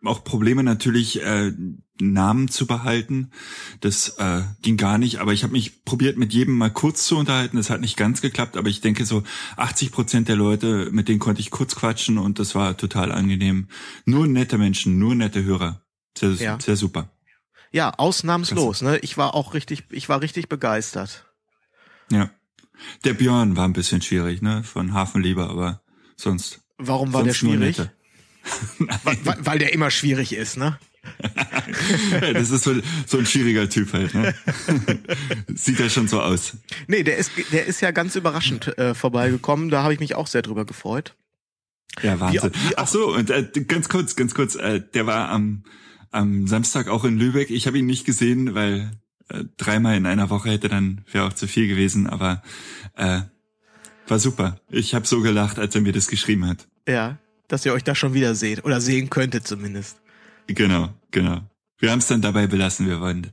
auch 0.05 0.23
Probleme 0.23 0.63
natürlich 0.63 1.23
äh, 1.23 1.51
Namen 1.99 2.49
zu 2.49 2.67
behalten. 2.67 3.31
Das 3.81 4.19
äh, 4.19 4.43
ging 4.61 4.77
gar 4.77 4.99
nicht, 4.99 5.19
aber 5.19 5.33
ich 5.33 5.43
habe 5.43 5.55
mich 5.55 5.83
probiert 5.87 6.19
mit 6.19 6.35
jedem 6.35 6.59
mal 6.59 6.71
kurz 6.71 7.07
zu 7.07 7.17
unterhalten. 7.17 7.57
Das 7.57 7.71
hat 7.71 7.81
nicht 7.81 7.97
ganz 7.97 8.21
geklappt, 8.21 8.59
aber 8.59 8.69
ich 8.69 8.83
denke 8.83 9.07
so 9.07 9.23
80 9.57 9.93
Prozent 9.93 10.29
der 10.29 10.37
Leute, 10.37 10.91
mit 10.93 11.09
denen 11.09 11.19
konnte 11.19 11.41
ich 11.41 11.51
kurz 11.51 11.75
quatschen 11.75 12.19
und 12.19 12.39
das 12.39 12.55
war 12.55 12.77
total 12.77 13.11
angenehm. 13.11 13.69
Nur 14.05 14.27
nette 14.27 14.59
Menschen, 14.59 14.99
nur 14.99 15.15
nette 15.15 15.43
Hörer. 15.43 15.81
Sehr, 16.19 16.33
Ja. 16.33 16.61
sehr 16.61 16.77
super. 16.77 17.11
Ja, 17.73 17.95
ausnahmslos. 17.95 18.83
Ne, 18.83 18.99
ich 18.99 19.17
war 19.17 19.35
auch 19.35 19.55
richtig, 19.55 19.85
ich 19.91 20.11
war 20.11 20.21
richtig 20.21 20.51
begeistert. 20.51 21.25
Ja. 22.11 22.31
Der 23.05 23.15
Björn 23.15 23.57
war 23.57 23.65
ein 23.67 23.73
bisschen 23.73 24.03
schwierig, 24.03 24.43
ne, 24.43 24.63
von 24.63 24.93
Hafenliebe, 24.93 25.49
aber 25.49 25.81
sonst. 26.17 26.61
Warum 26.79 27.13
war 27.13 27.23
sonst 27.23 27.41
der 27.43 27.49
schwierig? 27.49 27.77
Weil, 29.03 29.19
weil, 29.41 29.59
der 29.59 29.73
immer 29.73 29.91
schwierig 29.91 30.33
ist, 30.33 30.57
ne? 30.57 30.79
Das 32.33 32.51
ist 32.51 32.63
so, 32.63 32.75
so 33.07 33.19
ein 33.19 33.27
schwieriger 33.27 33.69
Typ 33.69 33.93
halt. 33.93 34.15
Ne? 34.15 34.35
Sieht 35.55 35.81
ja 35.81 35.89
schon 35.89 36.07
so 36.07 36.21
aus. 36.21 36.57
Nee, 36.87 37.03
der 37.03 37.17
ist, 37.17 37.33
der 37.53 37.67
ist 37.67 37.81
ja 37.81 37.91
ganz 37.91 38.15
überraschend 38.15 38.77
äh, 38.79 38.95
vorbeigekommen. 38.95 39.69
Da 39.69 39.83
habe 39.83 39.95
ich 39.95 40.01
mich 40.01 40.15
auch 40.15 40.29
sehr 40.29 40.43
drüber 40.43 40.65
gefreut. 40.65 41.17
Ja, 42.03 42.21
Wahnsinn. 42.21 42.53
Wie- 42.53 42.69
wie 42.71 42.77
auch- 42.77 42.83
Ach 42.83 42.87
so, 42.87 43.13
und 43.15 43.31
äh, 43.31 43.49
ganz 43.67 43.89
kurz, 43.89 44.15
ganz 44.15 44.33
kurz, 44.35 44.55
äh, 44.55 44.81
der 44.95 45.07
war 45.07 45.29
am, 45.31 45.65
am 46.13 46.47
Samstag 46.47 46.87
auch 46.89 47.05
in 47.05 47.19
Lübeck. 47.19 47.51
Ich 47.51 47.67
habe 47.67 47.79
ihn 47.79 47.87
nicht 47.87 48.05
gesehen, 48.05 48.55
weil 48.55 48.93
äh, 49.29 49.43
dreimal 49.57 49.97
in 49.97 50.07
einer 50.07 50.31
Woche 50.31 50.51
hätte 50.51 50.69
dann 50.69 51.05
wäre 51.11 51.25
auch 51.27 51.33
zu 51.33 51.49
viel 51.49 51.67
gewesen, 51.67 52.07
aber 52.07 52.43
äh, 52.95 53.23
war 54.09 54.19
super. 54.19 54.61
Ich 54.71 54.95
habe 54.95 55.07
so 55.07 55.21
gelacht, 55.21 55.59
als 55.59 55.75
er 55.75 55.81
mir 55.81 55.93
das 55.93 56.09
geschrieben 56.09 56.47
hat. 56.47 56.69
Ja, 56.89 57.19
dass 57.49 57.65
ihr 57.65 57.73
euch 57.73 57.85
da 57.85 57.95
schon 57.95 58.15
wieder 58.15 58.35
seht 58.35 58.65
oder 58.65 58.81
sehen 58.81 59.11
könntet 59.11 59.47
zumindest. 59.47 60.01
Genau, 60.47 60.91
genau. 61.11 61.43
Wir 61.79 61.91
haben 61.91 61.99
es 61.99 62.07
dann 62.07 62.23
dabei 62.23 62.47
belassen, 62.47 62.87
wir 62.87 63.01
wollen 63.01 63.33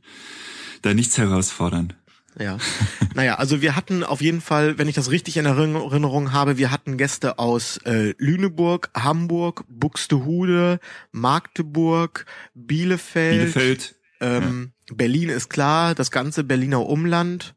da 0.82 0.94
nichts 0.94 1.18
herausfordern. 1.18 1.94
Ja. 2.40 2.58
naja, 3.14 3.36
also 3.36 3.62
wir 3.62 3.76
hatten 3.76 4.04
auf 4.04 4.22
jeden 4.22 4.42
Fall, 4.42 4.78
wenn 4.78 4.88
ich 4.88 4.96
das 4.96 5.12
richtig 5.12 5.38
in 5.38 5.46
Erinnerung 5.46 6.34
habe, 6.34 6.58
wir 6.58 6.72
hatten 6.72 6.98
Gäste 6.98 7.40
aus 7.40 7.78
äh, 7.86 8.14
Lüneburg, 8.18 8.90
Hamburg, 8.96 9.64
Buxtehude, 9.70 10.80
Magdeburg, 11.12 12.26
Bielefeld, 12.54 13.54
Bielefeld, 13.54 13.96
Ähm, 14.20 14.72
Berlin 14.92 15.30
ist 15.30 15.50
klar, 15.50 15.96
das 15.96 16.10
ganze 16.10 16.44
Berliner 16.44 16.86
Umland. 16.86 17.56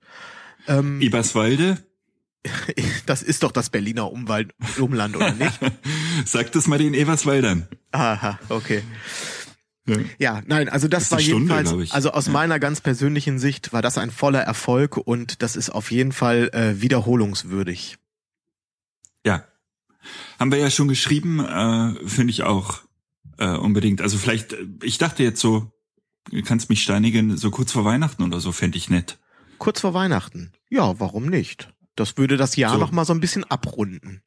Ähm, 0.69 1.01
Eberswalde, 1.01 1.79
das 3.07 3.23
ist 3.23 3.43
doch 3.43 3.53
das 3.53 3.71
Berliner 3.71 4.11
Umwald, 4.13 4.55
Umland, 4.79 5.17
oder 5.17 5.33
nicht? 5.33 5.59
sag 6.25 6.53
das 6.53 6.67
mal 6.67 6.79
den 6.79 6.95
Eberswaldern. 6.95 7.69
Aha, 7.93 8.39
okay. 8.49 8.83
Ja. 9.89 9.97
Ja, 10.19 10.43
nein, 10.47 10.69
also 10.69 10.89
das 10.89 11.05
Ist 11.05 11.13
war 11.13 11.21
Stunde, 11.21 11.55
jedenfalls, 11.55 11.93
also 11.93 12.11
aus 12.11 12.27
Ja. 12.27 12.33
meiner 12.33 12.59
ganz 12.59 12.81
persönlichen 12.81 13.39
Sicht 13.39 13.73
war 13.73 13.83
das 13.83 13.99
ein 13.99 14.11
voller 14.11 14.41
Erfolg 14.41 14.97
und 14.97 15.43
das 15.43 15.55
ist 15.55 15.71
auf 15.71 15.93
jeden 15.93 16.11
Fall 16.13 16.51
äh, 16.53 16.81
wiederholungswürdig. 16.81 17.97
Ja. 19.25 19.45
Haben 20.41 20.51
wir 20.51 20.59
ja 20.59 20.71
schon 20.71 20.89
geschrieben, 20.89 21.39
äh, 21.41 21.95
finde 22.09 22.31
ich 22.33 22.43
auch 22.43 22.81
äh, 23.39 23.49
unbedingt. 23.57 24.01
Also 24.01 24.19
vielleicht, 24.19 24.55
äh, 24.55 24.67
ich 24.83 24.99
dachte 24.99 25.23
jetzt 25.23 25.41
so, 25.41 25.71
du 26.31 26.43
kannst 26.43 26.69
mich 26.69 26.83
steinigen, 26.83 27.37
so 27.37 27.51
kurz 27.51 27.71
vor 27.71 27.85
Weihnachten 27.85 28.23
oder 28.25 28.41
so, 28.41 28.51
fände 28.53 28.79
ich 28.79 28.91
nett. 28.91 29.19
Kurz 29.59 29.81
vor 29.81 29.95
Weihnachten. 29.95 30.53
Ja, 30.69 30.99
warum 30.99 31.27
nicht? 31.27 31.73
Das 31.97 32.17
würde 32.17 32.37
das 32.37 32.57
Jahr 32.57 32.75
So. 32.75 32.79
noch 32.79 32.93
mal 32.93 33.05
so 33.05 33.13
ein 33.13 33.21
bisschen 33.21 33.45
abrunden. 33.45 34.23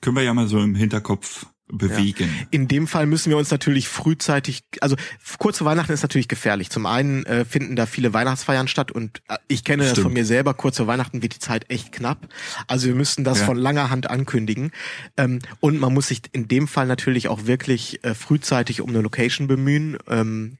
Können 0.00 0.16
wir 0.16 0.22
ja 0.22 0.34
mal 0.34 0.48
so 0.48 0.58
im 0.58 0.74
Hinterkopf 0.74 1.46
bewegen. 1.68 2.30
Ja. 2.40 2.46
In 2.50 2.68
dem 2.68 2.86
Fall 2.86 3.06
müssen 3.06 3.30
wir 3.30 3.36
uns 3.36 3.50
natürlich 3.50 3.88
frühzeitig, 3.88 4.64
also 4.80 4.96
kurze 5.38 5.64
Weihnachten 5.64 5.92
ist 5.92 6.02
natürlich 6.02 6.28
gefährlich. 6.28 6.70
Zum 6.70 6.86
einen 6.86 7.26
äh, 7.26 7.44
finden 7.44 7.76
da 7.76 7.86
viele 7.86 8.12
Weihnachtsfeiern 8.12 8.68
statt 8.68 8.92
und 8.92 9.22
äh, 9.28 9.36
ich 9.48 9.64
kenne 9.64 9.82
Stimmt. 9.82 9.96
das 9.96 10.02
von 10.04 10.12
mir 10.12 10.24
selber, 10.24 10.54
kurze 10.54 10.86
Weihnachten 10.86 11.22
wird 11.22 11.34
die 11.34 11.38
Zeit 11.40 11.68
echt 11.70 11.92
knapp. 11.92 12.28
Also 12.68 12.86
wir 12.86 12.94
müssten 12.94 13.24
das 13.24 13.40
ja. 13.40 13.46
von 13.46 13.56
langer 13.56 13.90
Hand 13.90 14.08
ankündigen. 14.08 14.70
Ähm, 15.16 15.40
und 15.60 15.80
man 15.80 15.92
muss 15.92 16.08
sich 16.08 16.22
in 16.32 16.46
dem 16.46 16.68
Fall 16.68 16.86
natürlich 16.86 17.28
auch 17.28 17.46
wirklich 17.46 18.04
äh, 18.04 18.14
frühzeitig 18.14 18.80
um 18.80 18.90
eine 18.90 19.00
Location 19.00 19.48
bemühen. 19.48 19.98
Ähm, 20.08 20.58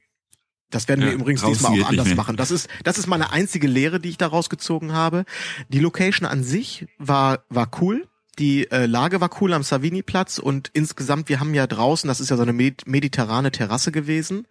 das 0.69 0.87
werden 0.87 1.01
wir 1.01 1.09
ja, 1.09 1.13
übrigens 1.13 1.43
diesmal 1.43 1.81
auch 1.81 1.89
anders 1.89 2.13
machen. 2.15 2.35
Das 2.35 2.51
ist, 2.51 2.67
das 2.83 2.97
ist 2.97 3.07
meine 3.07 3.31
einzige 3.31 3.67
Lehre, 3.67 3.99
die 3.99 4.09
ich 4.09 4.17
daraus 4.17 4.49
gezogen 4.49 4.93
habe. 4.93 5.25
Die 5.69 5.79
Location 5.79 6.27
an 6.27 6.43
sich 6.43 6.87
war, 6.97 7.43
war 7.49 7.69
cool 7.81 8.07
die 8.39 8.69
äh, 8.71 8.85
Lage 8.85 9.19
war 9.21 9.29
cool 9.41 9.53
am 9.53 9.63
Savini-Platz 9.63 10.37
und 10.37 10.69
insgesamt, 10.73 11.29
wir 11.29 11.39
haben 11.39 11.53
ja 11.53 11.67
draußen, 11.67 12.07
das 12.07 12.19
ist 12.19 12.29
ja 12.29 12.37
so 12.37 12.43
eine 12.43 12.53
med 12.53 12.87
mediterrane 12.87 13.51
Terrasse 13.51 13.91
gewesen, 13.91 14.47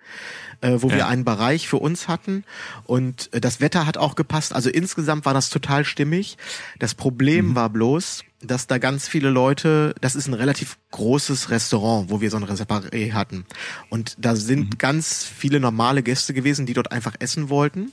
äh, 0.61 0.79
wo 0.79 0.88
ja. 0.88 0.96
wir 0.96 1.07
einen 1.07 1.25
Bereich 1.25 1.68
für 1.68 1.77
uns 1.77 2.09
hatten 2.09 2.44
und 2.85 3.33
äh, 3.33 3.40
das 3.40 3.61
Wetter 3.61 3.87
hat 3.87 3.96
auch 3.96 4.14
gepasst. 4.14 4.55
Also 4.55 4.70
insgesamt 4.70 5.25
war 5.25 5.35
das 5.35 5.51
total 5.51 5.85
stimmig. 5.85 6.37
Das 6.79 6.94
Problem 6.94 7.51
mhm. 7.51 7.55
war 7.55 7.70
bloß, 7.70 8.25
dass 8.42 8.66
da 8.66 8.79
ganz 8.79 9.09
viele 9.09 9.31
Leute, 9.31 9.94
das 10.01 10.14
ist 10.14 10.27
ein 10.27 10.35
relativ 10.35 10.79
großes 10.90 11.51
Restaurant, 11.51 12.11
wo 12.11 12.20
wir 12.20 12.31
so 12.31 12.37
ein 12.37 12.44
Reserparé 12.44 13.12
hatten. 13.12 13.46
Und 13.88 14.16
da 14.18 14.37
sind 14.37 14.70
mhm. 14.70 14.79
ganz 14.79 15.25
viele 15.25 15.61
normale 15.61 16.03
Gäste 16.03 16.35
gewesen, 16.35 16.66
die 16.66 16.75
dort 16.75 16.92
einfach 16.92 17.14
essen 17.18 17.49
wollten. 17.49 17.92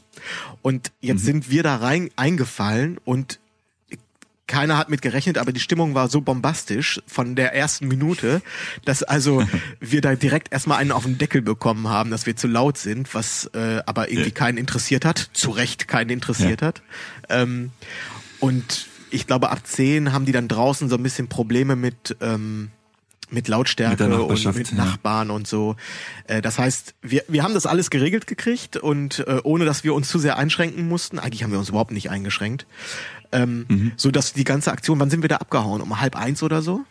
Und 0.62 0.92
jetzt 1.02 1.22
mhm. 1.22 1.26
sind 1.26 1.50
wir 1.50 1.64
da 1.64 1.78
rein 1.78 2.10
eingefallen 2.16 3.00
und 3.06 3.40
keiner 4.48 4.78
hat 4.78 4.90
mit 4.90 5.02
gerechnet, 5.02 5.38
aber 5.38 5.52
die 5.52 5.60
Stimmung 5.60 5.96
war 5.96 6.10
so 6.10 6.22
bombastisch 6.22 7.02
von 7.08 7.36
der 7.36 7.54
ersten 7.54 7.88
Minute, 7.88 8.42
dass 8.86 9.04
also 9.04 9.44
wir 9.80 10.02
da 10.02 10.16
direkt 10.16 10.52
erstmal 10.52 10.80
einen 10.80 10.92
auf 10.92 11.04
den 11.04 11.18
Deckel 11.18 11.42
bekommen 11.42 11.88
haben, 11.88 12.12
dass 12.12 12.26
wir 12.26 12.36
zu 12.36 12.48
laut 12.48 12.78
sind, 12.78 13.14
was 13.14 13.50
äh, 13.54 13.82
aber 13.86 14.10
irgendwie 14.10 14.30
ja. 14.30 14.36
keinen 14.36 14.58
interessiert 14.58 15.06
hat, 15.06 15.30
zu 15.34 15.52
Recht 15.52 15.88
keinen 15.88 16.10
interessiert 16.10 16.62
ja. 16.62 16.68
hat. 16.68 16.82
Ähm, 17.30 17.72
und 18.40 18.88
ich 19.10 19.28
glaube, 19.28 19.50
ab 19.50 19.60
zehn 19.64 20.12
haben 20.12 20.26
die 20.26 20.32
dann 20.32 20.48
draußen 20.48 20.90
so 20.90 20.98
ein 20.98 21.04
bisschen 21.04 21.30
Probleme 21.30 21.76
mit 21.76 22.18
ähm, 22.20 22.72
mit 23.34 23.48
Lautstärke 23.48 24.08
mit 24.08 24.20
und 24.20 24.56
mit 24.56 24.74
Nachbarn 24.74 25.30
ja. 25.30 25.34
und 25.34 25.48
so. 25.48 25.76
Äh, 26.28 26.42
das 26.42 26.60
heißt, 26.60 26.94
wir, 27.02 27.24
wir 27.28 27.44
haben 27.44 27.54
das 27.54 27.66
alles 27.66 27.90
geregelt 27.90 28.28
gekriegt 28.28 28.78
und 28.78 29.20
äh, 29.28 29.40
ohne 29.44 29.66
dass 29.66 29.84
wir 29.84 29.94
uns 29.94 30.08
zu 30.08 30.20
sehr 30.20 30.38
einschränken 30.38 30.88
mussten. 30.88 31.20
Eigentlich 31.20 31.44
haben 31.44 31.52
wir 31.52 31.60
uns 31.60 31.70
überhaupt 31.70 31.92
nicht 31.92 32.10
eingeschränkt. 32.10 32.66
Ähm, 33.34 33.66
mhm. 33.68 33.92
So 33.98 34.12
dass 34.12 34.34
die 34.34 34.44
ganze 34.44 34.72
Aktion, 34.72 35.00
wann 35.00 35.10
sind 35.10 35.22
wir 35.22 35.30
da 35.30 35.38
abgehauen? 35.38 35.82
Um 35.82 36.00
halb 36.00 36.16
eins 36.16 36.44
oder 36.44 36.62
so? 36.62 36.86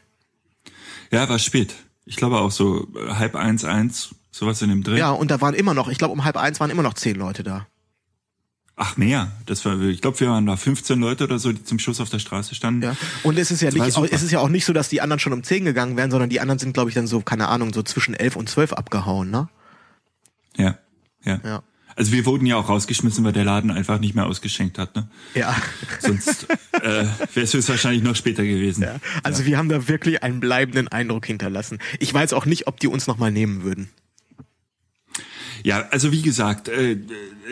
Ja, 1.11 1.29
war 1.29 1.39
spät. 1.39 1.75
Ich 2.05 2.17
glaube 2.17 2.39
auch 2.39 2.51
so 2.51 2.89
äh, 2.97 3.15
halb 3.15 3.37
eins, 3.37 3.65
eins, 3.65 4.15
sowas 4.31 4.61
in 4.63 4.71
dem 4.71 4.83
Dreh. 4.83 4.99
Ja, 4.99 5.11
und 5.11 5.31
da 5.31 5.41
waren 5.41 5.55
immer 5.55 5.75
noch, 5.75 5.89
ich 5.89 5.99
glaube 5.99 6.13
um 6.13 6.25
halb 6.25 6.37
eins 6.37 6.61
waren 6.61 6.71
immer 6.71 6.83
noch 6.83 6.95
zehn 6.95 7.17
Leute 7.17 7.43
da. 7.43 7.67
Ach 8.75 8.97
mehr, 8.97 9.31
das 9.47 9.65
war, 9.67 9.79
ich 9.83 10.01
glaube, 10.01 10.19
wir 10.19 10.31
waren 10.31 10.47
da 10.47 10.57
15 10.57 10.99
Leute 10.99 11.25
oder 11.25 11.39
so, 11.39 11.53
die 11.53 11.63
zum 11.63 11.79
Schluss 11.79 12.01
auf 12.01 12.09
der 12.09 12.19
Straße 12.19 12.55
standen. 12.55 12.83
Ja. 12.83 12.97
Und 13.23 13.39
es 13.39 13.51
ist 13.51 13.61
ja 13.61 13.71
nicht, 13.71 13.97
es 13.97 14.23
ist 14.23 14.31
ja 14.31 14.41
auch 14.41 14.49
nicht 14.49 14.65
so, 14.65 14.73
dass 14.73 14.89
die 14.89 15.03
anderen 15.03 15.21
schon 15.21 15.35
um 15.35 15.43
10 15.43 15.67
gegangen 15.67 15.97
wären, 15.99 16.11
sondern 16.11 16.31
die 16.31 16.41
anderen 16.41 16.59
sind, 16.59 16.73
glaube 16.73 16.89
ich, 16.89 16.95
dann 16.95 17.07
so, 17.07 17.21
keine 17.21 17.49
Ahnung, 17.49 17.75
so 17.75 17.83
zwischen 17.83 18.15
11 18.15 18.37
und 18.37 18.49
12 18.49 18.73
abgehauen, 18.73 19.31
ne? 19.31 19.49
Ja, 20.57 20.79
ja. 21.25 21.41
ja. 21.45 21.63
Also 21.97 22.13
wir 22.13 22.27
wurden 22.27 22.47
ja 22.47 22.57
auch 22.57 22.69
rausgeschmissen, 22.69 23.25
weil 23.25 23.33
der 23.33 23.45
Laden 23.45 23.71
einfach 23.71 23.99
nicht 23.99 24.15
mehr 24.15 24.27
ausgeschenkt 24.27 24.79
hat. 24.79 24.97
Ne? 24.97 25.09
Ja. 25.35 25.55
Sonst 26.01 26.47
äh, 26.73 27.05
wäre 27.35 27.45
es 27.45 27.55
höchstwahrscheinlich 27.55 28.03
noch 28.03 28.17
später 28.17 28.45
gewesen. 28.45 28.83
Ja. 28.83 28.97
Also 29.23 29.43
ja. 29.43 29.49
wir 29.49 29.59
haben 29.59 29.69
da 29.69 29.89
wirklich 29.89 30.23
einen 30.23 30.41
bleibenden 30.41 30.89
Eindruck 30.89 31.27
hinterlassen. 31.27 31.79
Ich 31.99 32.13
weiß 32.13 32.33
auch 32.33 32.47
nicht, 32.47 32.67
ob 32.67 32.81
die 32.81 32.89
uns 32.89 33.07
nochmal 33.07 33.31
nehmen 33.31 33.63
würden. 33.63 33.91
Ja, 35.65 35.89
also 35.91 36.11
wie 36.11 36.23
gesagt, 36.23 36.69
äh, 36.69 36.97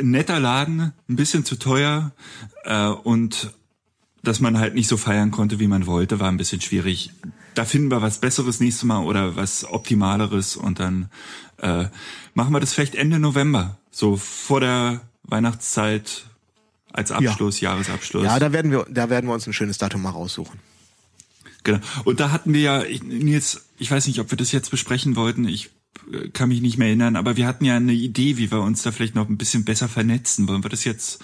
netter 0.02 0.40
Laden, 0.40 0.92
ein 1.08 1.16
bisschen 1.16 1.44
zu 1.44 1.56
teuer 1.56 2.12
äh, 2.64 2.86
und 2.88 3.52
dass 4.22 4.40
man 4.40 4.58
halt 4.58 4.74
nicht 4.74 4.88
so 4.88 4.96
feiern 4.96 5.30
konnte, 5.30 5.60
wie 5.60 5.68
man 5.68 5.86
wollte, 5.86 6.20
war 6.20 6.28
ein 6.28 6.36
bisschen 6.36 6.60
schwierig. 6.60 7.12
Da 7.54 7.64
finden 7.64 7.90
wir 7.90 8.02
was 8.02 8.20
Besseres 8.20 8.60
nächstes 8.60 8.84
Mal 8.84 9.04
oder 9.04 9.36
was 9.36 9.64
Optimaleres 9.64 10.56
und 10.56 10.80
dann 10.80 11.10
äh, 11.58 11.86
machen 12.34 12.52
wir 12.52 12.60
das 12.60 12.72
vielleicht 12.72 12.94
Ende 12.94 13.18
November. 13.18 13.78
So 13.90 14.16
vor 14.16 14.60
der 14.60 15.00
Weihnachtszeit 15.24 16.24
als 16.92 17.12
Abschluss, 17.12 17.60
ja. 17.60 17.70
Jahresabschluss. 17.70 18.24
Ja, 18.24 18.38
da 18.38 18.52
werden 18.52 18.70
wir, 18.70 18.86
da 18.90 19.10
werden 19.10 19.28
wir 19.28 19.34
uns 19.34 19.46
ein 19.46 19.52
schönes 19.52 19.78
Datum 19.78 20.02
mal 20.02 20.10
raussuchen. 20.10 20.58
Genau. 21.64 21.80
Und 22.04 22.20
da 22.20 22.30
hatten 22.30 22.52
wir 22.52 22.60
ja, 22.60 22.82
ich, 22.82 23.02
Nils, 23.02 23.66
ich 23.78 23.90
weiß 23.90 24.06
nicht, 24.06 24.18
ob 24.20 24.30
wir 24.30 24.38
das 24.38 24.52
jetzt 24.52 24.70
besprechen 24.70 25.16
wollten. 25.16 25.46
Ich 25.46 25.70
äh, 26.12 26.28
kann 26.28 26.48
mich 26.48 26.62
nicht 26.62 26.78
mehr 26.78 26.88
erinnern, 26.88 27.16
aber 27.16 27.36
wir 27.36 27.46
hatten 27.46 27.64
ja 27.64 27.76
eine 27.76 27.92
Idee, 27.92 28.38
wie 28.38 28.50
wir 28.50 28.60
uns 28.60 28.82
da 28.82 28.92
vielleicht 28.92 29.14
noch 29.14 29.28
ein 29.28 29.36
bisschen 29.36 29.64
besser 29.64 29.88
vernetzen. 29.88 30.48
Wollen 30.48 30.64
wir 30.64 30.70
das 30.70 30.84
jetzt 30.84 31.20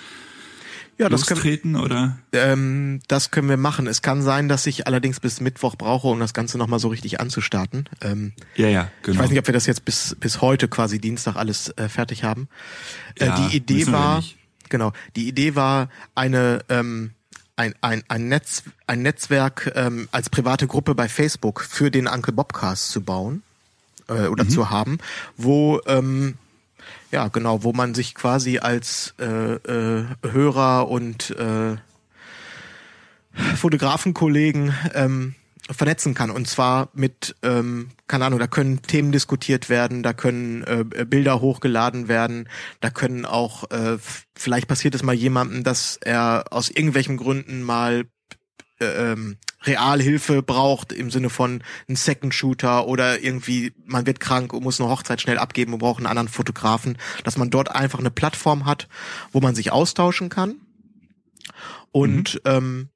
ja, 0.98 1.08
das 1.08 1.28
lostreten 1.28 1.74
können, 1.74 1.84
oder? 1.84 2.18
Ähm, 2.32 3.00
das 3.08 3.30
können 3.30 3.48
wir 3.48 3.56
machen. 3.56 3.86
Es 3.86 4.02
kann 4.02 4.22
sein, 4.22 4.48
dass 4.48 4.66
ich 4.66 4.86
allerdings 4.86 5.20
bis 5.20 5.40
Mittwoch 5.40 5.76
brauche, 5.76 6.08
um 6.08 6.18
das 6.18 6.32
Ganze 6.32 6.56
nochmal 6.56 6.78
so 6.78 6.88
richtig 6.88 7.20
anzustarten. 7.20 7.88
Ähm, 8.00 8.32
ja, 8.54 8.68
ja, 8.68 8.90
genau. 9.02 9.14
Ich 9.14 9.22
weiß 9.22 9.30
nicht, 9.30 9.38
ob 9.38 9.46
wir 9.46 9.54
das 9.54 9.66
jetzt 9.66 9.84
bis, 9.84 10.16
bis 10.18 10.40
heute 10.40 10.68
quasi 10.68 10.98
Dienstag 10.98 11.36
alles 11.36 11.68
äh, 11.76 11.88
fertig 11.88 12.24
haben. 12.24 12.48
Äh, 13.18 13.26
ja, 13.26 13.48
die 13.48 13.56
Idee 13.56 13.86
war, 13.88 14.24
genau, 14.68 14.92
die 15.16 15.28
Idee 15.28 15.54
war 15.54 15.90
eine, 16.14 16.60
ähm, 16.70 17.10
ein, 17.56 17.74
ein, 17.82 18.02
ein, 18.08 18.28
Netz, 18.28 18.62
ein 18.86 19.02
Netzwerk 19.02 19.72
ähm, 19.74 20.08
als 20.12 20.30
private 20.30 20.66
Gruppe 20.66 20.94
bei 20.94 21.08
Facebook 21.08 21.62
für 21.62 21.90
den 21.90 22.06
Uncle 22.06 22.32
Bobcast 22.32 22.90
zu 22.90 23.02
bauen 23.02 23.42
äh, 24.08 24.26
oder 24.28 24.44
mhm. 24.44 24.50
zu 24.50 24.70
haben, 24.70 24.98
wo 25.36 25.80
ähm, 25.86 26.36
ja, 27.10 27.28
genau, 27.28 27.62
wo 27.62 27.72
man 27.72 27.94
sich 27.94 28.14
quasi 28.14 28.58
als 28.58 29.14
äh, 29.18 29.54
äh, 29.54 30.06
Hörer 30.22 30.88
und 30.88 31.30
äh, 31.30 31.76
Fotografenkollegen 33.56 34.74
ähm, 34.94 35.34
vernetzen 35.70 36.14
kann. 36.14 36.30
Und 36.30 36.48
zwar 36.48 36.90
mit, 36.94 37.36
ähm, 37.42 37.90
keine 38.06 38.24
Ahnung, 38.26 38.38
da 38.38 38.46
können 38.46 38.82
Themen 38.82 39.12
diskutiert 39.12 39.68
werden, 39.68 40.02
da 40.02 40.12
können 40.12 40.62
äh, 40.64 41.04
Bilder 41.04 41.40
hochgeladen 41.40 42.08
werden, 42.08 42.48
da 42.80 42.90
können 42.90 43.24
auch, 43.24 43.70
äh, 43.70 43.98
vielleicht 44.34 44.68
passiert 44.68 44.94
es 44.94 45.02
mal 45.02 45.14
jemandem, 45.14 45.64
dass 45.64 45.98
er 46.00 46.44
aus 46.50 46.70
irgendwelchen 46.70 47.16
Gründen 47.16 47.62
mal 47.62 48.04
äh, 48.80 49.12
ähm, 49.12 49.38
Realhilfe 49.66 50.42
braucht 50.42 50.92
im 50.92 51.10
Sinne 51.10 51.30
von 51.30 51.62
ein 51.88 51.96
Second 51.96 52.34
Shooter 52.34 52.86
oder 52.86 53.22
irgendwie 53.22 53.72
man 53.84 54.06
wird 54.06 54.20
krank 54.20 54.52
und 54.52 54.62
muss 54.62 54.80
eine 54.80 54.90
Hochzeit 54.90 55.20
schnell 55.20 55.38
abgeben 55.38 55.72
und 55.72 55.80
braucht 55.80 55.98
einen 55.98 56.06
anderen 56.06 56.28
Fotografen, 56.28 56.98
dass 57.24 57.36
man 57.36 57.50
dort 57.50 57.70
einfach 57.70 57.98
eine 57.98 58.10
Plattform 58.10 58.66
hat, 58.66 58.88
wo 59.32 59.40
man 59.40 59.54
sich 59.54 59.72
austauschen 59.72 60.28
kann. 60.28 60.56
Und 61.92 62.34
mhm. 62.34 62.40
ähm, 62.44 62.88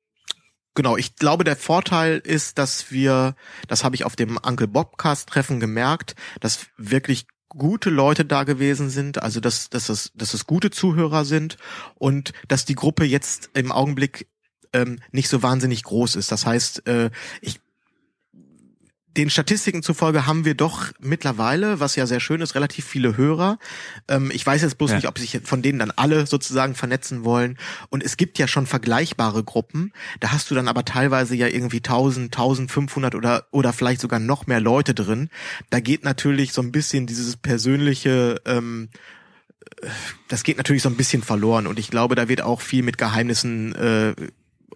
genau, 0.74 0.96
ich 0.96 1.16
glaube, 1.16 1.44
der 1.44 1.56
Vorteil 1.56 2.18
ist, 2.18 2.58
dass 2.58 2.90
wir, 2.90 3.34
das 3.68 3.84
habe 3.84 3.96
ich 3.96 4.04
auf 4.04 4.16
dem 4.16 4.38
Uncle 4.38 4.68
Bobcast 4.68 5.28
Treffen 5.28 5.60
gemerkt, 5.60 6.14
dass 6.40 6.66
wirklich 6.76 7.26
gute 7.48 7.90
Leute 7.90 8.24
da 8.24 8.44
gewesen 8.44 8.90
sind, 8.90 9.22
also 9.22 9.40
dass, 9.40 9.70
dass, 9.70 9.88
es, 9.88 10.12
dass 10.14 10.34
es 10.34 10.46
gute 10.46 10.70
Zuhörer 10.70 11.24
sind 11.24 11.56
und 11.96 12.32
dass 12.48 12.64
die 12.64 12.76
Gruppe 12.76 13.04
jetzt 13.04 13.50
im 13.54 13.72
Augenblick 13.72 14.28
ähm, 14.72 15.00
nicht 15.12 15.28
so 15.28 15.42
wahnsinnig 15.42 15.82
groß 15.82 16.16
ist. 16.16 16.32
Das 16.32 16.46
heißt, 16.46 16.86
äh, 16.86 17.10
ich 17.40 17.60
den 19.16 19.28
Statistiken 19.28 19.82
zufolge 19.82 20.26
haben 20.26 20.44
wir 20.44 20.54
doch 20.54 20.86
mittlerweile, 21.00 21.80
was 21.80 21.96
ja 21.96 22.06
sehr 22.06 22.20
schön 22.20 22.40
ist, 22.40 22.54
relativ 22.54 22.84
viele 22.84 23.16
Hörer. 23.16 23.58
Ähm, 24.06 24.30
ich 24.32 24.46
weiß 24.46 24.62
jetzt 24.62 24.78
bloß 24.78 24.90
ja. 24.90 24.96
nicht, 24.96 25.08
ob 25.08 25.18
sich 25.18 25.40
von 25.44 25.62
denen 25.62 25.80
dann 25.80 25.90
alle 25.90 26.26
sozusagen 26.26 26.74
vernetzen 26.76 27.24
wollen. 27.24 27.58
Und 27.88 28.04
es 28.04 28.16
gibt 28.16 28.38
ja 28.38 28.46
schon 28.46 28.66
vergleichbare 28.66 29.42
Gruppen. 29.42 29.92
Da 30.20 30.30
hast 30.30 30.50
du 30.50 30.54
dann 30.54 30.68
aber 30.68 30.84
teilweise 30.84 31.34
ja 31.34 31.48
irgendwie 31.48 31.78
1000, 31.78 32.26
1500 32.26 33.14
oder, 33.16 33.46
oder 33.50 33.72
vielleicht 33.72 34.00
sogar 34.00 34.20
noch 34.20 34.46
mehr 34.46 34.60
Leute 34.60 34.94
drin. 34.94 35.28
Da 35.70 35.80
geht 35.80 36.04
natürlich 36.04 36.52
so 36.52 36.62
ein 36.62 36.70
bisschen 36.70 37.06
dieses 37.06 37.36
persönliche, 37.36 38.40
ähm, 38.46 38.90
das 40.28 40.44
geht 40.44 40.56
natürlich 40.56 40.82
so 40.82 40.88
ein 40.88 40.96
bisschen 40.96 41.22
verloren. 41.22 41.66
Und 41.66 41.80
ich 41.80 41.90
glaube, 41.90 42.14
da 42.14 42.28
wird 42.28 42.42
auch 42.42 42.60
viel 42.60 42.84
mit 42.84 42.96
Geheimnissen 42.96 43.74
äh, 43.74 44.14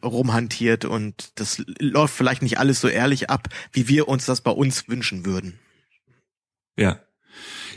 rumhantiert 0.04 0.84
und 0.84 1.32
das 1.36 1.62
läuft 1.78 2.14
vielleicht 2.14 2.42
nicht 2.42 2.58
alles 2.58 2.80
so 2.80 2.88
ehrlich 2.88 3.30
ab, 3.30 3.48
wie 3.72 3.88
wir 3.88 4.08
uns 4.08 4.26
das 4.26 4.40
bei 4.40 4.50
uns 4.50 4.88
wünschen 4.88 5.24
würden. 5.24 5.58
Ja. 6.76 7.00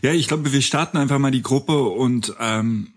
Ja, 0.02 0.14
ich 0.14 0.28
glaube, 0.28 0.52
wir 0.52 0.62
starten 0.62 0.98
einfach 0.98 1.18
mal 1.18 1.32
die 1.32 1.42
Gruppe 1.42 1.82
und 1.82 2.36
ähm, 2.40 2.94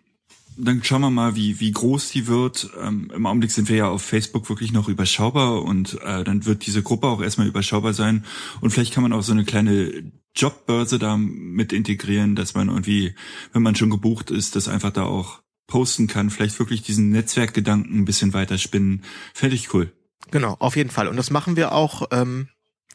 dann 0.56 0.82
schauen 0.84 1.00
wir 1.00 1.10
mal, 1.10 1.36
wie, 1.36 1.60
wie 1.60 1.72
groß 1.72 2.10
die 2.10 2.26
wird. 2.26 2.70
Ähm, 2.80 3.10
Im 3.14 3.26
Augenblick 3.26 3.50
sind 3.50 3.68
wir 3.68 3.76
ja 3.76 3.88
auf 3.88 4.02
Facebook 4.02 4.48
wirklich 4.48 4.72
noch 4.72 4.88
überschaubar 4.88 5.62
und 5.62 6.00
äh, 6.02 6.24
dann 6.24 6.44
wird 6.44 6.66
diese 6.66 6.82
Gruppe 6.82 7.06
auch 7.06 7.22
erstmal 7.22 7.46
überschaubar 7.46 7.94
sein. 7.94 8.24
Und 8.60 8.70
vielleicht 8.70 8.92
kann 8.92 9.02
man 9.02 9.12
auch 9.12 9.22
so 9.22 9.32
eine 9.32 9.44
kleine 9.44 10.12
Jobbörse 10.36 10.98
da 10.98 11.16
mit 11.16 11.72
integrieren, 11.72 12.36
dass 12.36 12.54
man 12.54 12.68
irgendwie, 12.68 13.14
wenn 13.52 13.62
man 13.62 13.74
schon 13.74 13.90
gebucht 13.90 14.30
ist, 14.30 14.56
das 14.56 14.68
einfach 14.68 14.90
da 14.90 15.04
auch 15.04 15.40
posten 15.70 16.06
kann, 16.06 16.28
vielleicht 16.28 16.58
wirklich 16.58 16.82
diesen 16.82 17.08
Netzwerkgedanken 17.10 17.98
ein 17.98 18.04
bisschen 18.04 18.34
weiterspinnen, 18.34 19.02
fände 19.32 19.56
ich 19.56 19.72
cool. 19.72 19.90
Genau, 20.30 20.56
auf 20.58 20.76
jeden 20.76 20.90
Fall. 20.90 21.08
Und 21.08 21.16
das 21.16 21.30
machen 21.30 21.56
wir 21.56 21.72
auch 21.72 22.08
ähm, 22.10 22.48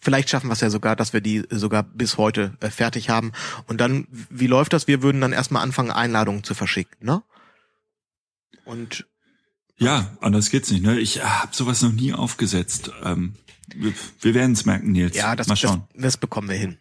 Vielleicht 0.06 0.30
schaffen 0.30 0.50
wir 0.50 0.54
es 0.54 0.62
ja 0.62 0.70
sogar, 0.70 0.96
dass 0.96 1.14
wir 1.14 1.22
die 1.22 1.46
sogar 1.50 1.82
bis 1.82 2.20
heute 2.20 2.56
äh, 2.60 2.70
fertig 2.70 3.10
haben. 3.10 3.32
Und 3.66 3.82
dann, 3.82 4.06
wie 4.30 4.46
läuft 4.46 4.74
das? 4.74 4.86
Wir 4.86 5.02
würden 5.02 5.20
dann 5.20 5.34
erstmal 5.34 5.64
anfangen, 5.64 5.90
Einladungen 5.90 6.44
zu 6.44 6.54
verschicken, 6.54 6.96
ne? 7.04 7.24
Und 8.66 9.08
Ja, 9.78 10.16
anders 10.22 10.52
geht's 10.52 10.70
nicht. 10.70 10.84
Ne? 10.84 11.00
Ich 11.00 11.24
habe 11.24 11.56
sowas 11.56 11.82
noch 11.82 11.92
nie 11.92 12.14
aufgesetzt. 12.14 12.92
Ähm, 13.04 13.34
wir 13.74 13.94
wir 14.22 14.36
werden 14.36 14.52
es 14.52 14.66
merken, 14.66 14.92
Nils. 14.92 15.16
ja, 15.16 15.36
das, 15.36 15.48
Mal 15.48 15.56
das, 15.56 15.60
schauen. 15.62 15.88
das 15.96 16.18
bekommen 16.18 16.50
wir 16.50 16.56
hin. 16.56 16.78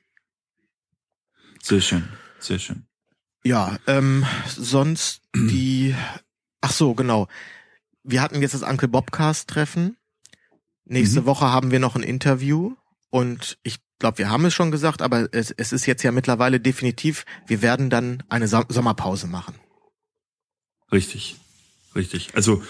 Sehr 1.62 1.80
schön, 1.80 2.06
sehr 2.40 2.58
schön. 2.58 2.84
Ja, 3.44 3.78
ähm, 3.86 4.24
sonst 4.48 5.20
die, 5.34 5.94
ach 6.60 6.72
so, 6.72 6.94
genau. 6.94 7.28
Wir 8.02 8.22
hatten 8.22 8.40
jetzt 8.42 8.54
das 8.54 8.62
Uncle 8.62 8.88
Bobcast 8.88 9.48
Treffen. 9.48 9.96
Nächste 10.86 11.22
Mhm. 11.22 11.26
Woche 11.26 11.46
haben 11.46 11.70
wir 11.70 11.78
noch 11.78 11.96
ein 11.96 12.02
Interview 12.02 12.74
und 13.10 13.58
ich 13.62 13.78
glaube, 13.98 14.18
wir 14.18 14.28
haben 14.30 14.44
es 14.44 14.54
schon 14.54 14.70
gesagt, 14.70 15.00
aber 15.02 15.28
es, 15.32 15.50
es 15.50 15.72
ist 15.72 15.86
jetzt 15.86 16.02
ja 16.02 16.12
mittlerweile 16.12 16.60
definitiv, 16.60 17.24
wir 17.46 17.62
werden 17.62 17.88
dann 17.90 18.22
eine 18.28 18.48
Som 18.48 18.64
Sommerpause 18.68 19.26
machen. 19.26 19.54
Richtig, 20.92 21.36
richtig. 21.94 22.34
Also 22.34 22.62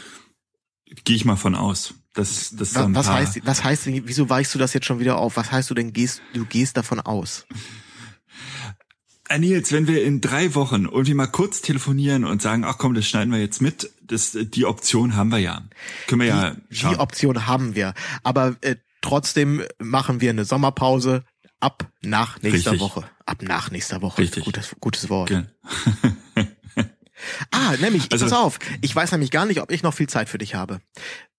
gehe 1.05 1.17
ich 1.17 1.25
mal 1.25 1.37
von 1.37 1.55
aus. 1.57 1.95
dass 2.13 2.55
dass 2.55 2.73
da 2.73 2.85
Was, 2.95 2.95
was 2.95 3.09
heißt, 3.11 3.41
was 3.47 3.65
heißt, 3.65 3.87
wieso 3.87 4.29
weichst 4.31 4.55
du 4.55 4.59
das 4.59 4.73
jetzt 4.75 4.87
schon 4.87 5.01
wieder 5.01 5.19
auf? 5.19 5.37
Was 5.37 5.51
heißt 5.51 5.71
du 5.71 5.75
denn, 5.75 5.93
gehst, 5.93 6.23
du 6.33 6.45
gehst 6.45 6.77
davon 6.77 7.01
aus? 7.01 7.47
Ah, 9.29 9.39
Nils, 9.39 9.73
wenn 9.73 9.87
wir 9.87 10.05
in 10.05 10.21
drei 10.21 10.55
Wochen 10.55 10.85
irgendwie 10.85 11.15
mal 11.15 11.27
kurz 11.27 11.63
telefonieren 11.63 12.25
und 12.25 12.43
sagen, 12.43 12.65
ach 12.65 12.77
komm, 12.79 12.93
das 12.95 13.07
schneiden 13.09 13.33
wir 13.33 13.41
jetzt 13.41 13.63
mit, 13.63 13.91
das, 14.03 14.37
die 14.39 14.67
Option 14.67 15.17
haben 15.17 15.31
wir 15.31 15.39
ja. 15.39 15.63
Können 16.09 16.21
wir 16.21 16.29
ja 16.29 16.57
Die, 16.71 16.77
schauen. 16.77 16.95
die 16.95 17.01
Option 17.01 17.47
haben 17.47 17.75
wir. 17.75 17.95
Aber 18.23 18.57
äh, 18.61 18.77
trotzdem 19.01 19.63
machen 19.79 20.21
wir 20.21 20.29
eine 20.31 20.45
Sommerpause 20.45 21.25
ab 21.59 21.89
nach 22.03 22.43
nächster 22.43 22.73
Richtig. 22.73 22.81
Woche. 22.81 23.05
Ab 23.25 23.41
nach 23.41 23.71
nächster 23.71 24.03
Woche. 24.03 24.19
Richtig. 24.23 24.45
Gutes, 24.45 24.77
gutes 24.81 25.09
Wort. 25.09 25.31
Ge- 25.31 25.45
Ah, 27.51 27.75
nämlich, 27.81 28.13
Also- 28.13 28.27
pass 28.27 28.33
auf. 28.35 28.59
Ich 28.83 28.95
weiß 28.95 29.13
nämlich 29.13 29.31
gar 29.31 29.47
nicht, 29.47 29.61
ob 29.63 29.71
ich 29.71 29.83
noch 29.83 29.95
viel 29.95 30.09
Zeit 30.09 30.29
für 30.29 30.37
dich 30.39 30.55
habe. 30.55 30.81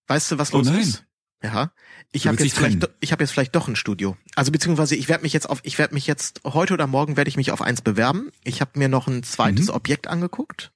Weißt 0.08 0.30
du, 0.32 0.38
was 0.38 0.52
Oh 0.52 0.58
los 0.58 0.66
nein. 0.66 0.80
ist? 0.80 1.04
Ja. 1.46 1.70
Ich 2.12 2.26
habe 2.26 2.42
jetzt 2.42 2.56
vielleicht, 2.56 2.88
ich 3.00 3.12
habe 3.12 3.22
jetzt 3.22 3.30
vielleicht 3.32 3.54
doch 3.54 3.68
ein 3.68 3.76
Studio. 3.76 4.16
Also 4.34 4.52
beziehungsweise 4.52 4.94
ich 4.96 5.08
werde 5.08 5.22
mich 5.22 5.32
jetzt 5.32 5.48
auf, 5.48 5.60
ich 5.64 5.78
werde 5.78 5.94
mich 5.94 6.06
jetzt 6.06 6.40
heute 6.44 6.74
oder 6.74 6.86
morgen 6.86 7.16
werde 7.16 7.28
ich 7.28 7.36
mich 7.36 7.50
auf 7.52 7.62
eins 7.62 7.82
bewerben. 7.82 8.30
Ich 8.44 8.60
habe 8.60 8.78
mir 8.78 8.88
noch 8.88 9.06
ein 9.06 9.22
zweites 9.22 9.68
Mhm. 9.68 9.74
Objekt 9.74 10.06
angeguckt. 10.08 10.72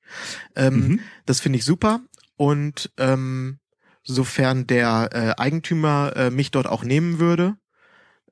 Ähm, 0.57 0.75
Mhm. 0.75 1.01
Das 1.27 1.41
finde 1.41 1.59
ich 1.59 1.65
super. 1.65 2.01
Und 2.37 2.91
ähm, 2.97 3.59
sofern 4.03 4.67
der 4.67 5.11
äh, 5.13 5.41
Eigentümer 5.41 6.13
äh, 6.17 6.31
mich 6.31 6.51
dort 6.51 6.67
auch 6.67 6.85
nehmen 6.85 7.19
würde, 7.19 7.57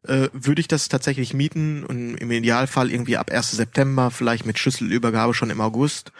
äh, 0.09 0.29
würde 0.33 0.61
ich 0.61 0.69
das 0.69 0.89
tatsächlich 0.89 1.35
mieten 1.35 1.85
und 1.85 2.15
im 2.17 2.31
Idealfall 2.31 2.91
irgendwie 2.91 3.17
ab 3.17 3.31
1. 3.31 3.53
September, 3.53 4.11
vielleicht 4.11 4.47
mit 4.47 4.59
Schlüsselübergabe 4.59 5.35
schon 5.35 5.51
im 5.51 5.61
August. 5.61 6.13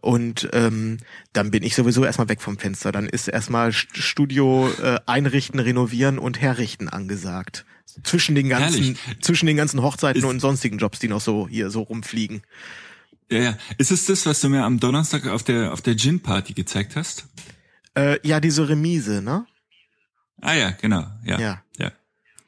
Und 0.00 0.48
ähm, 0.52 0.98
dann 1.32 1.50
bin 1.50 1.62
ich 1.62 1.74
sowieso 1.74 2.04
erstmal 2.04 2.28
weg 2.28 2.40
vom 2.42 2.58
Fenster. 2.58 2.92
Dann 2.92 3.08
ist 3.08 3.28
erstmal 3.28 3.70
St- 3.70 3.96
Studio 4.00 4.70
äh, 4.82 4.98
einrichten, 5.06 5.58
renovieren 5.60 6.18
und 6.18 6.40
herrichten 6.40 6.88
angesagt. 6.88 7.64
Zwischen 8.02 8.34
den 8.34 8.48
ganzen, 8.48 8.82
Herrlich. 8.82 8.98
zwischen 9.22 9.46
den 9.46 9.56
ganzen 9.56 9.80
Hochzeiten 9.82 10.22
Ist- 10.22 10.28
und 10.28 10.40
sonstigen 10.40 10.78
Jobs, 10.78 10.98
die 10.98 11.08
noch 11.08 11.20
so 11.22 11.48
hier 11.48 11.70
so 11.70 11.82
rumfliegen. 11.82 12.42
Ja, 13.30 13.38
ja. 13.38 13.58
Ist 13.78 13.90
es 13.90 14.04
das, 14.06 14.26
was 14.26 14.40
du 14.40 14.48
mir 14.50 14.64
am 14.64 14.78
Donnerstag 14.78 15.26
auf 15.26 15.42
der 15.42 15.72
auf 15.72 15.80
der 15.82 15.96
Gin 15.96 16.20
Party 16.20 16.52
gezeigt 16.52 16.94
hast? 16.94 17.26
Äh, 17.96 18.18
ja, 18.22 18.38
diese 18.40 18.68
Remise, 18.68 19.22
ne? 19.22 19.46
Ah 20.42 20.52
ja, 20.54 20.70
genau. 20.72 21.06
Ja. 21.24 21.40
Ja. 21.40 21.62
Ja. 21.78 21.92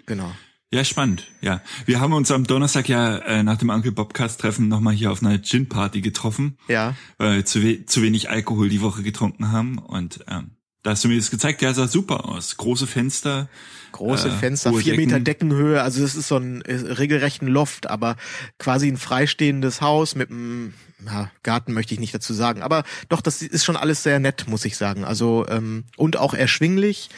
Genau. 0.07 0.31
Ja, 0.71 0.85
spannend. 0.85 1.27
Ja, 1.41 1.63
wir 1.87 1.99
haben 1.99 2.13
uns 2.13 2.31
am 2.31 2.45
Donnerstag 2.45 2.91
ja 2.91 3.17
äh, 3.19 3.43
nach 3.43 3.57
dem 3.57 3.71
Uncle 3.71 3.91
Bobcast 3.93 4.39
Treffen 4.41 4.69
nochmal 4.69 4.93
hier 4.93 5.11
auf 5.11 5.23
einer 5.23 5.41
Gin 5.41 5.67
Party 5.69 6.03
getroffen, 6.03 6.59
Ja. 6.69 6.95
weil 7.17 7.37
wir 7.37 7.45
zu, 7.47 7.63
we 7.63 7.87
zu 7.87 8.03
wenig 8.03 8.29
Alkohol 8.29 8.69
die 8.69 8.83
Woche 8.83 9.03
getrunken 9.03 9.51
haben 9.51 9.79
und 9.79 10.21
ähm, 10.29 10.51
da 10.89 10.93
hast 10.93 11.05
du 11.05 11.09
mir 11.09 11.17
das 11.19 11.31
gezeigt. 11.31 11.61
Der 11.61 11.75
sah 11.75 11.87
super 11.87 12.25
aus. 12.31 12.57
Große 12.57 12.87
Fenster. 12.87 13.49
Große 13.93 14.29
Äh, 14.29 14.33
Fenster, 14.33 14.73
vier 14.73 14.97
Meter 14.97 15.21
Decken. 15.21 15.51
Deckenhöhe, 15.51 15.83
also 15.83 16.01
das 16.01 16.15
ist 16.15 16.29
so 16.29 16.37
ein 16.37 16.63
äh, 16.63 16.75
regelrechten 16.75 17.47
Loft, 17.47 17.91
aber 17.91 18.17
quasi 18.59 18.89
ein 18.89 18.97
freistehendes 18.97 19.83
Haus 19.83 20.15
mit 20.15 20.31
einem 20.31 20.73
ja, 21.05 21.31
Garten 21.43 21.73
möchte 21.75 21.93
ich 21.95 22.01
nicht 22.01 22.15
dazu 22.15 22.33
sagen, 22.33 22.63
aber 22.63 22.85
doch, 23.11 23.21
das 23.21 23.43
ist 23.43 23.65
schon 23.65 23.77
alles 23.77 24.03
sehr 24.03 24.19
nett, 24.19 24.47
muss 24.49 24.65
ich 24.65 24.77
sagen. 24.79 25.05
Also 25.05 25.47
ähm, 25.49 25.85
und 25.97 26.17
auch 26.17 26.33
erschwinglich 26.35 27.09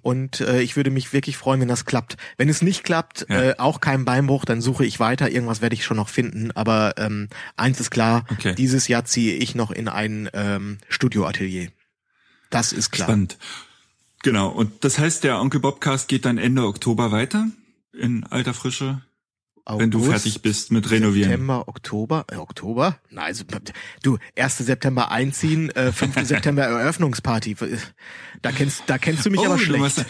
und 0.00 0.40
äh, 0.40 0.62
ich 0.62 0.74
würde 0.76 0.90
mich 0.90 1.12
wirklich 1.12 1.36
freuen, 1.36 1.60
wenn 1.60 1.68
das 1.68 1.84
klappt. 1.84 2.16
Wenn 2.38 2.48
es 2.48 2.60
nicht 2.62 2.82
klappt, 2.84 3.26
Ja. 3.28 3.42
äh, 3.42 3.54
auch 3.58 3.80
kein 3.80 4.04
Beinbruch, 4.04 4.44
dann 4.44 4.60
suche 4.60 4.84
ich 4.84 4.98
weiter. 5.00 5.30
Irgendwas 5.30 5.60
werde 5.60 5.74
ich 5.74 5.84
schon 5.84 5.96
noch 5.96 6.08
finden. 6.08 6.50
Aber 6.52 6.94
ähm, 6.98 7.28
eins 7.56 7.78
ist 7.80 7.90
klar: 7.90 8.24
Okay. 8.30 8.54
Dieses 8.54 8.88
Jahr 8.88 9.04
ziehe 9.04 9.34
ich 9.34 9.54
noch 9.54 9.70
in 9.70 9.88
ein 9.88 10.28
ähm, 10.34 10.78
Studioatelier. 10.88 11.68
Das 12.52 12.72
ist 12.72 12.90
klar. 12.92 13.08
Spannend. 13.08 13.38
Genau. 14.22 14.48
Und 14.48 14.84
das 14.84 14.98
heißt, 14.98 15.24
der 15.24 15.40
Onkel 15.40 15.58
Bobcast 15.60 16.06
geht 16.06 16.24
dann 16.24 16.38
Ende 16.38 16.64
Oktober 16.64 17.10
weiter 17.10 17.48
in 17.92 18.24
alter 18.24 18.54
Frische, 18.54 19.02
wenn 19.66 19.90
du 19.90 19.98
August, 19.98 20.10
fertig 20.12 20.42
bist 20.42 20.70
mit 20.70 20.90
Renovieren. 20.90 21.30
September, 21.30 21.66
Oktober, 21.68 22.24
äh, 22.30 22.36
Oktober? 22.36 22.98
Nein, 23.10 23.24
also, 23.26 23.44
du, 24.02 24.18
1. 24.36 24.58
September 24.58 25.10
einziehen, 25.10 25.70
äh, 25.70 25.92
5. 25.92 26.26
September 26.26 26.62
Eröffnungsparty. 26.64 27.56
Da 28.42 28.52
kennst, 28.52 28.84
da 28.86 28.98
kennst 28.98 29.26
du 29.26 29.30
mich 29.30 29.40
aber 29.40 29.54
Oh, 29.54 29.56
du 29.56 29.62
schlecht. 29.64 30.06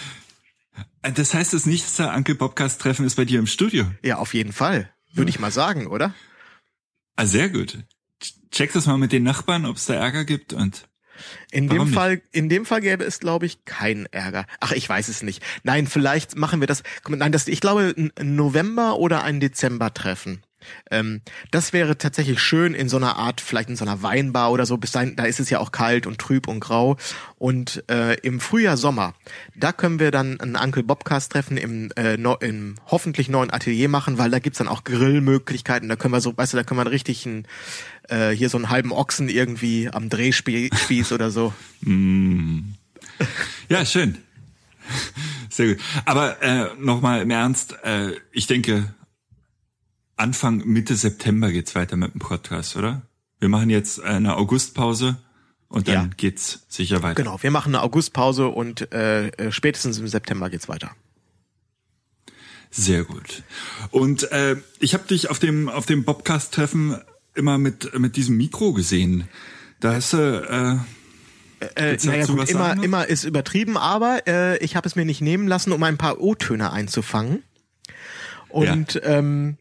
Äh, 1.03 1.13
Das 1.13 1.35
heißt, 1.35 1.53
das 1.53 1.67
nächste 1.67 2.09
Onkel 2.09 2.35
Bobcast 2.35 2.81
Treffen 2.81 3.05
ist 3.07 3.17
bei 3.17 3.25
dir 3.25 3.39
im 3.39 3.47
Studio. 3.47 3.87
Ja, 4.03 4.19
auf 4.19 4.35
jeden 4.35 4.53
Fall. 4.53 4.91
Würde 5.13 5.31
ich 5.31 5.39
mal 5.39 5.51
sagen, 5.53 5.87
oder? 5.87 6.15
Ah, 7.17 7.27
sehr 7.27 7.51
gut. 7.51 7.79
Check 8.51 8.73
das 8.73 8.87
mal 8.87 8.97
mit 8.99 9.13
den 9.13 9.23
Nachbarn, 9.23 9.67
ob 9.67 9.77
es 9.77 9.85
da 9.87 9.95
Ärger 9.95 10.25
gibt 10.25 10.53
und 10.53 10.89
In 11.51 11.69
Warum 11.69 11.79
dem 11.79 11.85
nicht? 11.89 11.95
Fall, 11.95 12.23
in 12.33 12.49
dem 12.49 12.67
Fall 12.67 12.81
gäbe 12.81 13.05
es, 13.05 13.21
glaube 13.21 13.47
ich, 13.47 13.65
keinen 13.65 14.07
Ärger. 14.07 14.47
Ach, 14.61 14.73
ich 14.73 14.89
weiß 14.89 15.09
es 15.09 15.23
nicht. 15.23 15.43
Nein, 15.63 15.87
vielleicht 15.87 16.37
machen 16.37 16.61
wir 16.61 16.67
das. 16.67 16.83
Nein, 17.09 17.33
das, 17.33 17.49
ich 17.49 17.61
glaube, 17.61 17.95
ein 17.97 18.13
ein 18.17 18.37
November 18.37 18.99
oder 18.99 19.23
ein 19.25 19.41
Dezember 19.41 19.93
treffen. 19.93 20.43
Ähm, 20.91 21.21
das 21.51 21.73
wäre 21.73 21.99
tatsächlich 21.99 22.41
schön 22.41 22.75
in 22.75 22.89
so 22.89 22.97
einer 22.97 23.17
Art, 23.17 23.41
vielleicht 23.41 23.69
in 23.69 23.77
so 23.77 23.85
einer 23.85 24.03
Weinbar 24.03 24.51
oder 24.53 24.67
so. 24.67 24.77
Bis 24.77 24.93
dahin, 24.93 25.17
da 25.17 25.25
ist 25.25 25.41
es 25.41 25.51
ja 25.51 25.59
auch 25.59 25.73
kalt 25.73 26.07
und 26.07 26.19
trüb 26.19 26.49
und 26.49 26.61
grau. 26.61 26.97
Und 27.39 27.85
äh, 27.91 28.15
im 28.21 28.41
Frühjahr, 28.41 28.77
Sommer, 28.77 29.15
da 29.55 29.73
können 29.73 29.99
wir 29.99 30.11
dann 30.11 30.41
einen 30.41 30.57
Uncle 30.57 30.83
Bobcast 30.83 31.33
treffen 31.33 31.57
im, 31.57 31.91
äh, 31.97 32.17
no, 32.17 32.37
im 32.37 32.77
hoffentlich 32.87 33.29
neuen 33.29 33.53
Atelier 33.53 33.89
machen, 33.89 34.19
weil 34.19 34.31
da 34.31 34.39
gibt's 34.39 34.59
dann 34.59 34.69
auch 34.69 34.85
Grillmöglichkeiten. 34.85 35.89
Da 35.89 35.97
können 35.97 36.15
wir 36.15 36.21
so, 36.21 36.37
weißt 36.37 36.53
du, 36.53 36.57
da 36.57 36.65
können 36.65 36.81
wir 36.81 36.91
richtig 36.91 37.27
einen, 37.27 37.47
äh, 38.09 38.31
hier 38.31 38.49
so 38.49 38.59
einen 38.59 38.71
halben 38.71 38.93
Ochsen 38.93 39.29
irgendwie 39.29 39.89
am 39.91 40.09
Drehspieß 40.09 41.13
oder 41.13 41.31
so. 41.31 41.53
ja, 43.69 43.85
schön. 43.85 44.19
Sehr 45.49 45.75
gut. 45.75 45.85
Aber 46.05 46.43
äh, 46.43 46.69
nochmal 46.79 47.23
im 47.23 47.31
Ernst, 47.31 47.77
äh, 47.85 48.13
ich 48.33 48.47
denke, 48.47 48.95
Anfang, 50.17 50.59
Mitte 50.67 50.95
September 50.95 51.51
geht's 51.51 51.75
weiter 51.75 51.97
mit 51.97 52.15
dem 52.15 52.19
Podcast, 52.21 52.77
oder? 52.77 53.03
Wir 53.41 53.49
machen 53.49 53.71
jetzt 53.71 54.01
eine 54.01 54.37
Augustpause 54.37 55.17
und 55.69 55.89
dann 55.89 55.95
Ja. 55.95 56.11
geht's 56.17 56.65
sicher 56.69 57.03
weiter. 57.03 57.15
Genau, 57.23 57.43
wir 57.43 57.51
machen 57.51 57.75
eine 57.75 57.83
Augustpause 57.83 58.49
und 58.49 58.93
äh, 58.93 59.29
äh, 59.29 59.53
spätestens 59.53 59.99
im 59.99 60.07
September 60.07 60.49
geht's 60.51 60.69
weiter. 60.69 60.91
Sehr 62.71 63.05
gut. 63.05 63.43
Und 63.91 64.31
äh, 64.33 64.57
ich 64.79 64.95
habe 64.95 65.07
dich 65.07 65.29
auf 65.29 65.39
dem 65.39 65.69
auf 65.69 65.85
dem 65.87 66.05
Bobcast-Treffen 66.05 66.97
immer 67.35 67.59
mit 67.59 67.99
mit 67.99 68.17
diesem 68.17 68.37
Mikro 68.37 68.73
gesehen. 68.73 69.29
Da 69.81 69.95
hast 69.95 70.13
du 70.15 70.17
äh, 71.61 71.67
Äh, 71.75 71.97
du 71.97 72.07
naja, 72.09 72.27
gut, 72.27 72.49
immer, 72.49 72.67
sagen 72.69 72.83
immer 72.83 73.07
ist 73.07 73.25
übertrieben, 73.25 73.77
aber 73.77 74.27
äh, 74.27 74.57
ich 74.65 74.75
habe 74.75 74.89
es 74.89 74.97
mir 74.97 75.05
nicht 75.05 75.21
nehmen 75.21 75.47
lassen, 75.49 75.73
um 75.73 75.83
ein 75.83 75.99
paar 75.99 76.21
O-Töne 76.21 76.73
einzufangen. 76.73 77.43
Und 78.49 79.01
ähm, 79.05 79.57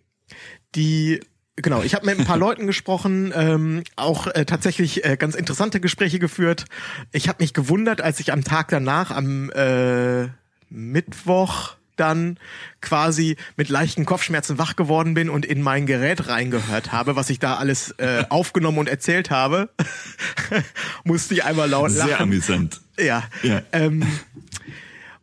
die 0.76 1.22
Genau, 1.58 1.84
ich 1.84 1.94
habe 1.94 2.06
mit 2.06 2.18
ein 2.18 2.26
paar 2.26 2.38
Leuten 2.40 2.66
gesprochen, 2.66 3.34
ähm, 3.36 3.84
auch 3.96 4.28
äh, 4.28 4.46
tatsächlich 4.46 5.06
äh, 5.06 5.18
ganz 5.18 5.36
interessante 5.36 5.80
Gespräche 5.80 6.18
geführt. 6.18 6.66
Ich 7.12 7.28
habe 7.28 7.44
mich 7.44 7.54
gewundert, 7.54 8.02
als 8.02 8.20
ich 8.20 8.32
am 8.32 8.44
Tag 8.44 8.70
danach, 8.70 9.12
am 9.12 9.52
äh, 9.52 10.30
Mittwoch 10.70 11.76
dann 11.98 12.38
quasi 12.80 13.36
mit 13.58 13.70
leichten 13.70 14.06
Kopfschmerzen 14.06 14.58
wach 14.58 14.76
geworden 14.76 15.14
bin 15.14 15.30
und 15.30 15.46
in 15.46 15.62
mein 15.62 15.86
Gerät 15.86 16.28
reingehört 16.28 16.92
habe, 16.92 17.16
was 17.16 17.30
ich 17.30 17.38
da 17.38 17.58
alles 17.58 17.92
äh, 17.98 18.26
aufgenommen 18.30 18.80
und 18.80 18.90
erzählt 18.90 19.30
habe, 19.30 19.70
musste 21.04 21.36
ich 21.36 21.44
einmal 21.44 21.70
laut 21.70 21.92
sehr 21.92 22.08
lachen. 22.08 22.24
amüsant. 22.24 22.82
Ja. 22.98 23.24
Ja. 23.44 23.62
Ähm, 23.72 24.08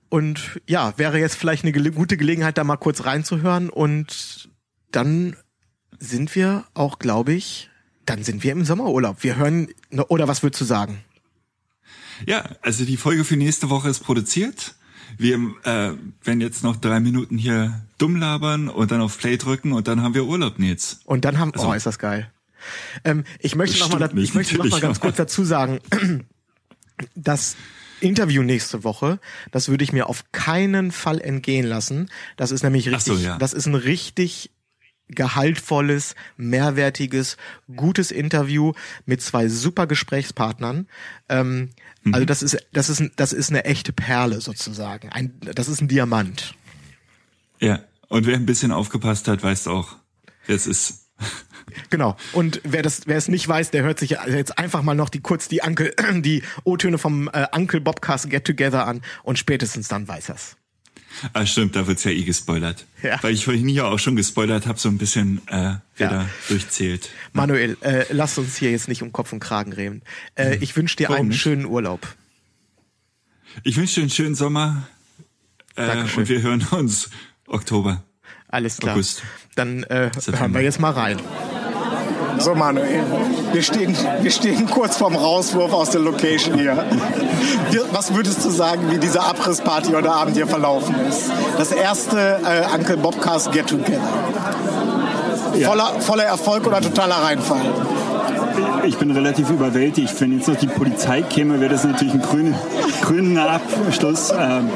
und 0.08 0.60
ja, 0.66 0.96
wäre 0.96 1.18
jetzt 1.18 1.34
vielleicht 1.34 1.64
eine 1.64 1.72
gute 1.72 2.16
Gelegenheit, 2.16 2.56
da 2.56 2.64
mal 2.64 2.76
kurz 2.76 3.04
reinzuhören. 3.04 3.68
Und 3.70 4.47
dann 4.90 5.36
sind 5.98 6.34
wir 6.34 6.64
auch, 6.74 6.98
glaube 6.98 7.32
ich, 7.32 7.70
dann 8.06 8.22
sind 8.24 8.42
wir 8.42 8.52
im 8.52 8.64
Sommerurlaub. 8.64 9.22
Wir 9.22 9.36
hören, 9.36 9.68
oder 10.08 10.28
was 10.28 10.42
würdest 10.42 10.60
du 10.60 10.64
sagen? 10.64 11.04
Ja, 12.26 12.44
also 12.62 12.84
die 12.84 12.96
Folge 12.96 13.24
für 13.24 13.36
nächste 13.36 13.70
Woche 13.70 13.88
ist 13.88 14.00
produziert. 14.00 14.74
wir 15.16 15.36
äh, 15.64 15.92
werden 16.22 16.40
jetzt 16.40 16.62
noch 16.62 16.76
drei 16.76 17.00
Minuten 17.00 17.38
hier 17.38 17.82
dumm 17.96 18.16
labern 18.16 18.68
und 18.68 18.90
dann 18.90 19.00
auf 19.00 19.18
Play 19.18 19.36
drücken 19.36 19.72
und 19.72 19.88
dann 19.88 20.02
haben 20.02 20.14
wir 20.14 20.24
Urlaub, 20.26 20.58
Nils. 20.58 21.00
Und 21.04 21.24
dann 21.24 21.38
haben, 21.38 21.52
Also- 21.54 21.68
oh, 21.68 21.72
ist 21.72 21.86
das 21.86 21.98
geil. 21.98 22.30
Ähm, 23.04 23.24
ich 23.38 23.54
möchte 23.54 23.78
Das 23.78 23.88
noch 23.88 23.98
mal, 23.98 24.06
stimmt 24.06 24.22
ich 24.22 24.34
möchte 24.34 24.56
noch 24.56 24.66
mal 24.66 24.80
ganz 24.80 25.00
kurz 25.00 25.16
dazu 25.16 25.44
sagen, 25.44 25.78
das 27.14 27.56
Interview 28.00 28.42
nächste 28.42 28.84
Woche, 28.84 29.20
das 29.50 29.68
würde 29.68 29.84
ich 29.84 29.92
mir 29.92 30.08
auf 30.08 30.24
keinen 30.32 30.92
Fall 30.92 31.20
entgehen 31.20 31.66
lassen. 31.66 32.10
Das 32.36 32.50
ist 32.50 32.62
nämlich 32.62 32.88
richtig, 32.88 33.14
so, 33.14 33.18
ja. 33.18 33.38
das 33.38 33.52
ist 33.52 33.66
ein 33.66 33.74
richtig 33.74 34.50
gehaltvolles, 35.08 36.14
mehrwertiges, 36.36 37.36
gutes 37.74 38.10
Interview 38.10 38.72
mit 39.06 39.22
zwei 39.22 39.48
super 39.48 39.86
Gesprächspartnern. 39.86 40.86
Ähm, 41.28 41.70
Mhm. 42.04 42.14
Also 42.14 42.26
das 42.26 42.42
ist, 42.44 42.56
das 42.72 42.88
ist, 42.90 43.00
ein- 43.00 43.10
das 43.16 43.32
ist 43.32 43.50
eine 43.50 43.64
echte 43.64 43.92
Perle 43.92 44.40
sozusagen. 44.40 45.08
Ein, 45.10 45.34
das 45.40 45.68
ist 45.68 45.80
ein 45.80 45.88
Diamant. 45.88 46.54
Ja. 47.58 47.80
Und 48.08 48.24
wer 48.26 48.36
ein 48.36 48.46
bisschen 48.46 48.70
aufgepasst 48.70 49.26
hat, 49.28 49.42
weiß 49.42 49.66
auch, 49.66 49.96
wer 50.46 50.56
es 50.56 50.66
ist. 50.66 51.08
Genau. 51.90 52.16
Und 52.32 52.60
wer 52.64 52.82
das, 52.82 53.02
wer 53.06 53.16
es 53.16 53.28
nicht 53.28 53.46
weiß, 53.46 53.70
der 53.72 53.82
hört 53.82 53.98
sich 53.98 54.10
jetzt 54.28 54.56
einfach 54.58 54.82
mal 54.82 54.94
noch 54.94 55.10
die 55.10 55.20
kurz 55.20 55.48
die 55.48 55.60
Uncle, 55.60 55.92
die 56.22 56.42
O-Töne 56.64 56.96
vom 56.98 57.28
äh, 57.32 57.46
Uncle 57.52 57.80
Bobcast 57.80 58.30
Get 58.30 58.44
Together 58.46 58.86
an 58.86 59.02
und 59.22 59.38
spätestens 59.38 59.86
dann 59.88 60.06
weiß 60.08 60.30
er's. 60.30 60.56
Ah, 61.32 61.46
stimmt, 61.46 61.74
da 61.76 61.86
wird's 61.86 62.04
ja 62.04 62.10
eh 62.10 62.22
gespoilert. 62.22 62.84
Ja. 63.02 63.22
Weil 63.22 63.34
ich 63.34 63.44
vorhin 63.44 63.68
ja 63.68 63.84
auch 63.84 63.98
schon 63.98 64.16
gespoilert 64.16 64.66
habe, 64.66 64.78
so 64.78 64.88
ein 64.88 64.98
bisschen 64.98 65.40
äh, 65.48 65.76
wer 65.96 66.10
Ja. 66.10 66.28
durchzählt. 66.48 67.10
Manuel, 67.32 67.76
äh, 67.80 68.04
lass 68.10 68.38
uns 68.38 68.56
hier 68.56 68.70
jetzt 68.70 68.88
nicht 68.88 69.02
um 69.02 69.12
Kopf 69.12 69.32
und 69.32 69.40
Kragen 69.40 69.72
reden. 69.72 70.02
Äh, 70.36 70.56
ich 70.56 70.76
wünsche 70.76 70.96
dir 70.96 71.08
Warum 71.08 71.20
einen 71.20 71.28
nicht? 71.30 71.40
schönen 71.40 71.64
Urlaub. 71.64 72.06
Ich 73.64 73.76
wünsche 73.76 73.96
dir 73.96 74.00
einen 74.02 74.10
schönen 74.10 74.34
Sommer 74.34 74.86
äh, 75.76 75.86
Dankeschön. 75.86 76.20
und 76.22 76.28
wir 76.28 76.42
hören 76.42 76.66
uns 76.70 77.10
Oktober. 77.46 78.02
Alles 78.48 78.78
klar. 78.78 78.94
August. 78.94 79.22
Dann 79.56 79.82
äh, 79.84 80.10
September. 80.14 80.40
hören 80.40 80.54
wir 80.54 80.60
jetzt 80.62 80.80
mal 80.80 80.90
rein. 80.92 81.18
So, 82.38 82.54
Manuel, 82.54 83.02
wir 83.52 83.62
stehen, 83.62 83.96
wir 84.20 84.30
stehen 84.30 84.66
kurz 84.70 84.96
vorm 84.96 85.16
Rauswurf 85.16 85.72
aus 85.72 85.90
der 85.90 86.00
Location 86.00 86.56
hier. 86.58 86.84
Was 87.92 88.14
würdest 88.14 88.44
du 88.44 88.50
sagen, 88.50 88.90
wie 88.90 88.98
diese 88.98 89.20
Abrissparty 89.20 89.92
heute 89.92 90.12
Abend 90.12 90.36
hier 90.36 90.46
verlaufen 90.46 90.94
ist? 91.08 91.30
Das 91.56 91.72
erste 91.72 92.40
äh, 92.44 92.74
Uncle 92.74 92.96
Bobcast 92.96 93.52
Get 93.52 93.66
Together. 93.66 94.00
Voller, 95.64 96.00
voller 96.00 96.24
Erfolg 96.24 96.66
oder 96.66 96.80
totaler 96.80 97.16
Reinfall? 97.16 97.60
Ich 98.84 98.96
bin 98.96 99.10
relativ 99.10 99.50
überwältigt. 99.50 100.20
Wenn 100.20 100.32
jetzt 100.32 100.48
noch 100.48 100.56
die 100.56 100.66
Polizei 100.66 101.22
käme, 101.22 101.60
wäre 101.60 101.70
das 101.70 101.84
natürlich 101.84 102.14
ein 102.14 102.22
grünen, 102.22 102.54
grüner 103.02 103.50
Abschluss. 103.50 104.32
Ähm, 104.38 104.70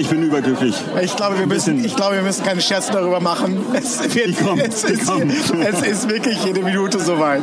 ich 0.00 0.08
bin 0.08 0.22
überglücklich. 0.22 0.74
Ich 1.02 1.14
glaube, 1.14 1.38
wir 1.38 1.46
müssen, 1.46 1.84
ich 1.84 1.94
glaube, 1.94 2.16
wir 2.16 2.22
müssen 2.22 2.42
keine 2.44 2.60
Scherze 2.60 2.92
darüber 2.92 3.20
machen. 3.20 3.58
Es, 3.74 4.14
wird, 4.14 4.42
kommen, 4.42 4.60
es, 4.60 4.84
ist, 4.84 5.10
es 5.10 5.82
ist 5.82 6.08
wirklich 6.08 6.42
jede 6.44 6.62
Minute 6.62 6.98
soweit. 6.98 7.42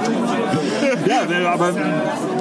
Ja, 1.05 1.51
aber 1.51 1.73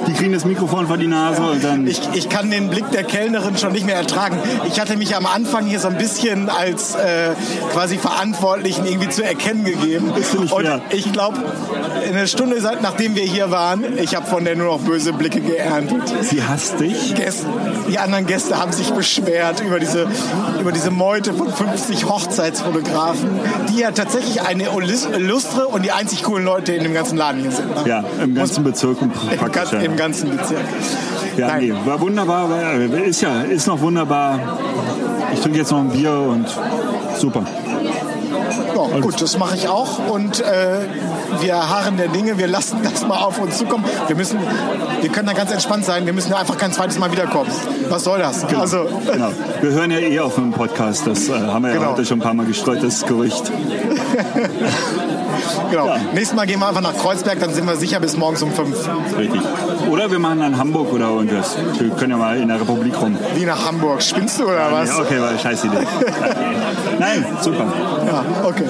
die 0.07 0.13
kriegen 0.13 0.33
das 0.33 0.45
Mikrofon 0.45 0.87
vor 0.87 0.97
die 0.97 1.07
Nase 1.07 1.41
und 1.41 1.63
dann. 1.63 1.85
Ich, 1.87 2.01
ich 2.13 2.29
kann 2.29 2.49
den 2.49 2.69
Blick 2.69 2.89
der 2.91 3.03
Kellnerin 3.03 3.57
schon 3.57 3.71
nicht 3.73 3.85
mehr 3.85 3.95
ertragen. 3.95 4.39
Ich 4.67 4.79
hatte 4.79 4.97
mich 4.97 5.15
am 5.15 5.25
Anfang 5.25 5.65
hier 5.65 5.79
so 5.79 5.87
ein 5.87 5.97
bisschen 5.97 6.49
als 6.49 6.95
äh, 6.95 7.31
quasi 7.71 7.97
Verantwortlichen 7.97 8.85
irgendwie 8.85 9.09
zu 9.09 9.23
erkennen 9.23 9.65
gegeben. 9.65 10.11
Und 10.51 10.81
ich 10.91 11.11
glaube, 11.11 11.37
eine 12.07 12.27
Stunde 12.27 12.59
seit, 12.61 12.81
nachdem 12.81 13.15
wir 13.15 13.23
hier 13.23 13.51
waren, 13.51 13.97
ich 13.97 14.15
habe 14.15 14.25
von 14.25 14.45
der 14.45 14.55
nur 14.55 14.67
noch 14.67 14.79
böse 14.79 15.13
Blicke 15.13 15.41
geerntet. 15.41 16.01
Sie 16.21 16.43
hasst 16.43 16.79
dich. 16.79 17.13
Gäste, 17.15 17.47
die 17.89 17.99
anderen 17.99 18.25
Gäste 18.25 18.57
haben 18.57 18.71
sich 18.71 18.89
beschwert 18.91 19.61
über 19.61 19.79
diese, 19.79 20.06
über 20.59 20.71
diese 20.71 20.91
Meute 20.91 21.33
von 21.33 21.51
50 21.51 22.05
Hochzeitsfotografen, 22.09 23.29
die 23.69 23.79
ja 23.79 23.91
tatsächlich 23.91 24.41
eine 24.41 24.65
illus- 24.69 25.07
illustre 25.11 25.67
und 25.67 25.83
die 25.83 25.91
einzig 25.91 26.23
coolen 26.23 26.45
Leute 26.45 26.73
in 26.73 26.83
dem 26.83 26.93
ganzen 26.93 27.17
Laden 27.17 27.41
hier 27.41 27.51
sind. 27.51 27.69
ne? 27.75 27.81
Ja, 27.87 28.03
im 28.23 28.33
ganzen 28.35 28.63
Bezirk 28.63 29.01
und 29.01 29.11
Im, 29.31 29.37
praktisch. 29.37 29.71
gan- 29.71 29.81
Ja, 29.81 29.85
Im 29.85 29.95
ganzen 29.95 30.35
Bezirk. 30.35 30.59
ja 31.37 31.47
Nein. 31.47 31.67
nee, 31.67 31.73
war 31.85 31.99
wunderbar. 32.01 32.49
War, 32.49 32.73
ist 33.03 33.21
ja, 33.21 33.41
ist 33.41 33.67
noch 33.67 33.79
wunderbar. 33.81 34.39
Ich 35.33 35.39
trinke 35.41 35.59
jetzt 35.59 35.71
noch 35.71 35.79
ein 35.79 35.89
Bier 35.89 36.11
und 36.11 36.45
super. 37.17 37.43
Ja, 38.77 38.99
gut, 38.99 39.21
das 39.21 39.37
mache 39.37 39.55
ich 39.55 39.67
auch 39.67 39.99
und 40.09 40.39
äh, 40.39 40.79
wir 41.41 41.55
harren 41.69 41.97
der 41.97 42.07
Dinge, 42.09 42.37
wir 42.37 42.47
lassen 42.47 42.77
das 42.83 43.05
mal 43.07 43.17
auf 43.23 43.39
uns 43.39 43.57
zukommen. 43.57 43.83
Wir 44.07 44.15
müssen, 44.15 44.37
wir 45.01 45.09
können 45.09 45.27
da 45.27 45.33
ganz 45.33 45.51
entspannt 45.51 45.85
sein, 45.85 46.05
wir 46.05 46.13
müssen 46.13 46.33
einfach 46.33 46.57
kein 46.57 46.71
zweites 46.71 46.99
Mal 46.99 47.11
wiederkommen. 47.11 47.49
Was 47.89 48.03
soll 48.03 48.19
das? 48.19 48.43
Also, 48.45 48.85
Genau. 49.11 49.31
Wir 49.61 49.71
hören 49.71 49.91
ja 49.91 49.99
eh 49.99 50.19
auf 50.19 50.37
einem 50.37 50.51
Podcast. 50.51 51.07
Das 51.07 51.27
äh, 51.29 51.33
haben 51.33 51.63
wir 51.63 51.71
ja 51.71 51.77
Genau. 51.77 51.91
heute 51.91 52.05
schon 52.05 52.19
ein 52.19 52.21
paar 52.23 52.33
Mal 52.33 52.45
gestreut, 52.45 52.83
das 52.83 53.05
Gerücht. 53.05 53.51
genau. 55.71 55.87
Ja. 55.87 55.97
Nächstes 56.13 56.35
Mal 56.35 56.45
gehen 56.45 56.59
wir 56.59 56.67
einfach 56.67 56.81
nach 56.81 56.95
Kreuzberg, 56.97 57.39
dann 57.39 57.53
sind 57.53 57.65
wir 57.65 57.75
sicher 57.75 57.99
bis 57.99 58.17
morgens 58.17 58.41
um 58.43 58.51
fünf. 58.51 58.77
Richtig. 59.17 59.41
Oder 59.89 60.11
wir 60.11 60.19
machen 60.19 60.39
dann 60.39 60.57
Hamburg 60.57 60.91
oder 60.93 61.07
irgendwas. 61.09 61.55
Wir 61.79 61.89
können 61.91 62.11
ja 62.11 62.17
mal 62.17 62.37
in 62.37 62.47
der 62.49 62.59
Republik 62.59 62.99
rum. 63.01 63.17
Wie 63.35 63.45
nach 63.45 63.65
Hamburg. 63.65 64.01
Spinnst 64.01 64.39
du 64.39 64.45
oder 64.45 64.71
was? 64.71 64.89
Ja, 64.89 64.99
okay, 64.99 65.19
war 65.21 65.37
scheiß 65.37 65.63
Idee. 65.65 65.77
Nein, 66.99 67.25
super. 67.41 67.65
Ja, 68.05 68.23
okay. 68.43 68.63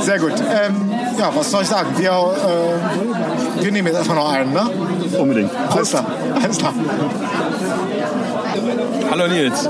Sehr 0.00 0.18
gut. 0.18 0.32
Ähm, 0.40 0.90
ja, 1.18 1.30
was 1.34 1.50
soll 1.50 1.62
ich 1.62 1.68
sagen? 1.68 1.90
Wir, 1.96 2.10
äh, 2.10 3.62
wir 3.62 3.72
nehmen 3.72 3.88
jetzt 3.88 3.96
erstmal 3.98 4.16
noch 4.16 4.32
einen, 4.32 4.52
ne? 4.52 4.70
Unbedingt. 5.18 5.50
Alles 5.70 5.90
klar. 5.90 6.04
Alles 6.42 6.58
klar. 6.58 6.74
Hallo 9.10 9.26
Nils. 9.26 9.68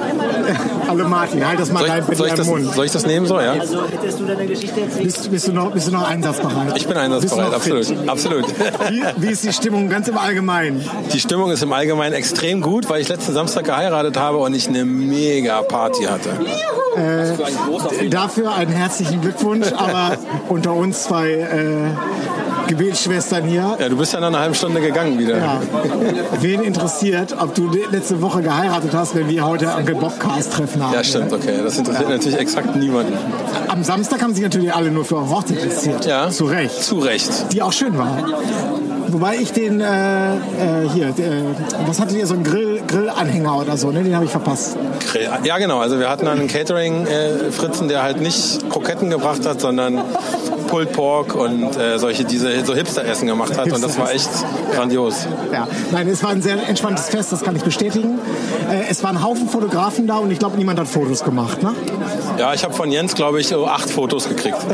Hallo 0.87 1.09
Martin, 1.09 1.47
halt 1.47 1.59
das 1.59 1.73
mal 1.73 1.81
Soll 1.81 1.89
dein 1.89 2.05
ich, 2.11 2.19
soll, 2.19 2.27
ich 2.27 2.35
das, 2.35 2.47
Mund. 2.47 2.75
soll 2.75 2.85
ich 2.85 2.93
das 2.93 3.07
nehmen 3.07 3.27
so, 3.27 3.41
ja? 3.41 3.55
Bist, 3.55 5.31
bist, 5.31 5.49
du 5.49 5.53
noch, 5.53 5.73
bist 5.73 5.89
du 5.89 5.93
noch 5.93 6.07
einsatzbereit? 6.07 6.77
Ich 6.77 6.87
bin 6.87 6.95
du 6.95 7.01
einsatzbereit, 7.01 7.55
absolut. 7.55 8.09
absolut. 8.09 8.45
Wie, 8.91 9.03
wie 9.17 9.29
ist 9.29 9.45
die 9.45 9.53
Stimmung 9.53 9.89
ganz 9.89 10.09
im 10.09 10.19
Allgemeinen? 10.19 10.85
Die 11.13 11.21
Stimmung 11.21 11.51
ist 11.51 11.63
im 11.63 11.73
Allgemeinen 11.73 12.15
extrem 12.15 12.61
gut, 12.61 12.91
weil 12.91 13.01
ich 13.01 13.09
letzten 13.09 13.33
Samstag 13.33 13.65
geheiratet 13.65 14.19
habe 14.19 14.39
und 14.39 14.55
ich 14.55 14.69
eine 14.69 14.85
mega 14.85 15.63
Party 15.63 16.05
hatte. 16.05 16.31
Dafür 18.11 18.55
einen 18.55 18.73
herzlichen 18.73 19.21
Glückwunsch, 19.21 19.73
aber 19.73 20.19
unter 20.49 20.75
uns 20.75 21.05
zwei 21.05 21.31
äh, 21.31 22.20
Gebetsschwestern 22.71 23.45
hier. 23.45 23.77
Ja, 23.81 23.89
du 23.89 23.97
bist 23.97 24.13
ja 24.13 24.21
nach 24.21 24.29
einer 24.29 24.39
halben 24.39 24.55
Stunde 24.55 24.81
gegangen 24.81 25.19
wieder. 25.19 25.39
Ja. 25.39 25.61
Wen 26.41 26.63
interessiert, 26.63 27.35
ob 27.37 27.53
du 27.55 27.69
letzte 27.91 28.23
Woche 28.23 28.43
geheiratet 28.43 28.93
hast, 28.95 29.17
wenn 29.17 29.29
wir 29.29 29.45
heute 29.45 29.67
Onkel 29.77 29.97
Bobcast 29.97 30.53
treffen 30.53 30.85
haben? 30.85 30.95
Ja, 30.95 31.03
stimmt, 31.03 31.33
okay. 31.33 31.55
Das 31.65 31.77
interessiert 31.77 32.09
natürlich 32.09 32.39
exakt 32.39 32.77
niemanden. 32.77 33.15
Am 33.67 33.83
Samstag 33.83 34.23
haben 34.23 34.35
sich 34.35 34.45
natürlich 34.45 34.73
alle 34.73 34.93
nur 34.93 35.05
für 35.05 35.17
eure 35.17 35.31
Hochzeit 35.31 35.59
interessiert. 35.59 36.07
Ja. 36.07 36.31
Zu 36.31 36.45
Recht. 36.45 36.81
Zu 36.81 37.01
Recht. 37.01 37.53
Die 37.53 37.61
auch 37.61 37.73
schön 37.73 37.99
war. 37.99 38.17
Wobei 39.09 39.35
ich 39.37 39.51
den, 39.53 39.81
äh, 39.81 40.35
äh, 40.35 40.39
hier, 40.95 41.09
äh, 41.09 41.43
was 41.87 42.01
hattet 42.01 42.17
ihr, 42.17 42.27
so 42.29 42.35
einen 42.35 42.45
Grill, 42.45 42.81
Grillanhänger 42.87 43.59
oder 43.59 43.77
so, 43.77 43.91
ne? 43.91 44.05
Den 44.05 44.15
habe 44.15 44.25
ich 44.25 44.31
verpasst. 44.31 44.77
Grill. 45.11 45.29
Ja, 45.43 45.59
genau. 45.59 45.81
Also 45.81 45.99
wir 45.99 46.09
hatten 46.09 46.29
einen 46.29 46.47
Catering-Fritzen, 46.47 47.89
der 47.89 48.05
halt 48.05 48.21
nicht 48.21 48.71
Kroketten 48.71 49.11
gebracht 49.11 49.45
hat, 49.45 49.61
sondern 49.61 50.01
Pulled 50.71 50.93
Pork 50.93 51.35
und 51.35 51.77
äh, 51.77 51.99
solche, 51.99 52.25
diese 52.25 52.65
so 52.65 52.75
Hipster-Essen 52.75 53.27
gemacht 53.27 53.59
hat. 53.59 53.73
Und 53.73 53.83
das 53.83 53.99
war 53.99 54.13
echt 54.13 54.31
grandios. 54.73 55.27
Ja, 55.53 55.67
nein, 55.91 56.09
es 56.09 56.23
war 56.23 56.31
ein 56.31 56.43
sehr 56.43 56.69
entspanntes 56.69 57.09
Fest, 57.09 57.33
das 57.33 57.43
kann 57.43 57.57
ich 57.57 57.63
bestätigen. 57.63 58.19
Äh, 58.71 58.85
es 58.89 59.03
waren 59.03 59.17
ein 59.17 59.25
Haufen 59.25 59.49
Fotografen 59.49 60.07
da 60.07 60.19
und 60.19 60.31
ich 60.31 60.39
glaube, 60.39 60.57
niemand 60.57 60.79
hat 60.79 60.87
Fotos 60.87 61.25
gemacht, 61.25 61.63
ne? 61.63 61.75
Ja, 62.39 62.55
ich 62.55 62.63
habe 62.63 62.73
von 62.73 62.91
Jens, 62.93 63.15
glaube 63.15 63.41
ich, 63.41 63.55
acht 63.55 63.91
Fotos 63.91 64.29
gekriegt. 64.29 64.59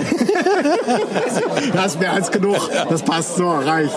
Das 1.73 1.95
ist 1.95 2.01
mehr 2.01 2.13
als 2.13 2.31
genug. 2.31 2.57
Das 2.89 3.03
passt 3.03 3.37
so, 3.37 3.49
reicht. 3.49 3.95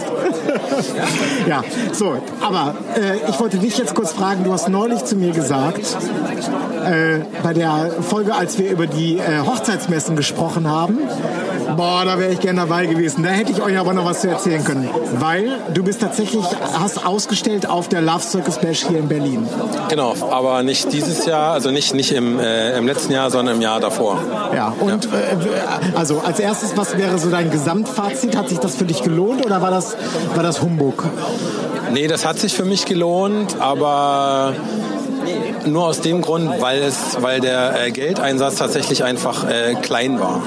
Ja, 1.48 1.64
so, 1.92 2.18
aber 2.42 2.76
äh, 2.96 3.30
ich 3.30 3.40
wollte 3.40 3.58
dich 3.58 3.78
jetzt 3.78 3.96
kurz 3.96 4.12
fragen, 4.12 4.44
du 4.44 4.52
hast 4.52 4.70
neulich 4.70 5.04
zu 5.06 5.16
mir 5.16 5.32
gesagt, 5.32 5.82
äh, 6.86 7.20
bei 7.44 7.54
der 7.54 7.92
Folge, 8.02 8.36
als 8.36 8.58
wir 8.58 8.70
über 8.70 8.88
die 8.88 9.18
äh, 9.18 9.40
Hochzeitsmessen 9.46 10.16
gesprochen 10.16 10.68
haben, 10.68 10.98
boah, 11.76 11.89
da 12.06 12.18
wäre 12.20 12.32
ich 12.32 12.40
gerne 12.40 12.62
dabei 12.62 12.86
gewesen. 12.86 13.24
Da 13.24 13.30
hätte 13.30 13.52
ich 13.52 13.62
euch 13.62 13.78
aber 13.78 13.94
noch 13.94 14.06
was 14.06 14.22
zu 14.22 14.30
erzählen 14.30 14.64
können. 14.64 14.90
Weil 15.20 15.58
du 15.74 15.84
bist 15.84 16.02
tatsächlich, 16.02 16.46
hast 16.74 17.06
ausgestellt 17.06 17.68
auf 17.70 17.90
der 17.90 18.02
Love 18.02 18.22
Circus 18.22 18.60
Bash 18.60 18.86
hier 18.88 19.00
in 19.00 19.08
Berlin. 19.08 19.48
Genau, 19.90 20.16
aber 20.32 20.64
nicht 20.64 20.92
dieses 20.94 21.26
Jahr, 21.26 21.54
also 21.54 21.72
nicht, 21.72 21.94
nicht 21.94 22.12
im, 22.12 22.40
äh, 22.40 22.78
im 22.78 22.86
letzten 22.88 23.12
Jahr, 23.14 23.30
sondern 23.32 23.56
im 23.58 23.62
Jahr 23.62 23.80
davor. 23.80 24.20
Ja, 24.56 24.74
und 24.80 25.10
Äh, 25.14 25.98
also 25.98 26.20
als 26.20 26.40
erstes, 26.40 26.78
was 26.78 26.98
wäre 26.98 27.18
so 27.18 27.30
dein 27.30 27.50
Gesamtfazit? 27.52 28.36
Hat 28.36 28.50
sich 28.50 28.60
das 28.60 28.76
für 28.76 28.86
dich 28.86 29.04
gelohnt 29.04 29.46
oder 29.46 29.62
war 29.62 29.72
das, 29.72 29.96
war 30.36 30.44
das 30.44 30.62
Humbug? 30.62 31.04
Nee, 31.92 32.08
das 32.08 32.26
hat 32.26 32.38
sich 32.38 32.54
für 32.54 32.66
mich 32.66 32.86
gelohnt, 32.86 33.58
aber 33.60 34.54
nur 35.66 35.86
aus 35.86 36.02
dem 36.02 36.22
Grund, 36.22 36.62
weil 36.62 36.82
es, 36.82 37.18
weil 37.22 37.40
der 37.40 37.88
äh, 37.88 37.92
Geldeinsatz 37.92 38.56
tatsächlich 38.56 39.04
einfach 39.04 39.48
äh, 39.50 39.76
klein 39.76 40.20
war. 40.20 40.42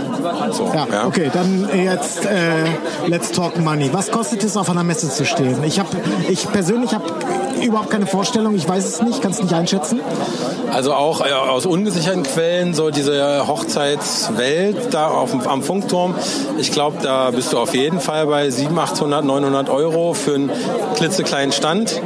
So, 0.53 0.71
Ja, 0.75 0.87
ja. 0.91 1.07
okay, 1.07 1.31
dann 1.33 1.69
jetzt 1.75 2.25
äh, 2.27 2.65
let's 3.07 3.31
talk 3.31 3.59
money. 3.59 3.91
Was 3.93 4.11
kostet 4.11 4.45
es, 4.45 4.57
auf 4.57 4.71
einer 4.71 4.85
Messe 4.85 5.09
zu 5.09 5.25
stehen? 5.25 5.63
Ich 5.65 5.79
habe, 5.79 5.89
ich 6.29 6.51
persönlich 6.51 6.95
habe 6.95 7.05
überhaupt 7.63 7.91
keine 7.91 8.07
Vorstellung. 8.07 8.55
Ich 8.55 8.69
weiß 8.69 8.85
es 8.85 9.03
nicht, 9.03 9.23
kann 9.23 9.33
es 9.33 9.43
nicht 9.43 9.53
einschätzen. 9.53 10.01
Also 10.73 10.95
auch 10.95 11.21
äh, 11.21 11.33
aus 11.33 11.67
ungesicherten 11.67 12.23
Quellen, 12.23 12.75
so 12.75 12.91
diese 12.91 13.47
Hochzeitswelt 13.47 14.93
da 14.93 15.09
auf, 15.09 15.47
am 15.47 15.63
Funkturm. 15.63 16.15
Ich 16.59 16.73
glaube, 16.73 16.99
da 17.03 17.31
bist 17.31 17.53
du 17.53 17.59
auf 17.59 17.75
jeden 17.75 18.01
Fall 18.01 18.27
bei 18.27 18.51
700, 18.51 18.93
800, 18.93 19.25
900 19.25 19.69
Euro 19.71 20.15
für 20.15 20.35
einen 20.35 20.51
klitzekleinen 20.97 21.53
Stand. 21.53 22.01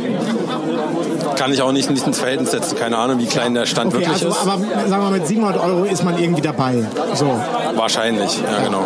Kann 1.37 1.53
ich 1.53 1.62
auch 1.62 1.72
nicht, 1.72 1.91
nicht 1.91 2.07
ins 2.07 2.18
Verhältnis 2.18 2.51
setzen. 2.51 2.76
Keine 2.76 2.97
Ahnung, 2.99 3.18
wie 3.18 3.26
klein 3.26 3.55
der 3.55 3.66
Stand 3.66 3.95
Okay, 3.95 4.07
wirklich 4.07 4.24
also, 4.24 4.28
ist. 4.28 4.41
aber 4.43 4.59
sagen 4.59 4.91
wir 4.91 4.99
mal, 4.99 5.11
mit 5.12 5.26
700 5.26 5.62
Euro 5.62 5.84
ist 5.84 6.03
man 6.05 6.18
irgendwie 6.18 6.43
dabei. 6.43 6.84
So. 7.14 7.26
Wahrscheinlich, 7.74 8.39
ja 8.43 8.64
genau. 8.64 8.84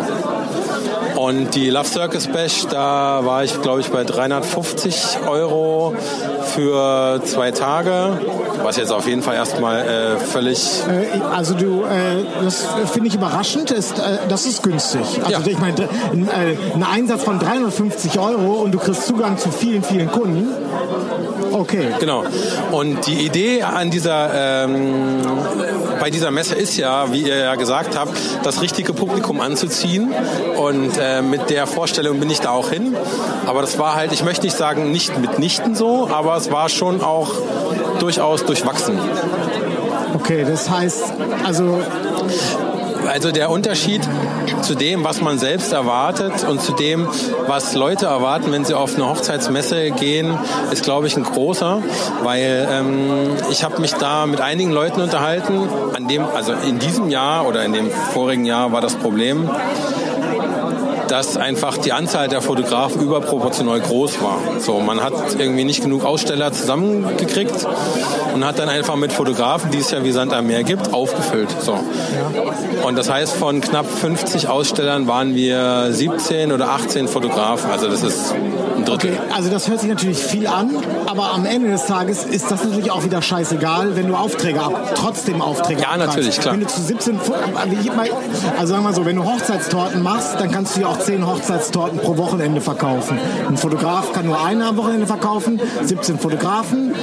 Und 1.15 1.53
die 1.55 1.69
Love 1.69 1.85
Circus 1.87 2.27
Bash, 2.27 2.65
da 2.69 3.21
war 3.23 3.43
ich, 3.43 3.61
glaube 3.61 3.79
ich, 3.81 3.89
bei 3.91 4.03
350 4.03 5.19
Euro 5.29 5.93
für 6.55 7.21
zwei 7.23 7.51
Tage, 7.51 8.17
was 8.63 8.77
jetzt 8.77 8.91
auf 8.91 9.07
jeden 9.07 9.21
Fall 9.21 9.35
erstmal 9.35 9.81
äh, 9.81 10.17
völlig 10.17 10.81
Äh, 10.89 11.19
also 11.35 11.53
du, 11.53 11.83
äh, 11.83 12.25
das 12.43 12.65
finde 12.91 13.09
ich 13.09 13.15
überraschend. 13.15 13.69
Ist, 13.71 13.99
äh, 13.99 14.17
das 14.29 14.45
ist 14.47 14.63
günstig. 14.63 15.01
Also 15.23 15.31
Ja. 15.31 15.39
ich 15.45 15.59
meine, 15.59 15.83
äh, 15.83 16.57
ein 16.73 16.83
Einsatz 16.83 17.23
von 17.23 17.37
350 17.37 18.17
Euro 18.17 18.53
und 18.63 18.71
du 18.71 18.79
kriegst 18.79 19.05
Zugang 19.05 19.37
zu 19.37 19.51
vielen, 19.51 19.83
vielen 19.83 20.09
Kunden. 20.11 20.47
Okay. 21.51 21.87
Genau. 21.99 22.23
Und 22.71 23.05
die 23.07 23.25
Idee 23.25 23.63
an 23.63 23.91
dieser, 23.91 24.63
ähm, 24.63 25.21
bei 25.99 26.09
dieser 26.09 26.31
Messe 26.31 26.55
ist 26.55 26.77
ja, 26.77 27.11
wie 27.11 27.21
ihr 27.23 27.37
ja 27.37 27.55
gesagt 27.55 27.97
habt, 27.97 28.13
das 28.43 28.61
richtige 28.61 28.93
Publikum 28.93 29.41
anzuziehen. 29.41 30.13
Und 30.57 30.97
äh, 30.99 31.21
mit 31.21 31.49
der 31.49 31.67
Vorstellung 31.67 32.19
bin 32.19 32.29
ich 32.29 32.39
da 32.39 32.51
auch 32.51 32.69
hin. 32.69 32.95
Aber 33.45 33.61
das 33.61 33.77
war 33.79 33.95
halt, 33.95 34.11
ich 34.11 34.23
möchte 34.23 34.45
nicht 34.45 34.57
sagen, 34.57 34.91
nicht 34.91 35.17
mitnichten 35.19 35.75
so, 35.75 36.09
aber 36.11 36.37
es 36.37 36.51
war 36.51 36.69
schon 36.69 37.01
auch 37.01 37.31
durchaus 37.99 38.45
durchwachsen. 38.45 38.97
Okay, 40.13 40.45
das 40.47 40.69
heißt, 40.69 41.03
also 41.45 41.81
Also 43.11 43.31
der 43.31 43.49
Unterschied 43.49 43.99
zu 44.61 44.73
dem, 44.73 45.03
was 45.03 45.19
man 45.19 45.37
selbst 45.37 45.73
erwartet 45.73 46.45
und 46.47 46.61
zu 46.61 46.71
dem, 46.71 47.09
was 47.45 47.75
Leute 47.75 48.05
erwarten, 48.05 48.53
wenn 48.53 48.63
sie 48.63 48.73
auf 48.73 48.95
eine 48.95 49.05
Hochzeitsmesse 49.05 49.91
gehen, 49.91 50.33
ist, 50.71 50.83
glaube 50.83 51.07
ich, 51.07 51.17
ein 51.17 51.23
großer, 51.23 51.83
weil 52.23 52.69
ähm, 52.71 53.35
ich 53.51 53.65
habe 53.65 53.81
mich 53.81 53.95
da 53.95 54.25
mit 54.27 54.39
einigen 54.39 54.71
Leuten 54.71 55.01
unterhalten. 55.01 55.67
An 55.93 56.07
dem, 56.07 56.23
also 56.23 56.53
in 56.53 56.79
diesem 56.79 57.09
Jahr 57.09 57.45
oder 57.45 57.65
in 57.65 57.73
dem 57.73 57.91
vorigen 57.91 58.45
Jahr 58.45 58.71
war 58.71 58.79
das 58.79 58.95
Problem, 58.95 59.49
dass 61.11 61.35
einfach 61.35 61.77
die 61.77 61.91
Anzahl 61.91 62.29
der 62.29 62.41
Fotografen 62.41 63.01
überproportional 63.01 63.81
groß 63.81 64.21
war. 64.21 64.37
So, 64.59 64.79
man 64.79 65.03
hat 65.03 65.13
irgendwie 65.37 65.65
nicht 65.65 65.83
genug 65.83 66.05
Aussteller 66.05 66.53
zusammengekriegt 66.53 67.67
und 68.33 68.45
hat 68.45 68.57
dann 68.59 68.69
einfach 68.69 68.95
mit 68.95 69.11
Fotografen, 69.11 69.71
die 69.71 69.79
es 69.79 69.91
ja 69.91 70.03
wie 70.05 70.11
Sand 70.13 70.33
am 70.33 70.47
Meer 70.47 70.63
gibt, 70.63 70.93
aufgefüllt. 70.93 71.49
So. 71.59 71.77
Und 72.87 72.97
das 72.97 73.09
heißt, 73.09 73.33
von 73.35 73.59
knapp 73.59 73.85
50 73.87 74.47
Ausstellern 74.47 75.05
waren 75.07 75.35
wir 75.35 75.87
17 75.91 76.51
oder 76.53 76.69
18 76.69 77.09
Fotografen. 77.09 77.69
Also 77.71 77.87
das 77.89 78.03
ist 78.03 78.33
ein 78.33 78.85
Drittel. 78.85 79.11
Okay, 79.11 79.19
also 79.35 79.49
das 79.49 79.67
hört 79.69 79.81
sich 79.81 79.89
natürlich 79.89 80.19
viel 80.19 80.47
an, 80.47 80.69
aber 81.07 81.33
am 81.33 81.45
Ende 81.45 81.69
des 81.69 81.85
Tages 81.87 82.23
ist 82.23 82.49
das 82.49 82.63
natürlich 82.63 82.89
auch 82.89 83.03
wieder 83.03 83.21
scheißegal, 83.21 83.95
wenn 83.97 84.07
du 84.07 84.15
Aufträge 84.15 84.61
ab, 84.61 84.93
trotzdem 84.95 85.41
Aufträge 85.41 85.81
Ja, 85.81 85.97
natürlich, 85.97 86.39
klar. 86.39 86.53
Wenn 86.53 86.61
du 86.61 86.67
zu 86.67 86.81
17, 86.81 87.19
Fo- 87.19 87.33
also 88.57 88.67
sagen 88.73 88.83
wir 88.83 88.89
mal 88.89 88.93
so, 88.95 89.05
wenn 89.05 89.17
du 89.17 89.25
Hochzeitstorten 89.25 90.01
machst, 90.01 90.35
dann 90.39 90.51
kannst 90.51 90.77
du 90.77 90.81
ja 90.81 90.87
auch 90.87 90.99
10 91.03 91.25
Hochzeitstorten 91.25 91.99
pro 91.99 92.17
Wochenende 92.17 92.61
verkaufen. 92.61 93.17
Ein 93.47 93.57
Fotograf 93.57 94.13
kann 94.13 94.25
nur 94.25 94.43
eine 94.43 94.67
am 94.67 94.77
Wochenende 94.77 95.07
verkaufen, 95.07 95.59
17 95.83 96.19
Fotografen, 96.19 96.93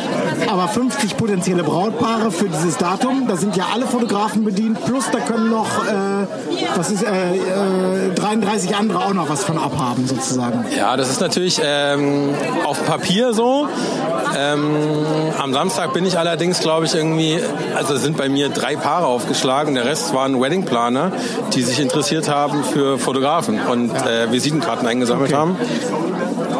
aber 0.50 0.68
50 0.68 1.16
potenzielle 1.16 1.62
Brautpaare 1.62 2.30
für 2.30 2.48
dieses 2.48 2.76
Datum. 2.76 3.26
Da 3.28 3.36
sind 3.36 3.56
ja 3.56 3.66
alle 3.72 3.86
Fotografen 3.86 4.44
bedient, 4.44 4.84
plus 4.84 5.04
da 5.10 5.20
können 5.20 5.50
noch, 5.50 5.84
äh, 5.86 6.26
was 6.76 6.90
ist, 6.90 7.02
äh, 7.02 7.36
äh, 7.36 8.14
33 8.14 8.76
andere 8.76 9.00
auch 9.04 9.14
noch 9.14 9.28
was 9.28 9.44
von 9.44 9.58
abhaben 9.58 10.06
sozusagen. 10.06 10.64
Ja, 10.76 10.96
das 10.96 11.10
ist 11.10 11.20
natürlich 11.20 11.60
ähm, 11.62 12.34
auf 12.64 12.84
Papier 12.86 13.32
so. 13.32 13.68
Ähm, 14.36 14.76
am 15.38 15.52
Samstag 15.52 15.92
bin 15.92 16.06
ich 16.06 16.18
allerdings, 16.18 16.60
glaube 16.60 16.86
ich, 16.86 16.94
irgendwie, 16.94 17.38
also 17.76 17.96
sind 17.96 18.16
bei 18.16 18.28
mir 18.28 18.48
drei 18.48 18.76
Paare 18.76 19.06
aufgeschlagen. 19.06 19.74
Der 19.74 19.84
Rest 19.84 20.14
waren 20.14 20.40
Weddingplaner, 20.40 21.12
die 21.54 21.62
sich 21.62 21.80
interessiert 21.80 22.28
haben 22.28 22.64
für 22.64 22.98
Fotografen 22.98 23.60
und 23.60 23.87
äh, 23.90 24.30
Visitenkarten 24.30 24.86
eingesammelt 24.86 25.32
Okay. 25.32 25.38
haben. 25.40 25.56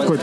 Gut. 0.07 0.21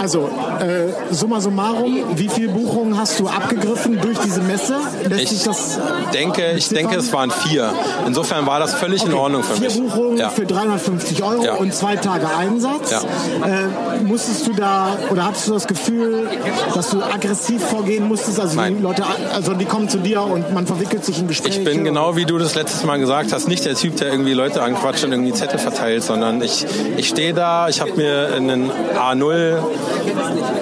Also, 0.00 0.30
äh, 0.60 1.12
summa 1.14 1.40
summarum, 1.42 2.02
wie 2.16 2.28
viele 2.28 2.48
Buchungen 2.48 2.96
hast 2.98 3.20
du 3.20 3.28
abgegriffen 3.28 4.00
durch 4.00 4.16
diese 4.24 4.40
Messe? 4.40 4.76
Lässt 5.06 5.32
Ich 5.32 5.42
das 5.42 5.78
denke, 6.14 6.52
ich 6.56 6.68
denke, 6.70 6.96
es 6.96 7.12
waren 7.12 7.30
vier. 7.30 7.70
Insofern 8.06 8.46
war 8.46 8.58
das 8.60 8.72
völlig 8.72 9.04
in 9.04 9.12
Ordnung 9.12 9.42
für 9.42 9.54
vier 9.56 9.68
mich. 9.68 9.78
Buchungen 9.78 10.16
Ja. 10.16 10.30
für 10.30 10.46
350 10.46 11.22
Euro 11.22 11.44
Ja. 11.44 11.54
und 11.56 11.74
zwei 11.74 11.96
Tage 11.96 12.26
Einsatz. 12.34 12.90
Ja. 12.92 13.00
Äh, 13.46 14.02
musstest 14.02 14.46
du 14.46 14.54
da 14.54 14.96
oder 15.10 15.26
hattest 15.26 15.48
du 15.48 15.52
das 15.52 15.66
Gefühl, 15.66 16.26
dass 16.74 16.90
du 16.90 17.02
aggressiv 17.02 17.62
vorgehen 17.62 18.08
musstest? 18.08 18.40
Also 18.40 18.52
die 18.52 18.56
Nein. 18.56 18.82
Leute, 18.82 19.04
also 19.34 19.52
die 19.52 19.66
kommen 19.66 19.90
zu 19.90 19.98
dir 19.98 20.22
und 20.22 20.54
man 20.54 20.66
verwickelt 20.66 21.04
sich 21.04 21.18
in 21.18 21.28
Gespräche. 21.28 21.58
Ich 21.58 21.64
bin 21.64 21.84
genau 21.84 22.16
wie 22.16 22.24
du 22.24 22.38
das 22.38 22.54
letztes 22.54 22.84
Mal 22.84 22.98
gesagt 22.98 23.34
hast, 23.34 23.48
nicht 23.48 23.66
der 23.66 23.74
Typ, 23.74 23.96
der 23.96 24.08
irgendwie 24.08 24.32
Leute 24.32 24.62
anquatscht 24.62 25.04
und 25.04 25.12
irgendwie 25.12 25.34
Zettel 25.34 25.58
verteilt, 25.58 26.02
sondern 26.04 26.40
ich, 26.40 26.64
ich 26.96 27.06
stehe 27.08 27.34
da, 27.34 27.68
ich 27.68 27.82
habe 27.82 27.92
mir 27.96 28.30
einen 28.34 28.70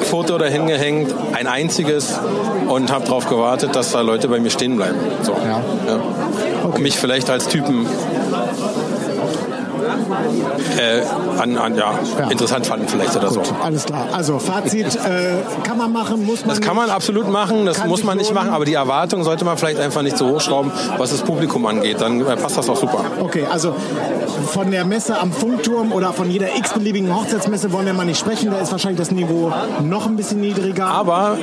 A0-Foto 0.08 0.38
dahin 0.38 0.66
gehängt, 0.66 1.14
ein 1.32 1.46
einziges 1.46 2.18
und 2.68 2.92
habe 2.92 3.04
darauf 3.04 3.28
gewartet, 3.28 3.76
dass 3.76 3.92
da 3.92 4.00
Leute 4.00 4.28
bei 4.28 4.40
mir 4.40 4.50
stehen 4.50 4.76
bleiben. 4.76 4.98
So. 5.22 5.32
Ja. 5.32 5.62
Ja. 5.86 6.78
Mich 6.78 6.98
vielleicht 6.98 7.30
als 7.30 7.48
Typen 7.48 7.86
äh, 10.78 11.02
an, 11.40 11.56
an, 11.56 11.76
ja, 11.76 11.92
Ja. 12.18 12.30
interessant 12.30 12.66
fanden 12.66 12.88
vielleicht 12.88 13.16
oder 13.16 13.30
so. 13.30 13.42
Alles 13.62 13.84
klar. 13.84 14.06
Also 14.12 14.38
Fazit, 14.38 14.96
äh, 14.96 15.36
kann 15.62 15.78
man 15.78 15.92
machen, 15.92 16.24
muss 16.26 16.40
man 16.40 16.50
Das 16.50 16.60
kann 16.60 16.76
man 16.76 16.90
absolut 16.90 17.28
machen, 17.30 17.66
das 17.66 17.84
muss 17.86 18.04
man 18.04 18.18
nicht 18.18 18.32
machen, 18.34 18.50
aber 18.50 18.64
die 18.64 18.74
Erwartung 18.74 19.24
sollte 19.24 19.44
man 19.44 19.56
vielleicht 19.58 19.80
einfach 19.80 20.02
nicht 20.02 20.16
so 20.16 20.28
hochschrauben, 20.28 20.70
was 20.96 21.10
das 21.10 21.22
Publikum 21.22 21.66
angeht. 21.66 22.00
Dann 22.00 22.20
äh, 22.20 22.36
passt 22.36 22.56
das 22.56 22.68
auch 22.68 22.76
super. 22.76 23.04
Okay, 23.20 23.46
also 23.50 23.74
von 24.52 24.70
der 24.70 24.84
Messe 24.84 25.18
am 25.18 25.32
Funkturm 25.32 25.92
oder 25.92 26.12
von 26.12 26.30
jeder 26.30 26.56
x-beliebigen 26.56 27.14
Hochzeitsmesse 27.14 27.72
wollen 27.72 27.86
wir 27.86 27.92
mal 27.94 28.04
nicht 28.06 28.18
sprechen. 28.18 28.50
Da 28.50 28.58
ist 28.58 28.72
wahrscheinlich 28.72 28.98
das 28.98 29.10
Niveau 29.10 29.52
noch 29.82 30.06
ein 30.06 30.16
bisschen 30.16 30.40
niedriger. 30.40 30.86
Aber 30.86 31.36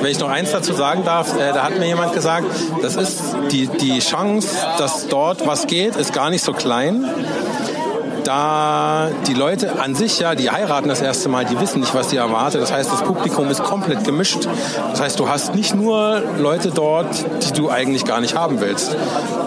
wenn 0.00 0.10
ich 0.10 0.18
noch 0.18 0.28
eins 0.28 0.52
dazu 0.52 0.72
sagen 0.72 1.02
darf, 1.04 1.34
äh, 1.36 1.52
da 1.52 1.64
hat 1.64 1.78
mir 1.78 1.86
jemand 1.86 2.12
gesagt, 2.12 2.46
das 2.82 2.96
ist 2.96 3.20
die, 3.50 3.66
die 3.66 3.98
Chance, 4.00 4.48
dass 4.78 5.08
dort 5.08 5.46
was 5.46 5.66
geht, 5.66 5.96
ist 5.96 6.12
gar 6.12 6.30
nicht 6.30 6.44
so 6.44 6.52
klein. 6.52 7.04
Da 8.24 9.08
die 9.26 9.34
Leute 9.34 9.80
an 9.80 9.94
sich 9.94 10.18
ja, 10.18 10.34
die 10.34 10.50
heiraten 10.50 10.88
das 10.88 11.00
erste 11.00 11.28
Mal, 11.28 11.44
die 11.44 11.58
wissen 11.60 11.80
nicht, 11.80 11.94
was 11.94 12.10
sie 12.10 12.16
erwartet. 12.16 12.62
Das 12.62 12.72
heißt, 12.72 12.92
das 12.92 13.02
Publikum 13.02 13.48
ist 13.48 13.62
komplett 13.62 14.04
gemischt. 14.04 14.46
Das 14.90 15.00
heißt, 15.00 15.18
du 15.18 15.28
hast 15.28 15.54
nicht 15.54 15.74
nur 15.74 16.22
Leute 16.38 16.70
dort, 16.70 17.24
die 17.44 17.52
du 17.52 17.70
eigentlich 17.70 18.04
gar 18.04 18.20
nicht 18.20 18.36
haben 18.36 18.60
willst. 18.60 18.96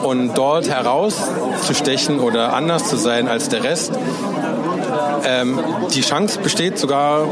Und 0.04 0.36
dort 0.36 0.70
herauszustechen 0.70 2.20
oder 2.20 2.54
anders 2.54 2.90
zu 2.90 2.98
sein 2.98 3.28
als 3.28 3.50
der 3.50 3.64
Rest, 3.64 3.94
ähm, 5.26 5.60
die 5.94 6.02
Chance 6.02 6.40
besteht 6.40 6.78
sogar, 6.78 7.28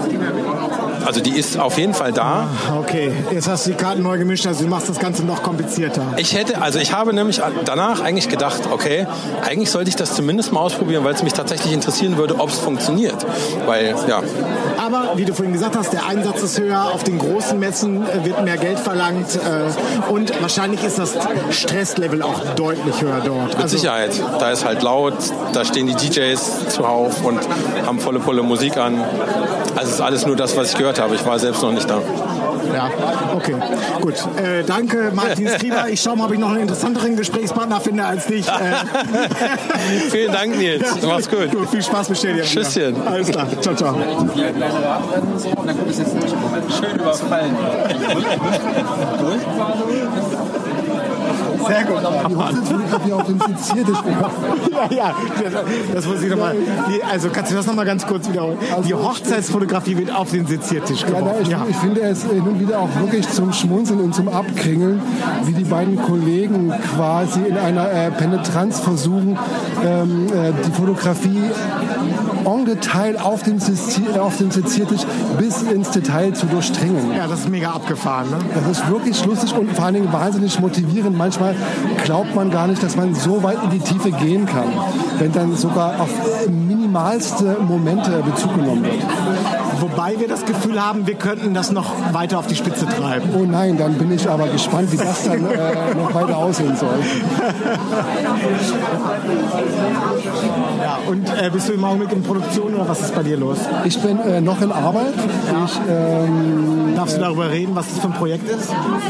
also 1.06 1.22
die 1.22 1.38
ist 1.38 1.60
auf 1.60 1.78
jeden 1.78 1.94
Fall 1.94 2.12
da. 2.12 2.48
Okay, 2.78 3.12
jetzt 3.32 3.48
hast 3.48 3.66
du 3.66 3.72
die 3.72 3.78
Karten 3.78 4.04
neu 4.04 4.18
gemischt, 4.18 4.46
also 4.48 4.64
du 4.64 4.70
machst 4.70 4.90
das 4.90 5.00
Ganze 5.00 5.24
noch 5.24 5.44
komplizierter. 5.44 6.02
Ich 6.18 6.36
hätte, 6.36 6.62
also 6.62 6.80
ich 6.80 6.94
habe 6.94 7.14
nämlich 7.14 7.42
danach 7.66 8.02
eigentlich 8.02 8.30
gedacht, 8.30 8.62
okay, 8.72 9.08
eigentlich 9.46 9.72
sollte 9.72 9.90
ich 9.90 9.96
das 9.96 10.16
zumindest 10.16 10.54
mal 10.54 10.62
ausprobieren, 10.62 11.04
weil 11.04 11.14
es 11.14 11.24
mich 11.24 11.34
tatsächlich 11.34 11.74
interessieren 11.74 12.18
würde, 12.18 12.40
ob 12.40 12.50
es 12.50 12.60
funktioniert. 12.60 13.26
Weil, 13.66 13.96
ja, 14.08 14.22
Aber 14.84 15.14
wie 15.16 15.26
du 15.26 15.34
vorhin 15.34 15.54
gesagt 15.54 15.76
hast, 15.78 15.94
der 15.94 16.06
Einsatz 16.06 16.42
ist 16.42 16.60
höher, 16.60 16.92
auf 16.94 17.04
den 17.04 17.20
großen 17.20 17.60
Messen 17.60 18.04
äh, 18.08 18.26
wird 18.26 18.44
mehr 18.44 18.58
Geld 18.58 18.80
verlangt 18.80 19.36
äh, 19.36 20.12
und 20.12 20.42
wahrscheinlich 20.42 20.84
ist 20.84 21.00
das 21.00 21.16
Stresslevel 21.52 22.22
auch 22.22 22.42
deutlich 22.56 23.02
höher 23.02 23.22
dort. 23.24 23.58
mit 23.58 23.70
Sicherheit. 23.70 24.12
Da 24.40 24.52
ist 24.52 24.66
halt 24.66 24.82
laut, 24.82 25.14
da 25.54 25.66
stehen 25.66 25.88
die 25.88 25.96
DJs 25.96 26.70
zuhauf 26.70 27.24
und 27.24 27.40
haben 27.86 28.00
volle 28.00 28.20
Pulle 28.20 28.44
Musik 28.44 28.78
an. 28.78 29.04
Also 29.76 29.90
es 29.90 29.96
ist 29.96 30.02
alles 30.02 30.26
nur 30.26 30.36
das, 30.36 30.56
was 30.56 30.72
ich 30.72 30.78
gehört 30.78 30.93
habe. 31.00 31.16
Ich 31.16 31.26
war 31.26 31.40
selbst 31.40 31.62
noch 31.62 31.72
nicht 31.72 31.90
da. 31.90 32.02
Ja, 32.74 32.90
okay, 33.36 33.56
gut. 34.02 34.16
Äh, 34.38 34.64
danke, 34.66 35.12
Martin 35.14 35.48
Skriver. 35.58 35.90
Ich 35.90 36.02
schaue 36.02 36.18
mal, 36.18 36.26
ob 36.26 36.34
ich 36.34 36.40
noch 36.40 36.50
einen 36.50 36.62
interessanteren 36.62 37.16
Gesprächspartner 37.16 37.80
finde 37.82 38.06
als 38.06 38.26
dich. 38.26 38.48
Äh, 38.48 38.52
Vielen 40.10 40.32
Dank, 40.32 40.58
Nils. 40.58 40.86
Mach's 41.06 41.30
gut. 41.30 41.50
Viel 41.70 41.84
Spaß 41.84 42.08
bestellt. 42.10 42.46
Tschüsschen. 42.46 42.96
Alles 43.06 43.30
klar. 43.30 43.48
Ciao, 43.62 43.76
ciao. 43.76 43.96
schön 46.80 46.96
überfallen. 46.96 47.56
Sehr 51.68 51.84
gut. 51.84 51.98
Die 52.30 52.36
Hochzeitsfotografie 52.36 53.14
auf 53.14 53.26
dem 53.26 53.40
Seziertisch 53.40 53.98
Ja, 54.92 54.96
ja, 54.96 55.16
das, 55.94 56.06
muss 56.06 56.22
ich 56.22 56.30
nochmal. 56.30 56.56
Also 57.12 57.30
kannst 57.30 57.52
du 57.52 57.56
das 57.56 57.66
nochmal 57.66 57.86
ganz 57.86 58.06
kurz 58.06 58.30
wiederholen? 58.30 58.58
Die 58.86 58.94
Hochzeitsfotografie 58.94 59.98
wird 59.98 60.16
auf 60.16 60.32
den 60.32 60.46
Seziertisch 60.48 61.02
Ja, 61.02 61.08
geworfen. 61.20 61.42
ich, 61.42 61.50
Ja. 61.50 61.66
ich 61.70 61.76
finde 61.78 62.02
es 62.02 62.24
hin 62.24 62.42
und 62.42 62.60
wieder 62.60 62.80
auch 62.80 62.90
wirklich 63.00 63.28
zum 63.30 63.54
Schmunzeln 63.54 64.00
und 64.02 64.14
zum 64.16 64.28
Abkringeln, 64.30 65.02
wie 65.46 65.54
die 65.54 65.64
beiden 65.64 66.02
Kollegen 66.02 66.74
quasi 66.96 67.42
in 67.48 67.58
einer 67.58 67.92
äh, 67.92 68.12
Penetranz 68.12 68.80
versuchen, 68.80 69.38
ähm, 69.86 70.28
äh, 70.28 70.52
die 70.66 70.72
Fotografie 70.72 71.42
en 72.46 72.66
Detail 72.66 73.18
auf 73.18 73.44
dem, 73.44 73.58
auf 74.20 74.38
dem 74.38 74.52
Seziertisch 74.52 75.02
bis 75.38 75.62
ins 75.62 75.92
Detail 75.92 76.34
zu 76.34 76.46
durchdringen. 76.46 77.14
Ja, 77.16 77.28
das 77.28 77.42
ist 77.42 77.50
mega 77.50 77.72
abgefahren. 77.72 78.30
Ne? 78.30 78.38
Das 78.54 78.80
ist 78.80 78.90
wirklich 78.90 79.26
lustig 79.26 79.56
und 79.56 79.72
vor 79.74 79.86
allen 79.86 79.96
Dingen 79.96 80.14
wahnsinnig 80.14 80.60
motivierend. 80.60 81.18
Manchmal 81.18 81.56
glaubt 82.04 82.36
man 82.36 82.52
gar 82.52 82.68
nicht, 82.68 82.82
dass 82.84 82.96
man 82.96 83.16
so 83.16 83.44
weit 83.44 83.58
in 83.64 83.70
die 83.72 83.80
Tiefe 83.80 84.12
gehen 84.12 84.46
kann, 84.46 84.68
wenn 85.20 85.32
dann 85.32 85.56
sogar 85.56 86.00
auf 86.00 86.10
minimalste 86.50 87.58
Momente 87.62 88.24
Bezug 88.24 88.56
genommen 88.56 88.84
wird. 88.84 89.63
Wobei 89.80 90.16
wir 90.20 90.28
das 90.28 90.46
Gefühl 90.46 90.82
haben, 90.84 91.08
wir 91.08 91.16
könnten 91.16 91.54
das 91.54 91.72
noch 91.72 91.92
weiter 92.14 92.40
auf 92.40 92.48
die 92.48 92.56
Spitze 92.56 92.86
treiben. 92.86 93.30
Oh 93.38 93.46
nein, 93.46 93.78
dann 93.78 93.94
bin 93.96 94.12
ich 94.12 94.30
aber 94.30 94.48
gespannt, 94.48 94.92
wie 94.92 94.98
das 94.98 95.24
dann 95.26 95.46
äh, 95.46 95.94
noch 95.96 96.14
weiter 96.14 96.38
aussehen 96.38 96.76
soll. 96.76 97.00
Ja, 100.82 100.98
und 101.08 101.28
äh, 101.30 101.50
bist 101.52 101.70
du 101.70 101.74
im 101.74 101.84
Augenblick 101.84 102.12
in 102.12 102.24
Produktion 102.24 102.74
oder 102.76 102.88
was 102.88 103.02
ist 103.02 103.16
bei 103.16 103.24
dir 103.24 103.38
los? 103.38 103.58
Ich 103.86 104.00
bin 104.02 104.20
äh, 104.20 104.42
noch 104.42 104.62
in 104.62 104.72
Arbeit. 104.72 105.14
Ich, 105.66 105.80
ähm, 105.90 106.94
Darfst 106.96 107.18
du 107.18 107.22
darüber 107.22 107.50
reden, 107.50 107.76
was 107.76 107.88
das 107.90 108.00
für 108.00 108.08
ein 108.08 108.14
Projekt 108.14 108.48
ist? 108.50 108.70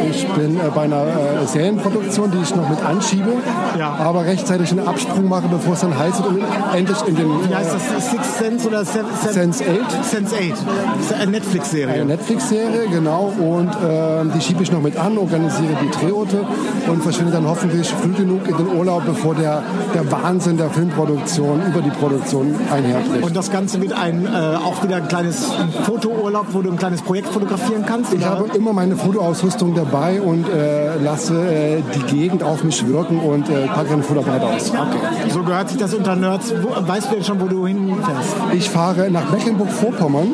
ich 0.10 0.28
bin 0.30 0.58
äh, 0.58 0.62
bei 0.74 0.84
einer 0.84 1.04
äh, 1.04 1.46
Serienproduktion, 1.46 2.32
die 2.32 2.38
ich 2.42 2.56
noch 2.56 2.70
mit 2.70 2.82
anschiebe, 2.84 3.30
Ja. 3.78 3.94
aber 4.00 4.26
rechtzeitig 4.26 4.72
einen 4.72 4.88
Absprung 4.88 5.28
mache, 5.28 5.48
bevor 5.50 5.74
es 5.74 5.82
dann 5.82 5.98
heiß 5.98 6.18
wird 6.24 6.28
und 6.28 6.44
endlich 6.74 6.98
in 7.08 7.16
den 7.16 7.50
Wie 7.50 7.54
heißt 7.56 7.72
das? 7.74 8.10
Six 8.12 8.38
Sense 8.38 8.68
oder 8.68 8.86
Seven, 8.86 9.06
Seven, 9.22 9.54
Sense 9.54 9.64
8. 9.64 10.06
Sense 10.06 10.36
8. 10.36 10.53
Das 10.54 11.06
ist 11.06 11.14
eine 11.14 11.22
Eine 11.24 11.32
Netflix-Serie. 11.32 12.06
Netflix-Serie, 12.06 12.88
genau. 12.90 13.34
Und 13.40 13.70
ähm, 13.88 14.32
die 14.36 14.42
schiebe 14.42 14.64
ich 14.64 14.72
noch 14.72 14.82
mit 14.82 14.98
an, 14.98 15.18
organisiere 15.18 15.76
die 15.82 15.90
Drehorte 15.90 16.46
und 16.88 17.02
verschwinde 17.04 17.32
dann 17.32 17.48
hoffentlich 17.48 17.88
früh 17.90 18.14
genug 18.14 18.48
in 18.48 18.58
den 18.58 18.68
Urlaub, 18.68 19.04
bevor 19.06 19.36
der, 19.36 19.64
der 19.94 20.12
Wahnsinn 20.12 20.58
der 20.58 20.70
Filmproduktion 20.70 21.62
über 21.68 21.82
die 21.82 21.90
Produktion 21.90 22.56
einherbricht. 22.72 23.24
Und 23.24 23.36
das 23.36 23.52
Ganze 23.52 23.82
wird 23.82 23.94
ein, 23.94 24.26
äh, 24.26 24.30
auch 24.30 24.84
wieder 24.84 24.98
ein 24.98 25.08
kleines 25.08 25.48
Fotourlaub, 25.84 26.48
wo 26.52 26.62
du 26.62 26.72
ein 26.72 26.78
kleines 26.78 27.02
Projekt 27.02 27.30
fotografieren 27.30 27.86
kannst? 27.86 28.14
Ich 28.14 28.20
oder? 28.20 28.30
habe 28.32 28.46
immer 28.56 28.74
meine 28.74 28.96
Fotoausrüstung 28.96 29.76
dabei 29.76 30.22
und 30.22 30.48
äh, 30.50 30.98
lasse 30.98 31.34
äh, 31.34 31.82
die 31.96 32.16
Gegend 32.16 32.44
auf 32.44 32.64
mich 32.64 32.86
wirken 32.88 33.20
und 33.20 33.50
äh, 33.50 33.68
packe 33.68 33.94
eine 33.94 34.04
Fotoapparat 34.04 34.44
aus. 34.44 34.72
Okay. 34.72 35.30
So 35.30 35.44
gehört 35.44 35.70
sich 35.70 35.78
das 35.78 35.94
unter 35.94 36.16
Nerds. 36.16 36.54
Wo, 36.62 36.88
weißt 36.88 37.12
du 37.12 37.16
denn 37.16 37.24
schon, 37.24 37.42
wo 37.42 37.48
du 37.48 37.66
hinfährst? 37.66 38.36
Ich 38.54 38.70
fahre 38.70 39.10
nach 39.10 39.32
Mecklenburg-Vorpommern 39.32 40.28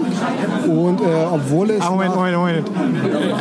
und 0.67 1.01
äh, 1.01 1.03
obwohl 1.31 1.71
es 1.71 1.81
Ah, 1.81 1.89
Moment, 1.91 2.15
Moment, 2.15 2.37
Moment. 2.37 2.67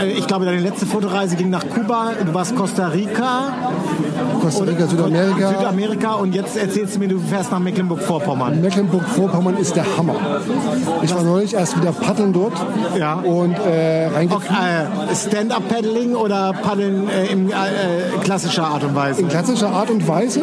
Äh, 0.03 0.13
Ich 0.19 0.27
glaube, 0.27 0.45
deine 0.45 0.61
letzte 0.61 0.87
Fotoreise 0.87 1.37
ging 1.37 1.51
nach 1.51 1.65
Kuba. 1.69 2.13
Du 2.25 2.33
warst 2.35 2.55
Costa 2.57 2.89
Rica. 2.89 3.53
Costa 4.41 4.65
Rica, 4.65 4.87
Südamerika, 4.87 5.49
Südamerika 5.51 6.13
und 6.15 6.35
jetzt 6.35 6.57
erzählst 6.57 6.97
du 6.97 7.01
mir, 7.01 7.09
du 7.09 7.19
fährst 7.19 7.51
nach 7.51 7.59
Mecklenburg-Vorpommern. 7.59 8.61
Mecklenburg-Vorpommern 8.61 9.57
ist 9.57 9.75
der 9.77 9.85
Hammer. 9.97 10.15
Ich 11.03 11.15
war 11.15 11.23
neulich 11.23 11.55
erst 11.55 11.81
wieder 11.81 11.93
paddeln 11.93 12.33
dort 12.33 12.55
Ja. 12.99 13.15
und 13.15 13.55
äh, 13.59 14.07
reingefühlt. 14.07 14.43
Okay, 14.49 15.11
äh, 15.11 15.15
Stand-up-Paddling 15.15 16.15
oder 16.15 16.53
Paddeln 16.53 17.09
äh, 17.09 17.27
in 17.33 17.51
äh, 17.51 17.53
klassischer 18.23 18.65
Art 18.67 18.85
und 18.85 18.95
Weise? 18.95 19.21
in 19.23 19.29
klassischer 19.29 19.71
Art 19.71 19.91
und 19.91 20.07
Weise. 20.07 20.41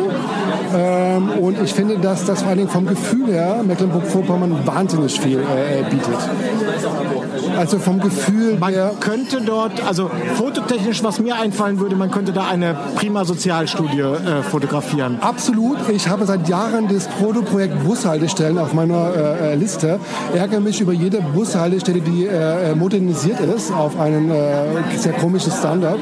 Ähm, 0.75 1.29
und 1.39 1.61
ich 1.63 1.73
finde, 1.73 1.97
dass 1.97 2.25
das 2.25 2.39
vor 2.41 2.49
allen 2.49 2.57
Dingen 2.59 2.69
vom 2.69 2.85
Gefühl 2.85 3.27
her 3.31 3.61
Mecklenburg-Vorpommern 3.65 4.65
wahnsinnig 4.65 5.19
viel 5.19 5.39
äh, 5.39 5.83
bietet. 6.19 7.57
Also 7.57 7.79
vom 7.79 7.99
Gefühl 7.99 8.57
Man 8.59 8.73
her. 8.73 8.91
könnte 8.99 9.41
dort, 9.41 9.85
also 9.85 10.11
fototechnisch, 10.35 11.03
was 11.03 11.19
mir 11.19 11.35
einfallen 11.35 11.79
würde, 11.79 11.95
man 11.95 12.11
könnte 12.11 12.33
da 12.33 12.47
eine 12.47 12.75
prima 12.95 13.25
Sozialstudie 13.25 13.99
äh, 14.01 14.43
fotografieren. 14.43 15.17
Absolut. 15.21 15.77
Ich 15.89 16.07
habe 16.07 16.25
seit 16.25 16.47
Jahren 16.49 16.87
das 16.87 17.07
Protoprojekt 17.07 17.83
Bushaltestellen 17.83 18.57
auf 18.57 18.73
meiner 18.73 19.13
äh, 19.13 19.53
äh, 19.53 19.55
Liste. 19.55 19.99
Ärgere 20.33 20.59
mich 20.59 20.81
über 20.81 20.93
jede 20.93 21.21
Bushaltestelle, 21.21 22.01
die 22.01 22.25
äh, 22.25 22.71
äh, 22.71 22.75
modernisiert 22.75 23.39
ist 23.39 23.71
auf 23.71 23.99
einen 23.99 24.29
äh, 24.29 24.97
sehr 24.97 25.13
komischen 25.13 25.51
Standard. 25.51 25.99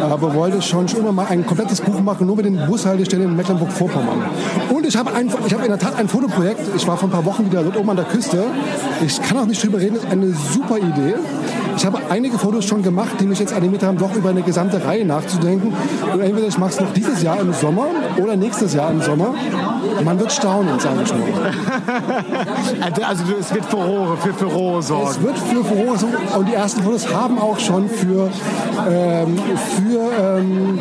Aber 0.00 0.34
wollte 0.34 0.60
schon 0.60 0.86
schon 0.88 1.00
immer 1.00 1.12
mal 1.12 1.26
ein 1.28 1.46
komplettes 1.46 1.80
Buch 1.80 2.00
machen, 2.00 2.26
nur 2.26 2.36
mit 2.36 2.44
den 2.44 2.66
Bushaltestellen 2.66 3.30
in 3.30 3.36
Mecklenburg-Vorpommern. 3.36 4.24
Und 4.70 4.86
ich 4.86 4.96
habe 4.96 5.12
ein, 5.14 5.30
ich 5.46 5.54
habe 5.54 5.64
in 5.64 5.70
der 5.70 5.78
Tat 5.78 5.96
ein 5.98 6.08
Fotoprojekt. 6.08 6.60
Ich 6.76 6.86
war 6.86 6.96
vor 6.96 7.08
ein 7.08 7.12
paar 7.12 7.24
Wochen 7.24 7.46
wieder 7.46 7.62
dort 7.62 7.76
oben 7.76 7.90
an 7.90 7.96
der 7.96 8.04
Küste. 8.04 8.44
Ich 9.04 9.20
kann 9.22 9.35
auch 9.42 9.46
nicht 9.46 9.62
drüber 9.62 9.78
reden. 9.78 9.96
ist 9.96 10.06
eine 10.06 10.32
super 10.32 10.78
Idee. 10.78 11.14
Ich 11.76 11.84
habe 11.84 11.98
einige 12.08 12.38
Fotos 12.38 12.64
schon 12.64 12.82
gemacht, 12.82 13.12
die 13.20 13.26
mich 13.26 13.38
jetzt 13.38 13.52
animiert 13.52 13.82
haben, 13.82 13.98
doch 13.98 14.14
über 14.14 14.30
eine 14.30 14.42
gesamte 14.42 14.84
Reihe 14.84 15.04
nachzudenken. 15.04 15.74
Und 16.12 16.20
entweder 16.20 16.48
ich 16.48 16.58
mache 16.58 16.70
es 16.70 16.80
noch 16.80 16.92
dieses 16.92 17.22
Jahr 17.22 17.40
im 17.40 17.52
Sommer 17.52 17.86
oder 18.22 18.36
nächstes 18.36 18.74
Jahr 18.74 18.90
im 18.90 19.00
Sommer. 19.00 19.34
Man 20.04 20.18
wird 20.18 20.32
staunen, 20.32 20.78
sage 20.78 21.02
ich 21.04 21.12
nur. 21.12 21.26
Also, 22.82 23.02
Also 23.02 23.24
es 23.38 23.54
wird 23.54 23.64
Furore, 23.66 24.16
für 24.16 24.34
Furore 24.34 24.82
sorgen. 24.82 25.10
Es 25.10 25.22
wird 25.22 25.38
für 25.38 25.64
Furore 25.64 25.98
sorgen 25.98 26.16
und 26.36 26.48
die 26.48 26.54
ersten 26.54 26.82
Fotos 26.82 27.12
haben 27.14 27.38
auch 27.38 27.58
schon 27.58 27.88
für, 27.88 28.30
ähm, 28.88 29.38
für 29.76 30.38
ähm, 30.38 30.78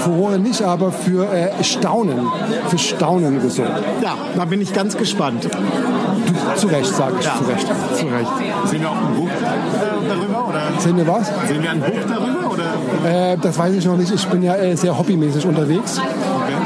Furore 0.00 0.38
nicht, 0.38 0.62
aber 0.62 0.92
für 0.92 1.32
äh, 1.32 1.62
Staunen, 1.62 2.26
für 2.68 2.78
Staunen 2.78 3.40
gesorgt. 3.40 3.82
Ja, 4.02 4.14
da 4.36 4.44
bin 4.44 4.60
ich 4.60 4.72
ganz 4.72 4.96
gespannt. 4.96 5.44
Du, 5.44 6.60
zu 6.60 6.66
Recht, 6.66 6.94
sage 6.94 7.14
ich, 7.20 7.26
zu 7.26 7.44
Recht. 7.44 7.66
Zu 7.94 8.06
Recht. 8.06 8.30
Sehen 8.66 8.80
wir 8.80 8.90
auch 8.90 8.96
ein 8.96 9.14
Buch 9.14 9.28
äh, 9.28 10.37
darüber? 10.38 10.48
Oder 10.50 10.80
Sehen 10.80 10.96
wir 10.96 11.06
was? 11.06 11.28
sehen 11.48 11.62
wir 11.62 11.70
ein 11.70 11.80
Buch 11.80 11.88
darüber? 12.08 12.52
Oder? 12.52 13.32
Äh, 13.32 13.36
das 13.38 13.58
weiß 13.58 13.74
ich 13.74 13.84
noch 13.84 13.96
nicht. 13.96 14.12
Ich 14.12 14.26
bin 14.28 14.42
ja 14.42 14.54
äh, 14.56 14.76
sehr 14.76 14.96
hobbymäßig 14.96 15.46
unterwegs. 15.46 16.00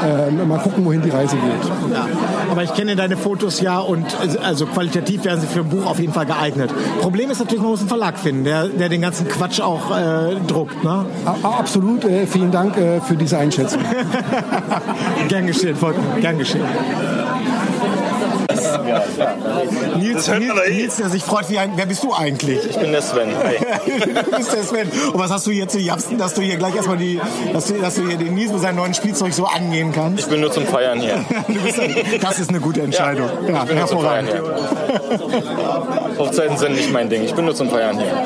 Ähm, 0.04 0.48
mal 0.48 0.58
gucken, 0.58 0.84
wohin 0.84 1.00
die 1.02 1.10
Reise 1.10 1.36
geht. 1.36 1.92
Ja. 1.94 2.06
Aber 2.50 2.62
ich 2.64 2.74
kenne 2.74 2.96
deine 2.96 3.16
Fotos 3.16 3.60
ja 3.60 3.78
und 3.78 4.04
also- 4.42 4.66
qualitativ 4.66 5.24
wären 5.24 5.40
sie 5.40 5.46
für 5.46 5.60
ein 5.60 5.68
Buch 5.68 5.86
auf 5.86 5.98
jeden 6.00 6.12
Fall 6.12 6.26
geeignet. 6.26 6.70
Problem 7.00 7.30
ist 7.30 7.38
natürlich, 7.38 7.60
man 7.62 7.70
muss 7.70 7.80
einen 7.80 7.88
Verlag 7.88 8.18
finden, 8.18 8.44
der, 8.44 8.66
der 8.68 8.88
den 8.88 9.00
ganzen 9.02 9.28
Quatsch 9.28 9.60
auch 9.60 9.90
äh, 9.96 10.34
druckt. 10.46 10.82
Ne? 10.82 11.04
Absolut. 11.42 12.04
Äh, 12.04 12.26
vielen 12.26 12.50
Dank 12.50 12.76
äh, 12.76 13.00
für 13.00 13.16
diese 13.16 13.38
Einschätzung. 13.38 13.80
Gern 15.28 15.46
geschehen, 15.46 15.76
Volker. 15.76 16.00
Gern 16.20 16.38
geschehen. 16.38 16.62
Nils, 19.98 20.28
Nils, 20.28 20.68
Nils, 20.68 20.96
der 20.96 21.08
sich 21.08 21.22
freut 21.22 21.48
wie 21.50 21.58
ein... 21.58 21.72
Wer 21.76 21.86
bist 21.86 22.02
du 22.02 22.12
eigentlich? 22.12 22.58
Ich 22.68 22.78
bin 22.78 22.92
der 22.92 23.02
Sven. 23.02 23.30
Hi. 23.36 23.56
du 24.24 24.36
bist 24.36 24.52
der 24.52 24.62
Sven. 24.62 24.88
Und 25.12 25.18
was 25.18 25.30
hast 25.30 25.46
du 25.46 25.50
hier 25.50 25.68
zu 25.68 25.78
japsen, 25.78 26.18
dass 26.18 26.34
du 26.34 26.42
hier 26.42 26.56
gleich 26.56 26.74
erstmal 26.74 26.96
die, 26.96 27.20
dass 27.52 27.66
du, 27.66 27.74
dass 27.74 27.94
du 27.94 28.06
hier 28.06 28.16
den 28.16 28.34
Nils 28.34 28.52
mit 28.52 28.60
seinem 28.60 28.76
neuen 28.76 28.94
Spielzeug 28.94 29.32
so 29.32 29.46
angehen 29.46 29.92
kannst? 29.92 30.24
Ich 30.24 30.30
bin 30.30 30.40
nur 30.40 30.52
zum 30.52 30.66
Feiern 30.66 31.00
hier. 31.00 31.24
Du 31.52 31.60
bist 31.60 31.80
ein, 31.80 31.94
das 32.20 32.38
ist 32.38 32.48
eine 32.48 32.60
gute 32.60 32.82
Entscheidung. 32.82 33.28
Ja, 33.46 33.62
ich 33.62 33.68
bin 33.68 33.78
nur 33.78 33.86
zum 33.86 34.00
Feiern 34.00 34.26
hier. 34.26 34.42
Hochzeiten 36.18 36.56
sind 36.56 36.74
nicht 36.74 36.92
mein 36.92 37.10
Ding. 37.10 37.24
Ich 37.24 37.34
bin 37.34 37.44
nur 37.44 37.54
zum 37.54 37.68
Feiern 37.68 37.98
hier. 37.98 38.12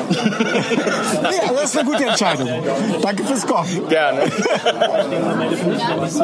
Nee, 1.27 1.39
also 1.41 1.55
das 1.55 1.63
ist 1.65 1.77
eine 1.77 1.89
gute 1.89 2.05
Entscheidung. 2.05 2.47
Danke 3.01 3.23
fürs 3.23 3.45
Kommen. 3.45 3.89
Gerne. 3.89 4.21
So, 6.09 6.23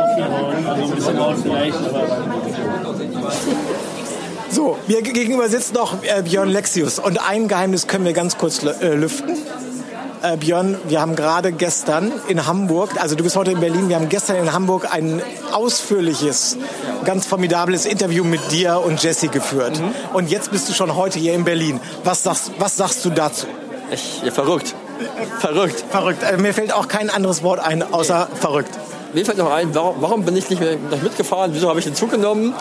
mir 4.87 5.01
gegenüber 5.01 5.49
sitzt 5.49 5.73
noch 5.73 6.03
äh, 6.03 6.21
Björn 6.21 6.49
Lexius 6.49 6.99
und 6.99 7.17
ein 7.27 7.47
Geheimnis 7.47 7.87
können 7.87 8.05
wir 8.05 8.13
ganz 8.13 8.37
kurz 8.37 8.63
äh, 8.63 8.93
lüften. 8.93 9.37
Äh, 10.21 10.37
Björn, 10.37 10.77
wir 10.87 11.01
haben 11.01 11.15
gerade 11.15 11.51
gestern 11.51 12.11
in 12.27 12.45
Hamburg, 12.45 12.91
also 13.01 13.15
du 13.15 13.23
bist 13.23 13.35
heute 13.35 13.51
in 13.51 13.59
Berlin, 13.59 13.89
wir 13.89 13.97
haben 13.97 14.09
gestern 14.09 14.37
in 14.37 14.53
Hamburg 14.53 14.87
ein 14.91 15.21
ausführliches, 15.51 16.57
ganz 17.03 17.25
formidables 17.25 17.85
Interview 17.85 18.23
mit 18.23 18.51
dir 18.51 18.81
und 18.85 19.03
Jesse 19.03 19.27
geführt. 19.27 19.81
Und 20.13 20.29
jetzt 20.29 20.51
bist 20.51 20.69
du 20.69 20.73
schon 20.73 20.95
heute 20.95 21.19
hier 21.19 21.33
in 21.33 21.43
Berlin. 21.43 21.79
Was 22.03 22.23
sagst, 22.23 22.51
was 22.57 22.77
sagst 22.77 23.03
du 23.03 23.09
dazu? 23.09 23.47
Ich, 23.91 24.23
ja, 24.23 24.31
verrückt. 24.31 24.75
Verrückt. 25.39 25.83
Verrückt. 25.89 26.23
Äh, 26.23 26.37
mir 26.37 26.53
fällt 26.53 26.73
auch 26.73 26.87
kein 26.87 27.09
anderes 27.09 27.43
Wort 27.43 27.59
ein, 27.59 27.83
außer 27.83 28.29
verrückt. 28.39 28.71
Mir 29.13 29.25
fällt 29.25 29.37
noch 29.37 29.51
ein, 29.51 29.73
warum, 29.75 29.95
warum 29.99 30.25
bin 30.25 30.35
ich 30.35 30.49
nicht 30.49 30.59
mehr 30.61 30.77
mitgefahren? 31.01 31.51
Wieso 31.53 31.69
habe 31.69 31.79
ich 31.79 31.85
den 31.85 31.95
Zug 31.95 32.11
genommen? 32.11 32.53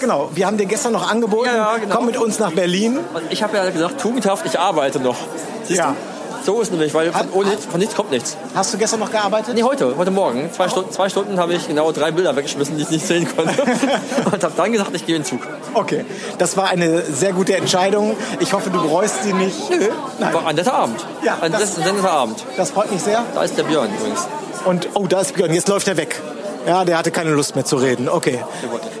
Genau, 0.00 0.30
wir 0.34 0.46
haben 0.46 0.56
dir 0.58 0.66
gestern 0.66 0.92
noch 0.92 1.08
angeboten, 1.10 1.46
Ja, 1.46 1.56
ja, 1.56 1.76
genau. 1.78 1.94
komm 1.96 2.06
mit 2.06 2.16
uns 2.16 2.38
nach 2.38 2.50
Berlin. 2.52 2.98
Und 3.14 3.22
ich 3.30 3.42
habe 3.42 3.56
ja 3.56 3.70
gesagt, 3.70 4.00
tugendhaft, 4.00 4.44
ich 4.46 4.58
arbeite 4.58 4.98
noch. 5.00 5.16
Siehst 5.64 5.78
Ja. 5.78 5.90
du? 5.90 6.15
So 6.46 6.60
ist 6.60 6.68
es 6.68 6.70
nämlich, 6.70 6.94
weil 6.94 7.10
von, 7.10 7.28
ohne, 7.32 7.58
von 7.58 7.80
nichts 7.80 7.96
kommt 7.96 8.12
nichts. 8.12 8.36
Hast 8.54 8.72
du 8.72 8.78
gestern 8.78 9.00
noch 9.00 9.10
gearbeitet? 9.10 9.52
Nee, 9.56 9.64
heute, 9.64 9.96
heute 9.96 10.12
Morgen. 10.12 10.48
Zwei, 10.52 10.68
Stunden, 10.68 10.92
zwei 10.92 11.08
Stunden 11.08 11.40
habe 11.40 11.54
ich 11.54 11.66
genau 11.66 11.90
drei 11.90 12.12
Bilder 12.12 12.36
weggeschmissen, 12.36 12.76
die 12.76 12.84
ich 12.84 12.90
nicht 12.90 13.04
sehen 13.04 13.26
konnte. 13.34 13.60
und 14.32 14.44
habe 14.44 14.52
dann 14.56 14.70
gesagt, 14.70 14.92
ich 14.94 15.04
gehe 15.04 15.16
in 15.16 15.22
den 15.22 15.28
Zug. 15.28 15.40
Okay, 15.74 16.04
das 16.38 16.56
war 16.56 16.68
eine 16.68 17.02
sehr 17.02 17.32
gute 17.32 17.56
Entscheidung. 17.56 18.16
Ich 18.38 18.52
hoffe, 18.52 18.70
du 18.70 18.80
bereust 18.80 19.24
sie 19.24 19.32
nicht. 19.32 19.70
Nö, 19.70 19.88
Nein. 20.20 20.34
war 20.34 20.46
ein 20.46 20.54
netter 20.54 20.72
Abend. 20.72 21.04
Ja, 21.24 21.36
ein 21.40 21.50
das- 21.50 21.74
das, 21.74 21.78
netter 21.78 22.12
Abend. 22.12 22.44
Das 22.56 22.70
freut 22.70 22.92
mich 22.92 23.02
sehr. 23.02 23.24
Da 23.34 23.42
ist 23.42 23.58
der 23.58 23.64
Björn 23.64 23.92
übrigens. 23.92 24.28
Und 24.66 24.90
oh, 24.94 25.08
da 25.08 25.22
ist 25.22 25.34
Björn, 25.34 25.52
jetzt 25.52 25.66
läuft 25.66 25.88
er 25.88 25.96
weg. 25.96 26.22
Ja, 26.64 26.84
der 26.84 26.96
hatte 26.96 27.10
keine 27.10 27.30
Lust 27.30 27.56
mehr 27.56 27.64
zu 27.64 27.74
reden. 27.74 28.08
Okay. 28.08 28.44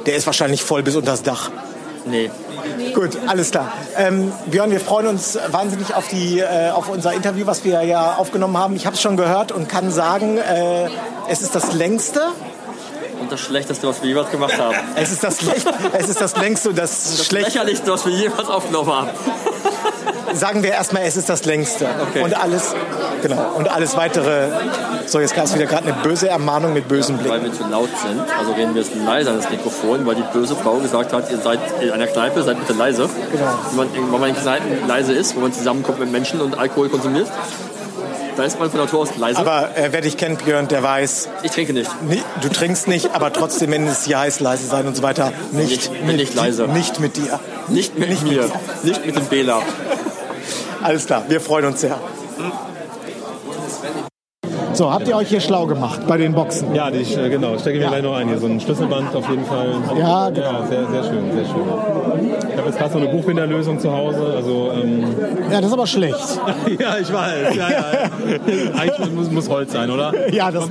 Der 0.04 0.16
ist 0.16 0.26
wahrscheinlich 0.26 0.64
voll 0.64 0.82
bis 0.82 0.96
unters 0.96 1.22
Dach. 1.22 1.52
Nee. 2.06 2.30
Gut, 2.94 3.18
alles 3.26 3.50
klar. 3.50 3.72
Ähm, 3.96 4.32
Björn, 4.46 4.70
wir 4.70 4.80
freuen 4.80 5.08
uns 5.08 5.36
wahnsinnig 5.50 5.94
auf, 5.94 6.06
die, 6.08 6.38
äh, 6.38 6.70
auf 6.70 6.88
unser 6.88 7.12
Interview, 7.12 7.46
was 7.46 7.64
wir 7.64 7.82
ja 7.82 8.14
aufgenommen 8.14 8.56
haben. 8.56 8.76
Ich 8.76 8.86
habe 8.86 8.94
es 8.94 9.02
schon 9.02 9.16
gehört 9.16 9.50
und 9.52 9.68
kann 9.68 9.90
sagen, 9.90 10.38
äh, 10.38 10.88
es 11.28 11.42
ist 11.42 11.54
das 11.54 11.72
längste. 11.72 12.20
Und 13.20 13.32
das 13.32 13.40
Schlechteste, 13.40 13.88
was 13.88 14.00
wir 14.02 14.08
jemals 14.10 14.30
gemacht 14.30 14.56
haben. 14.58 14.76
Es 14.94 15.10
ist 15.10 15.24
das, 15.24 15.40
Lech- 15.42 15.64
es 15.98 16.08
ist 16.08 16.20
das 16.20 16.36
längste 16.36 16.68
und 16.68 16.78
das, 16.78 17.16
Das 17.16 17.26
schlechte. 17.26 17.50
Lächerlichste, 17.50 17.90
was 17.90 18.06
wir 18.06 18.12
jemals 18.12 18.48
aufgenommen 18.48 18.92
haben. 18.94 19.08
Sagen 20.34 20.62
wir 20.62 20.70
erstmal, 20.70 21.02
es 21.04 21.16
ist 21.16 21.28
das 21.28 21.44
längste. 21.44 21.86
Okay. 22.10 22.22
Und 22.22 22.34
alles, 22.34 22.74
genau. 23.22 23.52
Und 23.56 23.68
alles 23.68 23.96
weitere. 23.96 24.48
So, 25.06 25.20
jetzt 25.20 25.34
gab 25.34 25.44
es 25.44 25.54
wieder 25.54 25.66
gerade 25.66 25.84
eine 25.84 26.02
böse 26.02 26.28
Ermahnung 26.28 26.72
mit 26.74 26.88
bösem 26.88 27.16
Blick. 27.18 27.30
Weil 27.30 27.44
wir 27.44 27.52
zu 27.52 27.64
laut 27.68 27.88
sind. 28.06 28.20
Also 28.38 28.52
reden 28.52 28.74
wir 28.74 28.82
jetzt 28.82 28.92
leiser 28.94 29.34
ins 29.34 29.48
Mikrofon, 29.50 30.04
weil 30.06 30.16
die 30.16 30.24
böse 30.32 30.56
Frau 30.56 30.74
gesagt 30.78 31.12
hat, 31.12 31.30
ihr 31.30 31.38
seid 31.38 31.58
in 31.80 31.90
einer 31.90 32.06
Kneipe, 32.06 32.42
seid 32.42 32.58
bitte 32.58 32.72
leise. 32.78 33.08
Genau. 33.32 33.44
Wenn 33.70 33.76
man, 33.76 34.12
wenn 34.12 34.20
man 34.20 34.30
in 34.30 34.36
Kneipen 34.36 34.88
leise 34.88 35.12
ist, 35.12 35.36
wo 35.36 35.40
man 35.40 35.52
zusammenkommt 35.52 36.00
mit 36.00 36.10
Menschen 36.10 36.40
und 36.40 36.58
Alkohol 36.58 36.88
konsumiert, 36.88 37.28
da 38.36 38.42
ist 38.44 38.58
man 38.60 38.70
von 38.70 38.80
Natur 38.80 39.00
aus 39.00 39.16
leise. 39.16 39.38
Aber 39.38 39.70
äh, 39.76 39.88
wer 39.92 40.02
dich 40.02 40.18
kennt, 40.18 40.44
Björn, 40.44 40.68
der 40.68 40.82
weiß, 40.82 41.28
ich 41.42 41.52
trinke 41.52 41.72
nicht. 41.72 41.90
ni- 42.02 42.22
du 42.42 42.48
trinkst 42.50 42.86
nicht, 42.86 43.14
aber 43.14 43.32
trotzdem, 43.32 43.70
wenn 43.70 43.86
es 43.86 44.04
hier 44.04 44.18
heißt, 44.18 44.40
leise 44.40 44.66
sein 44.66 44.86
und 44.86 44.94
so 44.94 45.02
weiter, 45.02 45.32
nicht, 45.52 45.90
Nicht- 45.90 46.06
bin 46.06 46.16
nicht 46.16 46.34
leise. 46.34 46.66
Nicht 46.68 47.00
mit 47.00 47.16
dir. 47.16 47.40
Nicht 47.68 47.98
mit 47.98 48.22
mir. 48.22 48.50
Nicht 48.82 49.06
mit 49.06 49.16
dem 49.16 49.24
Bela. 49.26 49.62
Alles 50.82 51.06
klar, 51.06 51.24
wir 51.28 51.40
freuen 51.40 51.66
uns 51.66 51.80
sehr. 51.80 51.98
So, 54.72 54.92
habt 54.92 55.08
ihr 55.08 55.16
euch 55.16 55.28
hier 55.28 55.40
schlau 55.40 55.66
gemacht 55.66 56.02
bei 56.06 56.18
den 56.18 56.34
Boxen? 56.34 56.74
Ja, 56.74 56.90
die, 56.90 56.98
ich, 56.98 57.16
äh, 57.16 57.30
genau, 57.30 57.54
ich 57.54 57.62
stecke 57.62 57.78
mir 57.78 57.88
gleich 57.88 58.02
noch 58.02 58.14
ein. 58.14 58.28
Hier 58.28 58.38
so 58.38 58.46
ein 58.46 58.60
Schlüsselband 58.60 59.14
auf 59.16 59.28
jeden 59.30 59.46
Fall. 59.46 59.68
Ja, 59.98 60.28
genau. 60.28 60.52
Ja, 60.52 60.66
sehr, 60.66 60.86
sehr 60.86 61.04
schön, 61.04 61.32
sehr 61.32 61.44
schön. 61.46 62.45
Ich 62.56 62.60
habe 62.60 62.70
jetzt 62.70 62.78
gerade 62.78 62.92
so 62.92 62.98
eine 62.98 63.08
Buchbinderlösung 63.08 63.78
zu 63.78 63.92
Hause. 63.92 64.32
Also, 64.34 64.72
ähm, 64.74 65.04
Ja, 65.50 65.60
das 65.60 65.66
ist 65.66 65.72
aber 65.74 65.86
schlecht. 65.86 66.16
ja, 66.80 66.96
ich 66.98 67.12
weiß. 67.12 67.54
Ja, 67.54 67.70
ja. 67.70 67.82
Eigentlich 68.80 69.12
muss, 69.12 69.30
muss 69.30 69.50
Holz 69.50 69.72
sein, 69.72 69.90
oder? 69.90 70.32
Ja, 70.32 70.50
das, 70.50 70.64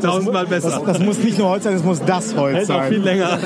Tausendmal 0.00 0.46
besser. 0.46 0.70
das, 0.70 0.84
das 0.84 0.98
muss 1.00 1.18
nicht 1.18 1.38
nur 1.40 1.48
Holz 1.48 1.64
sein, 1.64 1.74
es 1.74 1.82
muss 1.82 2.00
das 2.06 2.36
Holz 2.36 2.58
Hält 2.58 2.68
noch 2.68 2.84
viel 2.84 3.02
sein. 3.02 3.16
länger. 3.16 3.38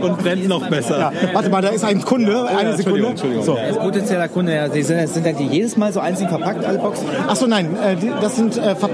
Und 0.00 0.18
brennt 0.18 0.48
noch 0.48 0.68
besser. 0.68 0.98
Ja, 0.98 1.12
warte 1.32 1.48
mal, 1.48 1.62
da 1.62 1.68
ist 1.68 1.84
ein 1.84 2.02
Kunde, 2.02 2.48
eine 2.48 2.76
Sekunde. 2.76 3.06
Entschuldigung, 3.06 3.10
Entschuldigung. 3.10 3.44
So. 3.44 3.56
Ja. 3.56 3.80
Potenzieller 3.80 4.28
Kunde, 4.28 4.56
ja, 4.56 4.66
die 4.66 4.82
sind, 4.82 5.08
sind 5.08 5.38
die 5.38 5.46
jedes 5.46 5.76
Mal 5.76 5.92
so 5.92 6.00
einzeln 6.00 6.28
verpackt, 6.28 6.64
alle 6.64 6.78
Boxen? 6.78 7.06
Achso, 7.28 7.46
nein, 7.46 7.76
äh, 7.76 7.94
das 8.20 8.34
sind 8.34 8.58
äh, 8.58 8.74
Ver 8.74 8.90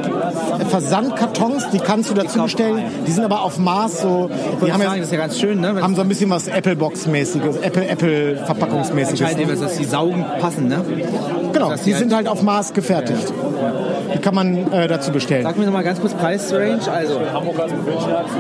Versandkartons, 0.68 1.70
die 1.70 1.78
kannst 1.78 2.11
du 2.11 2.14
dazu 2.14 2.43
bestellen. 2.43 2.82
Die 3.07 3.11
sind 3.11 3.24
aber 3.24 3.41
auf 3.41 3.59
Maß 3.59 4.03
so. 4.03 4.28
Die 4.64 4.70
haben, 4.70 4.82
sagen, 4.82 4.91
das 4.91 4.97
ja, 4.97 5.03
ist 5.05 5.12
ja 5.12 5.18
ganz 5.18 5.41
schön, 5.41 5.61
ne? 5.61 5.80
Haben 5.80 5.95
so 5.95 6.03
ein 6.03 6.09
bisschen 6.09 6.28
was 6.28 6.49
Apple-Box-mäßiges, 6.75 7.57
Apple, 7.59 7.87
Apple 7.89 8.37
entscheidend 8.37 9.51
ist, 9.51 9.62
dass 9.62 9.77
die 9.77 9.85
Saugen 9.85 10.25
passen, 10.41 10.68
ne? 10.68 10.85
Genau, 11.53 11.72
die 11.75 11.83
die 11.85 11.93
sind 11.93 12.12
halt 12.14 12.29
auf 12.29 12.43
Maß 12.43 12.72
gefertigt. 12.72 13.33
Die 14.12 14.18
kann 14.18 14.35
man 14.35 14.72
äh, 14.72 14.89
dazu 14.89 15.12
bestellen. 15.12 15.45
Sag 15.45 15.57
mir 15.57 15.66
noch 15.66 15.72
mal 15.72 15.85
ganz 15.85 16.01
kurz 16.01 16.14
Preisrange. 16.14 16.81
Also, 16.93 17.20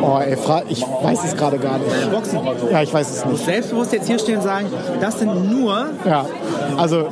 Oh, 0.02 0.18
ey, 0.18 0.36
ich 0.68 0.82
weiß 0.82 1.24
es 1.24 1.36
gerade 1.36 1.58
gar 1.58 1.78
nicht. 1.78 2.10
Boxen. 2.10 2.40
Ja, 2.70 2.82
ich 2.82 2.92
weiß 2.92 3.10
es 3.10 3.24
nicht. 3.24 3.44
Selbstbewusst 3.44 3.92
jetzt 3.92 4.06
hier 4.06 4.18
stehen 4.18 4.36
und 4.36 4.42
sagen, 4.42 4.66
das 5.00 5.18
sind 5.18 5.50
nur 5.50 5.86
Ja, 6.04 6.26
also 6.76 7.08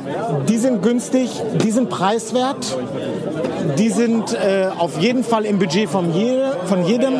die 0.49 0.57
sind 0.57 0.81
günstig, 0.81 1.29
die 1.63 1.71
sind 1.71 1.89
preiswert, 1.89 2.77
die 3.77 3.89
sind 3.89 4.33
äh, 4.33 4.67
auf 4.77 4.99
jeden 4.99 5.23
Fall 5.23 5.45
im 5.45 5.59
Budget 5.59 5.89
von, 5.89 6.13
je, 6.13 6.39
von 6.65 6.85
jedem. 6.85 7.13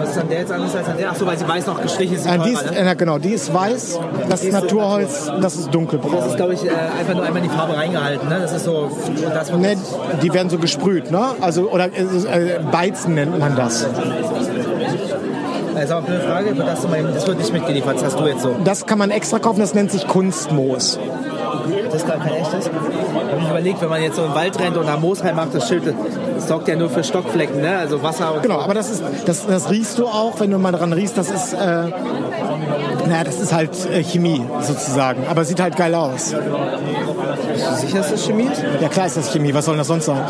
Was 0.00 0.10
ist 0.10 0.18
an 0.18 0.28
der 0.28 0.40
jetzt 0.40 0.52
anders 0.52 0.74
als 0.74 0.88
an 0.88 0.96
der? 0.96 1.10
Achso, 1.10 1.26
weil 1.26 1.38
sie 1.38 1.46
weiß 1.46 1.66
noch 1.66 1.82
gestrichen 1.82 2.16
ist. 2.16 2.26
Äh, 2.26 2.38
die 2.38 2.54
teurer, 2.54 2.64
ist, 2.64 2.70
ne? 2.70 2.90
äh, 2.90 2.96
genau, 2.96 3.18
die 3.18 3.32
ist 3.32 3.52
weiß, 3.52 3.98
das 4.28 4.42
ist 4.42 4.52
Naturholz, 4.52 5.30
das 5.40 5.56
ist 5.56 5.74
dunkelbraun. 5.74 6.16
Das 6.16 6.26
ist, 6.28 6.36
glaube 6.36 6.54
ich, 6.54 6.64
äh, 6.64 6.70
einfach 6.70 7.14
nur 7.14 7.24
einmal 7.24 7.42
in 7.42 7.50
die 7.50 7.54
Farbe 7.54 7.76
reingehalten. 7.76 8.28
Ne? 8.28 8.38
Das 8.40 8.52
ist 8.52 8.64
so. 8.64 8.90
Das 9.34 9.50
Ne, 9.50 9.76
die 10.22 10.32
werden 10.32 10.48
so 10.48 10.58
gesprüht, 10.58 11.10
ne? 11.10 11.20
Also 11.40 11.70
oder 11.70 11.86
äh, 11.86 12.56
äh, 12.56 12.60
Beizen 12.70 13.14
nennt 13.14 13.38
man 13.38 13.56
das. 13.56 13.86
Also, 15.74 15.96
eine 15.96 16.20
Frage, 16.20 16.54
das, 16.54 16.82
das 16.82 17.26
wird 17.26 17.38
nicht 17.38 17.52
mitgeliefert, 17.52 17.96
das 17.96 18.04
hast 18.04 18.20
du 18.20 18.26
jetzt 18.26 18.42
so. 18.42 18.56
Das 18.64 18.86
kann 18.86 18.98
man 18.98 19.10
extra 19.10 19.38
kaufen, 19.38 19.60
das 19.60 19.74
nennt 19.74 19.90
sich 19.90 20.06
Kunstmoos. 20.06 20.98
Das 21.86 21.94
ist 21.94 22.06
gar 22.06 22.18
kein 22.18 22.34
echtes. 22.34 22.66
Ich 22.66 22.72
habe 22.72 23.40
mich 23.40 23.48
überlegt, 23.48 23.80
wenn 23.80 23.88
man 23.88 24.02
jetzt 24.02 24.16
so 24.16 24.24
im 24.24 24.34
Wald 24.34 24.58
rennt 24.58 24.76
und 24.76 24.88
am 24.88 25.00
Moos 25.00 25.22
reinmacht, 25.22 25.54
das 25.54 25.68
Schild, 25.68 25.84
sorgt 26.40 26.68
ja 26.68 26.76
nur 26.76 26.90
für 26.90 27.04
Stockflecken, 27.04 27.60
ne? 27.60 27.78
Also 27.78 28.02
Wasser 28.02 28.34
und 28.34 28.42
Genau, 28.42 28.60
aber 28.60 28.74
das 28.74 28.90
ist, 28.90 29.02
das, 29.26 29.46
das 29.46 29.70
riechst 29.70 29.98
du 29.98 30.06
auch, 30.06 30.38
wenn 30.40 30.50
du 30.50 30.58
mal 30.58 30.72
dran 30.72 30.92
riechst, 30.92 31.16
das 31.16 31.30
ist, 31.30 31.52
äh, 31.52 31.56
naja, 33.06 33.24
das 33.24 33.40
ist 33.40 33.52
halt 33.52 33.70
äh, 33.90 34.02
Chemie 34.02 34.42
sozusagen, 34.60 35.24
aber 35.28 35.44
sieht 35.44 35.60
halt 35.60 35.76
geil 35.76 35.94
aus. 35.94 36.34
Bist 37.52 37.66
du 37.66 37.86
sicher, 37.86 37.98
dass 37.98 38.10
das 38.10 38.24
Chemie 38.26 38.48
ist? 38.52 38.62
Ja 38.80 38.88
klar 38.88 39.06
ist 39.06 39.16
das 39.16 39.32
Chemie, 39.32 39.52
was 39.54 39.64
soll 39.64 39.76
das 39.76 39.86
sonst 39.86 40.06
sein? 40.06 40.22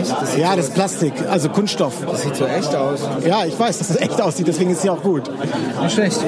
Echt? 0.00 0.14
Das 0.20 0.36
Ja, 0.36 0.56
das 0.56 0.66
ist 0.66 0.74
Plastik, 0.74 1.12
also 1.30 1.48
Kunststoff. 1.48 1.94
das 2.10 2.22
sieht 2.22 2.36
so 2.36 2.44
echt 2.46 2.74
aus. 2.74 3.00
Ja, 3.26 3.44
ich 3.46 3.58
weiß, 3.58 3.78
dass 3.78 3.90
es 3.90 3.96
echt 3.96 4.20
aussieht, 4.20 4.46
deswegen 4.48 4.70
ist 4.70 4.82
sie 4.82 4.90
auch 4.90 5.02
gut. 5.02 5.30
Nicht 5.82 5.92
schlecht. 5.94 6.18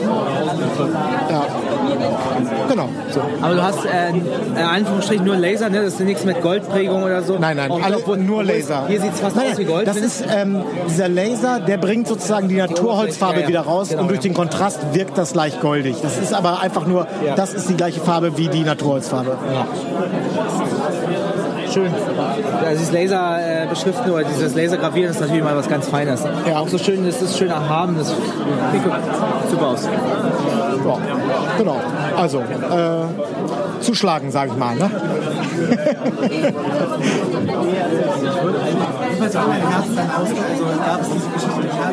Ja. 1.30 1.44
Genau. 2.68 2.88
Aber 3.42 3.54
du 3.54 3.62
hast 3.62 3.84
äh, 3.84 4.10
in 4.10 4.56
Anführungsstrichen 4.56 5.24
nur 5.24 5.36
Laser, 5.36 5.68
ne? 5.70 5.82
Das 5.82 5.94
ist 5.94 6.00
nichts 6.00 6.24
mit 6.24 6.40
Goldprägung 6.42 7.02
oder 7.02 7.22
so. 7.22 7.36
Nein, 7.38 7.56
nein, 7.56 7.70
alle, 7.82 7.96
obwohl- 7.98 8.16
nur 8.18 8.44
Laser. 8.44 8.84
Hier 8.88 9.00
sieht 9.00 9.14
es 9.14 9.20
fast 9.20 9.36
Nein, 9.36 9.52
aus 9.52 9.58
wie 9.58 9.64
Gold. 9.64 9.86
Das 9.86 9.94
finde 9.94 10.06
ist 10.08 10.24
ähm, 10.32 10.62
dieser 10.88 11.08
Laser, 11.08 11.60
der 11.60 11.78
bringt 11.78 12.06
sozusagen 12.08 12.48
die 12.48 12.56
Naturholzfarbe 12.56 13.36
Ja, 13.36 13.42
ja. 13.42 13.48
wieder 13.48 13.60
raus 13.62 13.88
Genau, 13.90 14.02
und 14.02 14.08
durch 14.08 14.18
ja. 14.20 14.22
den 14.22 14.34
Kontrast 14.34 14.78
wirkt 14.92 15.18
das 15.18 15.34
leicht 15.34 15.60
goldig. 15.60 15.96
Das 16.02 16.16
ist 16.18 16.32
aber 16.32 16.60
einfach 16.60 16.86
nur, 16.86 17.06
Ja. 17.26 17.34
das 17.34 17.54
ist 17.54 17.68
die 17.68 17.74
gleiche 17.76 18.00
Farbe 18.00 18.36
wie 18.38 18.48
die 18.48 18.62
Naturholzfarbe. 18.62 19.36
ich 20.66 20.69
schön. 21.72 21.90
Ja, 22.62 22.70
dieses 22.70 22.92
Laser 22.92 23.62
äh, 23.62 23.66
beschriften 23.66 24.10
oder 24.10 24.24
dieses 24.24 24.54
Laser 24.54 24.76
gravieren 24.76 25.10
ist 25.10 25.20
natürlich 25.20 25.42
mal 25.44 25.56
was 25.56 25.68
ganz 25.68 25.88
Feines. 25.88 26.22
Ja. 26.48 26.58
Auch 26.58 26.68
so 26.68 26.78
schön, 26.78 27.04
das 27.06 27.20
ist 27.22 27.38
schön 27.38 27.50
erhaben, 27.50 27.96
das 27.96 28.08
sieht 28.08 28.84
gut- 28.84 28.92
super 29.50 29.66
aus. 29.68 29.84
Ja, 29.86 30.98
genau. 31.58 31.76
Also, 32.16 32.40
äh, 32.40 33.80
zuschlagen, 33.80 34.30
sage 34.30 34.50
ich 34.52 34.58
mal. 34.58 34.74
Ne? 34.76 34.90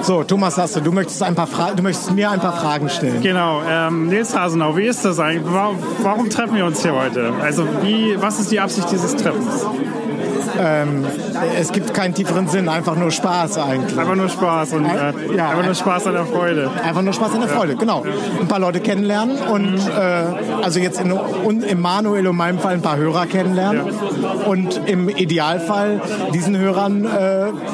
So, 0.02 0.24
Thomas 0.24 0.56
Lasse, 0.58 0.82
du 0.82 0.92
möchtest, 0.92 1.22
ein 1.24 1.36
paar 1.36 1.48
Fra 1.48 1.72
du 1.76 1.84
möchtest 1.84 2.12
mir 2.14 2.32
ein 2.32 2.40
paar 2.40 2.54
Fragen 2.54 2.90
stellen. 2.90 3.22
Genau, 3.22 3.62
ähm, 3.70 4.08
Nils 4.08 4.38
Hasenau, 4.38 4.78
wie 4.78 4.86
ist 4.86 5.04
das 5.04 5.20
eigentlich? 5.20 5.44
Warum, 5.54 5.78
warum 6.04 6.30
treffen 6.30 6.56
wir 6.56 6.66
uns 6.66 6.82
hier 6.82 6.94
heute? 6.94 7.34
Also 7.42 7.66
wie, 7.82 8.16
was 8.20 8.40
ist 8.40 8.52
die 8.52 8.60
Absicht 8.60 8.90
dieses 8.92 9.16
Treffens? 9.16 9.66
Ähm, 10.60 11.06
es 11.60 11.72
gibt 11.72 11.94
keinen 11.94 12.16
tieferen 12.16 12.48
Sinn, 12.48 12.68
einfach 12.68 12.96
nur 12.96 13.12
Spaß 13.12 13.60
eigentlich. 13.60 13.98
Einfach 14.00 14.16
nur 14.16 14.28
Spaß 14.30 14.74
und 14.74 14.86
äh, 14.86 15.36
Ja. 15.36 15.50
einfach 15.50 15.66
nur 15.66 15.76
Spaß 15.76 16.08
an 16.08 16.14
der 16.14 16.26
Freude. 16.26 16.72
Einfach 16.84 17.02
nur 17.04 17.14
Spaß 17.14 17.34
an 17.36 17.42
der 17.42 17.50
Freude, 17.50 17.76
genau. 17.76 18.04
Ein 18.42 18.48
paar 18.48 18.58
Leute 18.60 18.80
kennenlernen 18.80 19.38
und 19.38 19.78
äh, 19.78 20.64
also 20.64 20.80
jetzt 20.80 21.00
in, 21.00 21.12
und 21.12 21.64
im 21.64 21.80
Manuel 21.80 22.26
und 22.28 22.38
meinem 22.38 22.58
Fall 22.58 22.74
ein 22.74 22.82
paar 22.82 22.98
Hörer 22.98 23.28
kennenlernen 23.28 23.82
und 24.48 24.82
im 24.88 25.10
Idealfall 25.10 26.02
diesen 26.34 26.58
Hörern 26.58 27.06
äh, 27.06 27.08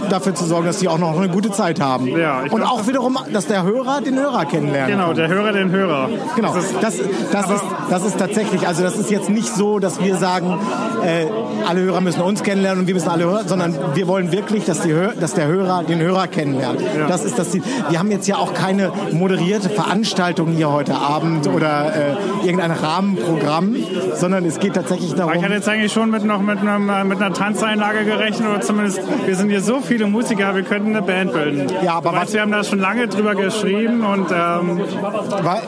dafür 0.10 0.36
zu 0.36 0.46
sorgen, 0.46 0.66
dass 0.66 0.80
sie 0.80 0.88
auch 0.88 0.98
noch 0.98 1.18
eine 1.18 1.30
gute 1.30 1.52
Zeit 1.52 1.80
haben. 1.80 2.08
Ja, 2.08 2.42
und 2.42 2.50
glaub, 2.50 2.72
auch 2.72 2.88
wiederum, 2.88 3.18
dass 3.32 3.48
der 3.48 3.64
Hörer 3.64 4.02
den 4.02 4.18
Hörer 4.18 4.46
kennenlernt. 4.46 4.92
Genau, 4.92 5.14
der 5.14 5.28
Hörer 5.28 5.52
den 5.52 5.72
Hörer. 5.72 6.10
Genau, 6.36 6.54
Das 6.54 6.66
ist, 6.66 6.76
das, 6.82 6.98
das, 7.32 7.50
ist, 7.50 7.64
das 7.90 8.06
ist 8.06 8.18
tatsächlich, 8.18 8.68
also 8.68 8.84
das 8.84 8.98
ist 8.98 9.10
jetzt 9.12 9.30
nicht 9.30 9.54
so, 9.54 9.80
dass 9.80 10.02
wir 10.02 10.16
sagen, 10.16 10.60
äh, 11.04 11.26
alle 11.68 11.82
Hörer 11.82 12.02
müssen 12.02 12.22
uns 12.22 12.44
kennenlernen 12.44 12.82
und 12.82 12.88
wir 12.88 12.94
müssen 12.94 13.10
alle 13.10 13.26
hören, 13.26 13.48
sondern 13.48 13.76
wir 13.94 14.08
wollen 14.08 14.32
wirklich, 14.32 14.66
dass, 14.66 14.82
die, 14.82 14.94
dass 15.20 15.34
der 15.34 15.48
Hörer 15.48 15.84
den 15.84 16.00
Hörer 16.00 16.28
kennenlernt. 16.28 16.82
Ja. 16.82 17.08
Das 17.08 17.24
ist 17.24 17.38
das 17.40 17.52
Ziel. 17.52 17.64
Wir 17.90 18.00
haben 18.00 18.12
jetzt 18.12 18.28
ja 18.28 18.38
auch 18.38 18.54
keine 18.54 18.92
moderierte 19.12 19.70
Veranstaltung 19.70 20.50
hier 20.50 20.72
heute 20.72 20.96
Abend 20.96 21.48
oder 21.48 21.94
äh, 21.96 22.46
irgendein 22.46 22.72
Rahmenprogramm, 22.72 23.76
sondern 24.16 24.46
es 24.46 24.60
geht 24.60 24.74
tatsächlich 24.74 25.14
darum. 25.14 25.34
Ich 25.34 25.44
hatte 25.44 25.54
jetzt 25.54 25.70
eigentlich 25.70 25.92
schon 25.92 26.10
mit, 26.10 26.24
noch 26.24 26.42
mit, 26.42 26.60
einem, 26.60 26.90
äh, 26.90 27.04
mit 27.04 27.22
einer 27.22 27.34
Tanzeinlage 27.34 28.06
gerechnet 28.06 28.50
oder 28.50 28.62
zumindest, 28.62 29.02
wir 29.34 29.38
sind 29.38 29.50
hier 29.50 29.62
so 29.62 29.80
viele 29.80 30.06
Musiker, 30.06 30.54
wir 30.54 30.62
könnten 30.62 30.90
eine 30.90 31.02
Band 31.02 31.34
bilden. 31.34 31.66
Ja, 31.84 31.96
aber 31.96 32.14
weißt, 32.14 32.34
wir 32.34 32.42
haben 32.42 32.52
da 32.52 32.64
schon 32.64 32.78
lange 32.78 33.08
drüber 33.08 33.34
geschrieben 33.34 34.06
und 34.06 34.30
ähm, 34.30 34.80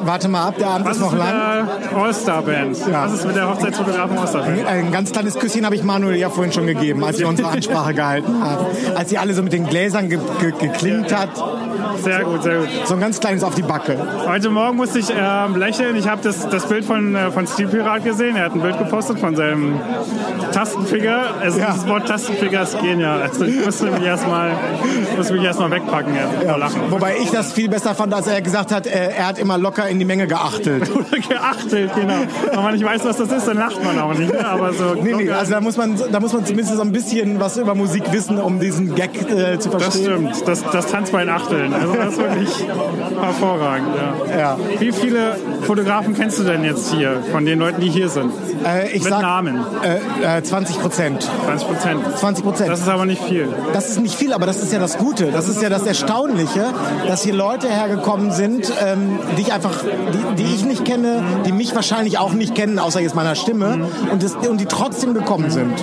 warte 0.03 0.27
mal 0.27 0.49
ab, 0.49 0.57
der 0.59 0.67
Abend 0.67 0.87
ist 0.87 0.99
noch 0.99 1.11
mit 1.11 1.19
lang. 1.19 1.67
der 1.91 1.97
All-Star-Band? 1.97 2.77
Was 2.91 3.13
ist 3.13 3.25
mit 3.25 3.35
der 3.35 3.49
Hochzeitsfotografen 3.49 4.19
All-Star-Band? 4.19 4.67
Ein 4.67 4.91
ganz 4.91 5.11
kleines 5.11 5.39
Küsschen 5.39 5.65
habe 5.65 5.73
ich 5.73 5.81
Manuel 5.81 6.15
ja 6.15 6.29
vorhin 6.29 6.53
schon 6.53 6.67
gegeben, 6.67 7.03
als 7.03 7.17
wir 7.17 7.27
unsere 7.27 7.47
Ansprache 7.49 7.93
gehalten 7.95 8.39
haben. 8.39 8.67
Als 8.93 9.09
sie 9.09 9.17
alle 9.17 9.33
so 9.33 9.41
mit 9.41 9.51
den 9.51 9.65
Gläsern 9.65 10.09
ge 10.09 10.19
ge 10.39 10.51
geklingt 10.59 11.11
hat. 11.11 11.29
Sehr 12.03 12.23
gut, 12.23 12.43
sehr 12.43 12.59
gut. 12.59 12.69
So 12.85 12.93
ein 12.93 12.99
ganz 12.99 13.19
kleines 13.19 13.43
auf 13.43 13.55
die 13.55 13.63
Backe. 13.63 13.97
Heute 14.27 14.51
Morgen 14.51 14.77
musste 14.77 14.99
ich 14.99 15.07
ähm, 15.09 15.55
lächeln. 15.55 15.95
Ich 15.95 16.07
habe 16.07 16.21
das, 16.21 16.47
das 16.49 16.67
Bild 16.67 16.85
von, 16.85 17.15
äh, 17.15 17.31
von 17.31 17.47
Steve 17.47 17.69
Pirat 17.69 18.03
gesehen. 18.03 18.35
Er 18.35 18.45
hat 18.45 18.53
ein 18.53 18.61
Bild 18.61 18.77
gepostet 18.77 19.17
von 19.17 19.35
seinem 19.35 19.79
Tastenfinger. 20.51 21.35
Also 21.41 21.59
dieses 21.59 21.87
Wort 21.87 22.07
Tastenfinger 22.07 22.61
ist 22.61 22.79
genial. 22.79 23.23
Also 23.23 23.45
musste 23.63 23.91
mich 23.91 24.03
erstmal 24.03 24.51
musste 25.17 25.33
mich 25.33 25.43
erstmal 25.43 25.71
wegpacken 25.71 26.13
ja, 26.15 26.49
vor 26.49 26.57
Lachen. 26.57 26.81
Wobei 26.89 27.17
ich 27.17 27.29
das 27.31 27.53
viel 27.53 27.69
besser 27.69 27.95
fand, 27.95 28.13
als 28.13 28.27
er 28.27 28.41
gesagt 28.41 28.71
hat, 28.71 28.87
äh, 28.87 29.11
er 29.17 29.27
hat 29.27 29.39
immer 29.39 29.57
locker 29.57 29.87
in 29.87 29.99
die 29.99 30.05
Menge 30.05 30.27
geachtelt. 30.27 30.89
Oder 30.95 31.19
geachtelt, 31.19 31.91
genau. 31.95 32.13
Wenn 32.51 32.63
man 32.63 32.73
nicht 32.73 32.85
weiß, 32.85 33.05
was 33.05 33.17
das 33.17 33.31
ist, 33.31 33.47
dann 33.47 33.57
lacht 33.57 33.83
man 33.83 33.99
auch 33.99 34.13
nicht. 34.13 34.33
Ne? 34.33 34.45
Aber 34.47 34.73
so 34.73 34.95
Nee, 34.95 35.13
nee, 35.13 35.31
also 35.31 35.51
da 35.51 35.61
muss 35.61 35.77
man, 35.77 35.99
da 36.11 36.19
muss 36.19 36.33
man 36.33 36.45
zumindest 36.45 36.75
so 36.75 36.81
ein 36.81 36.91
bisschen 36.91 37.39
was 37.39 37.57
über 37.57 37.75
Musik 37.75 38.11
wissen, 38.11 38.39
um 38.39 38.59
diesen 38.59 38.95
Gag 38.95 39.15
äh, 39.29 39.59
zu 39.59 39.69
das 39.69 39.83
verstehen. 39.83 40.29
stimmt. 40.33 40.47
Das, 40.47 40.63
das 40.71 40.87
Tanzbein 40.87 41.29
achteln. 41.29 41.73
Also 41.73 41.93
das 41.93 42.13
ist 42.13 42.17
wirklich 42.19 42.65
hervorragend. 43.21 43.89
Ja. 44.37 44.57
Wie 44.79 44.91
viele 44.91 45.37
Fotografen 45.63 46.13
kennst 46.13 46.39
du 46.39 46.43
denn 46.43 46.63
jetzt 46.63 46.93
hier 46.93 47.21
von 47.31 47.45
den 47.45 47.59
Leuten, 47.59 47.81
die 47.81 47.89
hier 47.89 48.09
sind? 48.09 48.31
Äh, 48.65 48.87
ich 48.87 49.03
Mit 49.03 49.11
sag, 49.11 49.21
Namen. 49.21 49.59
Äh, 50.23 50.37
äh, 50.37 50.43
20 50.43 50.79
Prozent. 50.81 51.29
20 51.45 51.67
Prozent. 51.67 52.17
20 52.17 52.43
Prozent. 52.43 52.69
Das 52.69 52.79
ist 52.81 52.87
aber 52.89 53.05
nicht 53.05 53.23
viel. 53.23 53.34
Das 53.73 53.89
ist 53.89 53.99
nicht 53.99 54.15
viel, 54.15 54.33
aber 54.33 54.45
das 54.45 54.61
ist 54.61 54.71
ja 54.71 54.79
das 54.79 54.97
Gute. 54.97 55.31
Das 55.31 55.47
ist 55.47 55.61
ja 55.61 55.69
das 55.69 55.85
Erstaunliche, 55.85 56.73
dass 57.07 57.23
hier 57.23 57.33
Leute 57.33 57.67
hergekommen 57.69 58.31
sind, 58.31 58.71
ähm, 58.85 59.19
die 59.37 59.41
ich 59.43 59.53
einfach, 59.53 59.73
die, 60.37 60.43
die 60.43 60.55
ich 60.55 60.65
nicht 60.65 60.85
kenne, 60.85 61.23
die 61.45 61.51
mich 61.51 61.73
wahrscheinlich 61.75 62.17
auch 62.17 62.33
nicht 62.33 62.55
kennen, 62.55 62.79
außer 62.79 62.99
jetzt 63.01 63.15
meiner 63.15 63.35
Stimme, 63.35 63.87
und, 64.11 64.23
das, 64.23 64.35
und 64.35 64.59
die 64.59 64.65
trotzdem 64.65 65.13
gekommen 65.13 65.49
sind. 65.49 65.73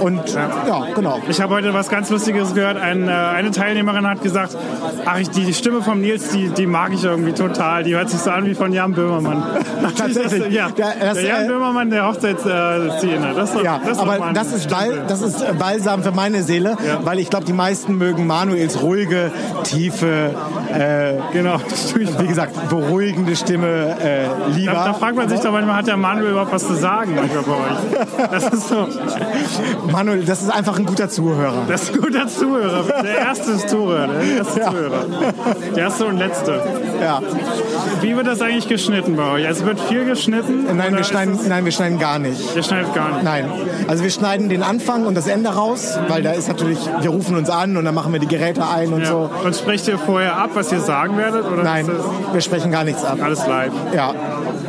Und 0.00 0.20
ja, 0.34 0.86
genau. 0.94 1.18
Ich 1.28 1.40
habe 1.40 1.54
heute 1.54 1.74
was 1.74 1.88
ganz 1.88 2.10
Lustiges 2.10 2.54
gehört. 2.54 2.76
Ein, 2.76 3.08
äh, 3.08 3.12
eine 3.12 3.50
Teilnehmerin 3.50 4.06
hat 4.06 4.22
gesagt, 4.22 4.56
ach, 5.04 5.18
ich, 5.18 5.30
die, 5.30 5.52
Stimme 5.54 5.82
von 5.82 6.00
Nils, 6.00 6.28
die, 6.30 6.48
die 6.48 6.66
mag 6.66 6.92
ich 6.92 7.04
irgendwie 7.04 7.32
total. 7.32 7.82
Die 7.84 7.94
hört 7.94 8.10
sich 8.10 8.20
so 8.20 8.30
an 8.30 8.44
wie 8.46 8.54
von 8.54 8.72
Jan 8.72 8.92
Böhmermann. 8.92 9.42
Tatsächlich. 9.96 10.42
Das, 10.44 10.52
ja, 10.52 10.68
Ja, 10.76 10.92
das, 11.00 11.14
der 11.14 11.24
Jan 11.24 11.44
äh, 11.44 11.48
Böhmermann 11.48 11.90
der 11.90 12.06
Hochzeitsszene. 12.08 13.32
Das 13.34 13.52
doch- 13.52 13.62
Ja, 13.64 13.80
das 13.84 13.98
aber 13.98 14.18
das 14.34 14.52
ist. 14.52 14.68
Bal, 14.70 15.04
das 15.08 15.22
ist 15.22 15.40
äh, 15.42 15.52
Balsam 15.58 16.02
für 16.02 16.12
meine 16.12 16.42
Seele, 16.42 16.75
weil 17.02 17.18
ich 17.18 17.30
glaube, 17.30 17.44
die 17.44 17.52
meisten 17.52 17.96
mögen 17.96 18.26
Manuels 18.26 18.82
ruhige, 18.82 19.32
tiefe, 19.64 20.34
äh, 20.72 21.14
genau, 21.32 21.58
wie 21.94 22.26
gesagt, 22.26 22.68
beruhigende 22.68 23.36
Stimme 23.36 23.96
äh, 24.00 24.26
lieber. 24.56 24.72
Da, 24.72 24.86
da 24.86 24.94
fragt 24.94 25.16
man 25.16 25.28
sich 25.28 25.40
doch 25.40 25.52
manchmal, 25.52 25.76
hat 25.76 25.86
der 25.86 25.96
Manuel 25.96 26.30
überhaupt 26.30 26.52
was 26.52 26.66
zu 26.66 26.74
sagen 26.74 27.14
manchmal 27.14 27.42
bei 27.42 27.52
euch? 27.52 28.30
Das 28.30 28.52
ist 28.52 28.68
so. 28.68 28.88
Manuel, 29.90 30.24
das 30.24 30.42
ist 30.42 30.50
einfach 30.50 30.78
ein 30.78 30.86
guter 30.86 31.08
Zuhörer. 31.08 31.64
Das 31.68 31.84
ist 31.84 31.94
ein 31.94 32.00
guter 32.00 32.26
Zuhörer. 32.26 33.02
Der 33.02 33.18
erste 33.18 33.56
Zuhörer. 33.58 34.08
Der 34.08 34.36
erste 34.38 34.60
Zuhörer. 34.60 35.04
Der 35.74 35.82
erste 35.84 36.06
und 36.06 36.18
letzte. 36.18 36.62
Ja. 37.00 37.20
Wie 38.00 38.16
wird 38.16 38.26
das 38.26 38.40
eigentlich 38.40 38.68
geschnitten 38.68 39.16
bei 39.16 39.30
euch? 39.30 39.46
Also 39.46 39.64
wird 39.64 39.80
viel 39.80 40.04
geschnitten? 40.04 40.66
Nein, 40.76 40.96
wir 40.96 41.04
schneiden, 41.04 41.38
nein, 41.48 41.64
wir 41.64 41.72
schneiden 41.72 41.98
gar 41.98 42.18
nicht. 42.18 42.40
Ihr 42.54 42.62
schneidet 42.62 42.94
gar 42.94 43.12
nicht? 43.12 43.24
Nein. 43.24 43.50
Also 43.88 44.02
wir 44.02 44.10
schneiden 44.10 44.48
den 44.48 44.62
Anfang 44.62 45.06
und 45.06 45.14
das 45.14 45.26
Ende 45.26 45.50
raus, 45.50 45.98
weil 46.08 46.22
da 46.22 46.32
ist 46.32 46.48
natürlich, 46.48 46.65
wir 46.68 47.10
rufen 47.10 47.36
uns 47.36 47.50
an 47.50 47.76
und 47.76 47.84
dann 47.84 47.94
machen 47.94 48.12
wir 48.12 48.20
die 48.20 48.26
Geräte 48.26 48.66
ein 48.66 48.92
und 48.92 49.00
Ja. 49.02 49.06
so. 49.06 49.30
Und 49.44 49.54
sprecht 49.56 49.86
ihr 49.88 49.98
vorher 49.98 50.36
ab, 50.36 50.50
was 50.54 50.72
ihr 50.72 50.80
sagen 50.80 51.16
werdet? 51.16 51.44
Oder 51.50 51.62
Nein, 51.62 51.88
wir 52.32 52.40
sprechen 52.40 52.70
gar 52.72 52.84
nichts 52.84 53.04
ab. 53.04 53.18
alles 53.22 53.46
live? 53.46 53.72
Ja, 53.94 54.14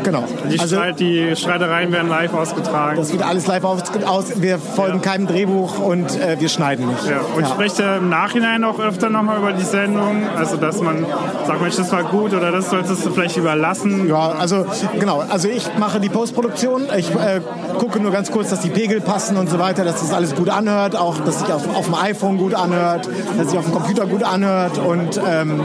genau. 0.07 0.23
Die, 0.49 0.59
Also 0.59 0.75
Streit, 0.75 0.99
die 0.99 1.35
Streitereien 1.35 1.91
werden 1.91 2.09
live 2.09 2.33
ausgetragen. 2.33 2.97
das 2.97 3.11
wird 3.11 3.23
alles 3.23 3.47
live 3.47 3.63
aus. 3.63 3.81
aus 4.05 4.41
wir 4.41 4.57
folgen 4.57 5.01
keinem 5.01 5.27
Drehbuch 5.27 5.79
und 5.79 6.19
äh, 6.19 6.39
wir 6.39 6.49
schneiden 6.49 6.87
nicht. 6.87 7.05
Ja. 7.07 7.19
Und 7.35 7.47
sprecht 7.47 7.79
ihr 7.79 7.97
im 7.97 8.09
Nachhinein 8.09 8.63
auch 8.63 8.79
öfter 8.79 9.09
nochmal 9.09 9.37
über 9.39 9.53
die 9.53 9.63
Sendung? 9.63 10.23
Also, 10.35 10.57
dass 10.57 10.81
man 10.81 11.05
sagt, 11.45 11.61
Mensch, 11.61 11.75
das 11.75 11.91
war 11.91 12.03
gut 12.03 12.33
oder 12.33 12.51
das 12.51 12.69
solltest 12.69 13.05
du 13.05 13.11
vielleicht 13.11 13.37
überlassen? 13.37 14.07
Ja, 14.07 14.29
also 14.29 14.65
genau. 14.99 15.23
Also 15.29 15.49
ich 15.49 15.69
mache 15.77 15.99
die 15.99 16.09
Postproduktion. 16.09 16.87
Ich 16.97 17.11
äh, 17.11 17.41
gucke 17.79 17.99
nur 17.99 18.11
ganz 18.11 18.31
kurz, 18.31 18.49
dass 18.49 18.61
die 18.61 18.69
Pegel 18.69 19.01
passen 19.01 19.37
und 19.37 19.49
so 19.49 19.59
weiter, 19.59 19.83
dass 19.83 19.99
das 19.99 20.13
alles 20.13 20.35
gut 20.35 20.49
anhört, 20.49 20.95
auch 20.95 21.17
dass 21.19 21.39
sich 21.39 21.51
auf, 21.51 21.67
auf 21.75 21.85
dem 21.85 21.95
iPhone 21.95 22.37
gut 22.37 22.53
anhört, 22.53 23.09
dass 23.37 23.49
sich 23.49 23.59
auf 23.59 23.65
dem 23.65 23.73
Computer 23.73 24.05
gut 24.05 24.23
anhört 24.23 24.77
und 24.77 25.19
ähm, 25.27 25.61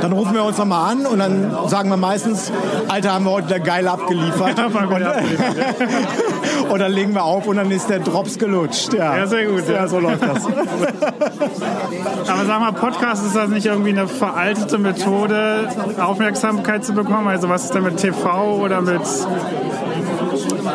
dann 0.00 0.12
rufen 0.12 0.34
wir 0.34 0.44
uns 0.44 0.56
nochmal 0.56 0.92
an 0.92 1.06
und 1.06 1.18
dann 1.18 1.54
sagen 1.68 1.90
wir 1.90 1.96
meistens, 1.96 2.50
Alter, 2.88 3.19
haben 3.20 3.26
wir 3.26 3.32
heute 3.32 3.48
wieder 3.48 3.60
geil 3.60 3.86
abgeliefert. 3.86 4.58
und, 4.64 4.70
und 6.70 6.78
dann 6.78 6.92
legen 6.92 7.14
wir 7.14 7.22
auf 7.22 7.46
und 7.46 7.56
dann 7.56 7.70
ist 7.70 7.90
der 7.90 7.98
Drops 8.00 8.38
gelutscht. 8.38 8.94
Ja, 8.94 9.16
Ja, 9.16 9.26
sehr 9.26 9.46
gut, 9.46 9.68
Ja, 9.68 9.74
ja. 9.74 9.88
so 9.88 10.00
läuft 10.00 10.22
das. 10.22 10.46
Aber 12.28 12.44
sag 12.46 12.60
mal, 12.60 12.72
Podcast 12.72 13.26
ist 13.26 13.36
das 13.36 13.48
nicht 13.48 13.66
irgendwie 13.66 13.90
eine 13.90 14.08
veraltete 14.08 14.78
Methode, 14.78 15.68
Aufmerksamkeit 15.98 16.82
zu 16.84 16.94
bekommen? 16.94 17.28
Also 17.28 17.50
was 17.50 17.64
ist 17.64 17.74
denn 17.74 17.82
mit 17.82 17.98
TV 17.98 18.56
oder 18.56 18.80
mit... 18.80 19.02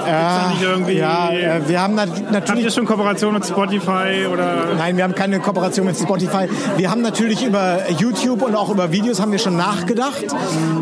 Ja, 0.08 0.50
nicht 0.50 0.62
irgendwie- 0.62 0.98
ja, 0.98 1.30
äh, 1.32 1.62
wir 1.68 1.82
haben 1.82 1.96
nat 1.96 2.10
Habt 2.10 2.32
natürlich 2.32 2.66
ihr 2.66 2.72
schon 2.72 2.86
Kooperation 2.86 3.34
mit 3.34 3.46
Spotify 3.46 4.28
oder... 4.32 4.76
Nein, 4.78 4.98
wir 4.98 5.04
haben 5.04 5.16
keine 5.16 5.40
Kooperation 5.40 5.86
mit 5.86 5.98
Spotify. 5.98 6.48
Wir 6.78 6.92
haben 6.92 7.02
natürlich 7.02 7.46
über 7.46 7.80
YouTube 7.98 8.42
und 8.42 8.56
auch 8.56 8.70
über 8.70 8.92
Videos 8.92 9.20
haben 9.22 9.32
wir 9.32 9.40
schon 9.40 9.58
nachgedacht. 9.58 10.26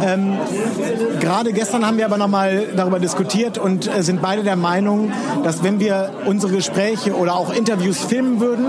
Ähm, 0.06 0.38
Gerade 1.20 1.54
gestern 1.54 1.86
haben 1.86 1.98
wir 1.98 2.06
aber 2.06 2.18
nochmal 2.18 2.64
darüber 2.76 3.00
diskutiert 3.00 3.58
und 3.58 3.88
äh, 3.88 4.04
sind 4.04 4.22
beide 4.22 4.44
der 4.44 4.56
Meinung, 4.56 5.12
dass 5.44 5.64
wenn 5.64 5.80
wir 5.80 6.10
unsere 6.26 6.54
Gespräche 6.54 7.16
oder 7.16 7.36
auch 7.36 7.54
Interviews 7.54 8.00
filmen 8.00 8.40
würden, 8.40 8.66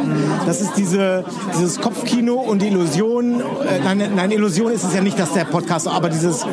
das 0.47 0.61
ist 0.61 0.75
diese, 0.77 1.25
dieses 1.57 1.81
Kopfkino 1.81 2.35
und 2.35 2.63
die 2.63 2.69
Illusion, 2.69 3.41
äh, 3.41 3.45
nein, 3.85 4.13
nein, 4.15 4.31
Illusion 4.31 4.71
ist 4.73 4.85
es 4.85 4.95
ja 4.95 5.01
nicht, 5.01 5.19
dass 5.19 5.33
der 5.33 5.45
Podcast, 5.45 5.89
aber 5.89 6.09
dieses, 6.11 6.47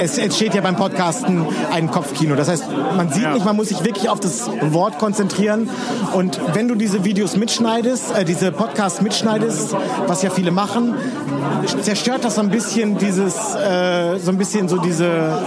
es 0.00 0.18
entsteht 0.18 0.54
ja 0.54 0.60
beim 0.60 0.76
Podcasten 0.76 1.44
ein 1.72 1.90
Kopfkino. 1.90 2.34
Das 2.34 2.48
heißt, 2.48 2.64
man 2.96 3.09
sieht 3.12 3.32
nicht, 3.32 3.44
man 3.44 3.56
muss 3.56 3.68
sich 3.68 3.84
wirklich 3.84 4.08
auf 4.08 4.20
das 4.20 4.48
Wort 4.70 4.98
konzentrieren. 4.98 5.68
Und 6.14 6.40
wenn 6.54 6.68
du 6.68 6.74
diese 6.74 7.04
Videos 7.04 7.36
mitschneidest, 7.36 8.16
äh, 8.16 8.24
diese 8.24 8.52
Podcasts 8.52 9.00
mitschneidest, 9.00 9.74
was 10.06 10.22
ja 10.22 10.30
viele 10.30 10.50
machen, 10.50 10.94
zerstört 11.82 12.24
das 12.24 12.36
so 12.36 12.40
ein 12.40 12.50
bisschen 12.50 12.98
dieses, 12.98 13.54
äh, 13.54 14.18
so 14.18 14.30
ein 14.30 14.38
bisschen 14.38 14.68
so 14.68 14.78
diese, 14.78 15.38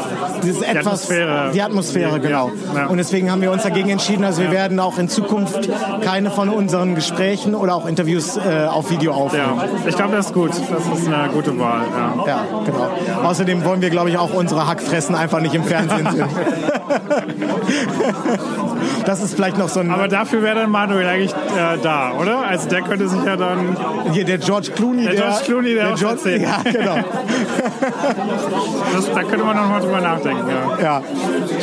dieses 0.44 0.62
etwas, 0.62 0.86
Atmosphäre. 0.86 1.52
die 1.54 1.62
Atmosphäre, 1.62 2.20
genau. 2.20 2.52
Ja. 2.76 2.88
Und 2.88 2.98
deswegen 2.98 3.32
haben 3.32 3.42
wir 3.42 3.52
uns 3.52 3.64
dagegen 3.64 3.90
entschieden, 3.90 4.24
also 4.24 4.42
wir 4.42 4.52
werden 4.52 4.80
auch 4.80 4.98
in 4.98 5.10
Zukunft 5.10 5.70
keine 6.02 6.32
von 6.32 6.50
unseren 6.50 6.96
Gesprächen 6.96 7.56
oder 7.56 7.76
auch 7.76 7.86
Interviews 7.86 8.38
äh, 8.38 8.66
auf 8.66 8.90
Video 8.90 9.14
aufnehmen. 9.14 9.58
Ja, 9.58 9.68
ich 9.88 9.96
glaube, 9.96 10.16
das 10.16 10.28
ist 10.28 10.34
gut. 10.34 10.52
Das 10.52 11.00
ist 11.00 11.08
eine 11.08 11.32
gute 11.32 11.58
Wahl. 11.60 11.82
Ja. 12.26 12.28
Ja, 12.28 12.46
genau. 12.66 13.28
Außerdem 13.28 13.64
wollen 13.64 13.82
wir, 13.82 13.90
glaube 13.90 14.10
ich, 14.10 14.18
auch 14.18 14.34
unsere 14.34 14.68
Hackfressen 14.68 15.16
einfach 15.16 15.40
nicht 15.40 15.54
im 15.54 15.64
Fernsehen 15.64 16.08
sehen. 16.12 16.28
das 19.06 19.22
ist 19.22 19.36
vielleicht 19.36 19.58
noch 19.58 19.70
so 19.70 19.80
ein... 19.80 19.92
Aber 19.92 20.08
dafür 20.08 20.42
wäre 20.42 20.56
dann 20.62 20.70
Manuel 20.72 21.08
eigentlich 21.08 21.32
äh, 21.34 21.78
da, 21.82 22.12
oder? 22.20 22.40
Also 22.46 22.70
der 22.70 22.82
könnte 22.82 23.08
sich 23.08 23.24
ja 23.24 23.36
dann... 23.36 23.76
Hier, 24.12 24.26
der 24.26 24.38
George 24.38 24.72
Clooney, 24.76 25.04
Der 25.04 25.16
George 25.16 25.36
Clooney, 25.46 25.74
der, 25.76 25.94
auch 25.94 25.96
George, 25.96 26.16
erzählt. 26.16 26.42
Ja, 26.44 26.60
genau. 26.72 26.98
Das, 28.96 29.12
da 29.14 29.24
könnte 29.24 29.44
man 29.44 29.56
noch 29.56 29.70
mal 29.70 29.80
drüber 29.82 30.02
nachdenken. 30.02 30.44
Ja. 30.80 30.84
Ja, 30.84 31.02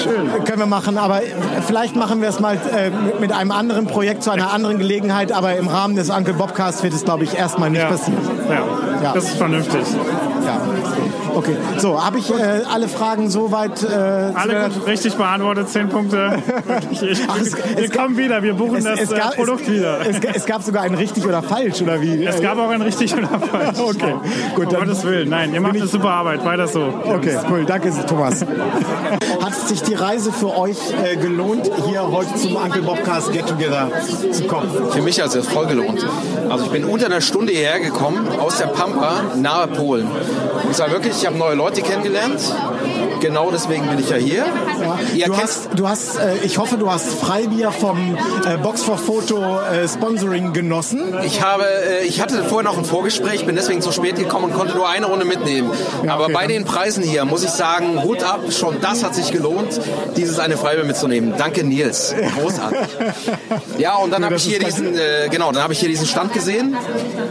schön. 0.02 0.44
Können 0.44 0.58
wir 0.58 0.66
machen, 0.66 0.98
aber 0.98 1.20
vielleicht 1.66 1.96
machen 1.96 2.20
wir 2.22 2.28
es 2.28 2.40
mal 2.40 2.54
äh, 2.54 2.90
mit- 3.20 3.32
einem 3.32 3.50
anderen 3.52 3.86
Projekt 3.86 4.22
zu 4.22 4.30
einer 4.30 4.52
anderen 4.52 4.78
Gelegenheit, 4.78 5.32
aber 5.32 5.56
im 5.56 5.68
Rahmen 5.68 5.96
des 5.96 6.10
Uncle 6.10 6.34
Bobcasts 6.34 6.82
wird 6.82 6.92
es, 6.94 7.04
glaube 7.04 7.24
ich, 7.24 7.36
erstmal 7.36 7.70
nicht 7.70 7.86
passieren. 7.88 8.18
Ja. 8.48 9.02
Ja. 9.04 9.12
das 9.14 9.24
ist 9.24 9.36
vernünftig. 9.38 9.80
Ja. 10.44 10.60
Okay, 11.34 11.56
so, 11.78 12.02
habe 12.04 12.18
ich 12.18 12.30
äh, 12.30 12.62
alle 12.72 12.88
Fragen 12.88 13.30
soweit... 13.30 13.82
Äh, 13.82 13.86
Alle 14.34 14.68
gut 14.70 14.86
richtig 14.86 15.14
beantwortet, 15.14 15.68
zehn 15.68 15.88
Punkte. 15.88 16.38
Ich, 16.90 17.22
Ach, 17.28 17.38
es- 17.40 17.56
wir 17.56 17.84
es- 17.84 17.90
kommen 17.92 18.16
wieder, 18.16 18.42
wir 18.42 18.54
buchen 18.54 18.82
das 18.84 19.00
äh, 19.10 19.20
Produkt 19.36 19.62
es, 19.62 19.70
wieder. 19.72 20.00
Es, 20.06 20.18
es 20.34 20.46
gab 20.46 20.62
sogar 20.62 20.82
ein 20.82 20.94
richtig 20.94 21.26
oder 21.26 21.42
falsch, 21.42 21.80
oder 21.82 22.00
wie? 22.02 22.24
Es 22.24 22.40
gab 22.40 22.58
auch 22.58 22.68
ein 22.70 22.82
richtig 22.82 23.14
oder 23.16 23.28
falsch. 23.38 23.78
Okay, 23.78 24.14
gut. 24.54 24.66
Um 24.72 24.74
Gottes 24.80 25.04
Willen. 25.04 25.28
Nein, 25.28 25.52
ihr 25.54 25.60
macht 25.60 25.74
eine 25.76 25.86
super 25.86 26.10
Arbeit. 26.10 26.44
Weiter 26.44 26.66
so. 26.66 26.92
Okay, 27.04 27.38
cool. 27.50 27.64
Danke, 27.64 27.92
Thomas. 28.06 28.40
Hat 29.40 29.54
sich 29.68 29.82
die 29.82 29.94
Reise 29.94 30.32
für 30.32 30.56
euch 30.56 30.76
äh, 31.04 31.16
gelohnt, 31.16 31.70
hier 31.88 32.02
heute 32.10 32.34
zum 32.36 32.56
Uncle 32.56 32.82
Bobcast 32.82 33.32
Get 33.32 33.46
Together 33.46 33.88
zu 34.32 34.44
kommen? 34.44 34.68
Für 34.90 35.02
mich 35.02 35.20
hat 35.20 35.34
es 35.34 35.46
voll 35.48 35.66
gelohnt. 35.66 36.04
Also 36.48 36.64
ich 36.66 36.70
bin 36.70 36.84
unter 36.84 37.06
einer 37.06 37.20
Stunde 37.20 37.52
hierher 37.52 37.80
gekommen, 37.80 38.26
aus 38.38 38.58
der 38.58 38.66
Pampa, 38.66 39.22
nahe 39.36 39.66
Polen. 39.68 40.06
Und 40.06 40.70
es 40.70 40.78
war 40.80 40.90
wirklich, 40.90 41.19
ich 41.20 41.26
habe 41.26 41.36
neue 41.36 41.54
Leute 41.54 41.82
kennengelernt. 41.82 42.40
Genau 43.20 43.50
deswegen 43.50 43.86
bin 43.88 43.98
ich 43.98 44.10
ja 44.10 44.16
hier. 44.16 44.44
Ihr 45.14 45.26
Du 45.26 45.36
hast, 45.36 45.68
du 45.76 45.88
hast 45.88 46.16
äh, 46.18 46.36
ich 46.42 46.58
hoffe, 46.58 46.76
du 46.76 46.90
hast 46.90 47.06
Freibier 47.08 47.70
vom 47.72 48.16
äh, 48.46 48.56
Box 48.56 48.82
for 48.82 48.98
Photo 48.98 49.60
äh, 49.60 49.86
Sponsoring 49.88 50.52
genossen. 50.52 51.14
Ich 51.24 51.42
habe, 51.42 51.64
äh, 51.64 52.04
ich 52.04 52.20
hatte 52.20 52.42
vorher 52.44 52.70
noch 52.70 52.78
ein 52.78 52.84
Vorgespräch, 52.84 53.44
bin 53.46 53.56
deswegen 53.56 53.82
zu 53.82 53.92
spät 53.92 54.16
gekommen 54.16 54.46
und 54.46 54.54
konnte 54.54 54.74
nur 54.76 54.88
eine 54.88 55.06
Runde 55.06 55.24
mitnehmen. 55.24 55.70
Aber 56.08 56.28
bei 56.28 56.46
den 56.46 56.64
Preisen 56.64 57.02
hier 57.02 57.24
muss 57.24 57.44
ich 57.44 57.50
sagen, 57.50 58.02
Hut 58.02 58.22
ab, 58.22 58.40
schon 58.50 58.80
das 58.80 59.04
hat 59.04 59.14
sich 59.14 59.32
gelohnt, 59.32 59.80
dieses 60.16 60.38
eine 60.38 60.56
Freibier 60.56 60.84
mitzunehmen. 60.84 61.34
Danke 61.36 61.64
Nils, 61.64 62.14
großartig. 62.40 62.78
Ja, 63.78 63.96
und 63.96 64.10
dann 64.12 64.22
Ja, 64.22 64.26
habe 64.26 64.36
ich 64.36 64.44
hier 64.44 64.58
diesen, 64.58 64.94
äh, 64.94 65.28
genau, 65.30 65.52
dann 65.52 65.62
habe 65.62 65.72
ich 65.72 65.80
hier 65.80 65.88
diesen 65.88 66.06
Stand 66.06 66.32
gesehen, 66.32 66.76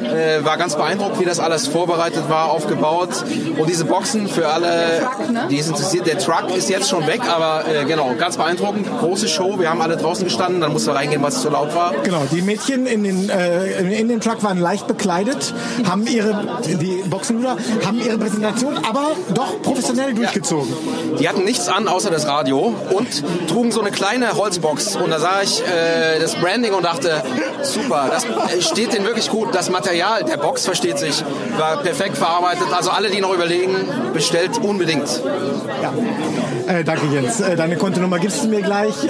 äh, 0.03 0.43
war 0.43 0.57
ganz 0.57 0.75
beeindruckt, 0.75 1.19
wie 1.19 1.25
das 1.25 1.39
alles 1.39 1.67
vorbereitet 1.67 2.23
war, 2.29 2.49
aufgebaut. 2.51 3.09
Und 3.57 3.69
diese 3.69 3.85
Boxen 3.85 4.27
für 4.27 4.47
alle, 4.49 5.07
die 5.49 5.57
interessiert, 5.57 5.78
der 6.05 6.17
Truck 6.17 6.55
ist 6.55 6.69
jetzt 6.69 6.89
schon 6.89 7.05
weg, 7.07 7.21
aber 7.27 7.63
äh, 7.67 7.85
genau, 7.85 8.13
ganz 8.17 8.37
beeindruckend, 8.37 8.87
große 8.99 9.27
Show. 9.27 9.59
Wir 9.59 9.69
haben 9.69 9.81
alle 9.81 9.97
draußen 9.97 10.23
gestanden, 10.23 10.61
dann 10.61 10.71
musste 10.71 10.93
reingehen, 10.93 11.21
weil 11.21 11.29
es 11.29 11.41
zu 11.41 11.49
laut 11.49 11.75
war. 11.75 11.93
Genau, 12.03 12.23
die 12.31 12.41
Mädchen 12.41 12.85
in 12.85 13.03
den, 13.03 13.29
äh, 13.29 13.99
in 13.99 14.07
den 14.07 14.21
Truck 14.21 14.43
waren 14.43 14.59
leicht 14.59 14.87
bekleidet, 14.87 15.53
haben 15.87 16.05
ihre, 16.07 16.59
die 16.65 17.03
Boxenluder, 17.09 17.57
haben 17.85 17.99
ihre 17.99 18.17
Präsentation 18.17 18.77
aber 18.87 19.11
doch 19.33 19.61
professionell 19.61 20.13
durchgezogen. 20.13 20.71
Die 21.19 21.27
hatten 21.27 21.43
nichts 21.43 21.67
an 21.67 21.87
außer 21.87 22.09
das 22.09 22.27
Radio 22.27 22.73
und 22.91 23.23
trugen 23.47 23.71
so 23.71 23.81
eine 23.81 23.91
kleine 23.91 24.33
Holzbox. 24.35 24.95
Und 24.95 25.11
da 25.11 25.19
sah 25.19 25.41
ich 25.41 25.61
äh, 25.61 26.19
das 26.19 26.35
Branding 26.35 26.73
und 26.73 26.83
dachte, 26.83 27.23
super, 27.61 28.09
das 28.11 28.25
äh, 28.25 28.61
steht 28.61 28.93
denen 28.93 29.05
wirklich 29.05 29.29
gut. 29.29 29.53
Das 29.53 29.69
Material 29.69 30.23
der 30.23 30.37
Box 30.37 30.65
versteht 30.65 30.99
sich, 30.99 31.23
war 31.57 31.77
perfekt 31.77 32.17
verarbeitet. 32.17 32.67
Also 32.71 32.91
alle, 32.91 33.09
die 33.09 33.21
noch 33.21 33.33
überlegen, 33.33 33.75
bestellt 34.13 34.57
unbedingt. 34.57 35.07
Ja. 35.81 35.93
Äh, 36.73 36.83
danke 36.83 37.07
Jens. 37.07 37.39
Äh, 37.39 37.55
deine 37.55 37.77
Kontonummer 37.77 38.19
gibst 38.19 38.43
du 38.43 38.47
mir 38.49 38.61
gleich. 38.61 39.03
Äh, 39.05 39.09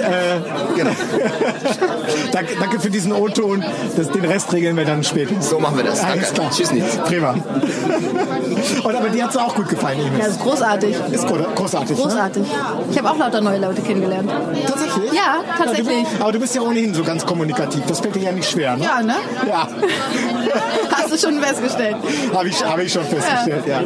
genau. 0.76 0.90
danke, 2.32 2.54
danke 2.58 2.80
für 2.80 2.90
diesen 2.90 3.12
O-Ton. 3.12 3.64
Den 3.96 4.24
Rest 4.24 4.52
regeln 4.52 4.76
wir 4.76 4.84
dann 4.84 5.02
später. 5.04 5.34
So 5.40 5.58
machen 5.58 5.76
wir 5.76 5.84
das. 5.84 6.02
Alles 6.02 6.26
Danke. 6.28 6.34
klar. 6.34 6.50
Tschüss, 6.50 6.72
Nils. 6.72 6.96
Prima. 7.04 7.34
Und 8.84 8.94
aber 8.94 9.08
dir 9.08 9.24
hat 9.24 9.30
es 9.30 9.36
auch 9.36 9.54
gut 9.54 9.68
gefallen, 9.68 9.98
Ines. 10.00 10.12
Ja, 10.18 10.24
das 10.26 10.36
ist 10.36 10.40
großartig. 10.42 10.96
Ist 11.12 11.26
gro- 11.26 11.46
großartig. 11.54 11.96
Ne? 11.96 12.02
Großartig. 12.02 12.42
Ich 12.90 12.98
habe 12.98 13.10
auch 13.10 13.16
lauter 13.18 13.40
neue 13.40 13.58
Leute 13.58 13.80
kennengelernt. 13.82 14.30
Tatsächlich? 14.66 15.12
Ja, 15.12 15.36
tatsächlich. 15.56 16.02
Ja, 16.02 16.16
du, 16.18 16.22
aber 16.22 16.32
du 16.32 16.40
bist 16.40 16.54
ja 16.54 16.60
ohnehin 16.62 16.94
so 16.94 17.02
ganz 17.02 17.24
kommunikativ. 17.24 17.82
Das 17.86 18.00
fällt 18.00 18.14
dir 18.16 18.22
ja 18.22 18.32
nicht 18.32 18.50
schwer, 18.50 18.76
ne? 18.76 18.84
Ja, 18.84 19.02
ne? 19.02 19.14
Ja. 19.48 19.68
Hast 21.10 21.24
du 21.24 21.28
schon 21.28 21.40
festgestellt. 21.40 21.96
Habe 22.32 22.48
ich, 22.48 22.64
hab 22.64 22.78
ich 22.78 22.92
schon 22.92 23.04
festgestellt, 23.04 23.66
ja. 23.66 23.82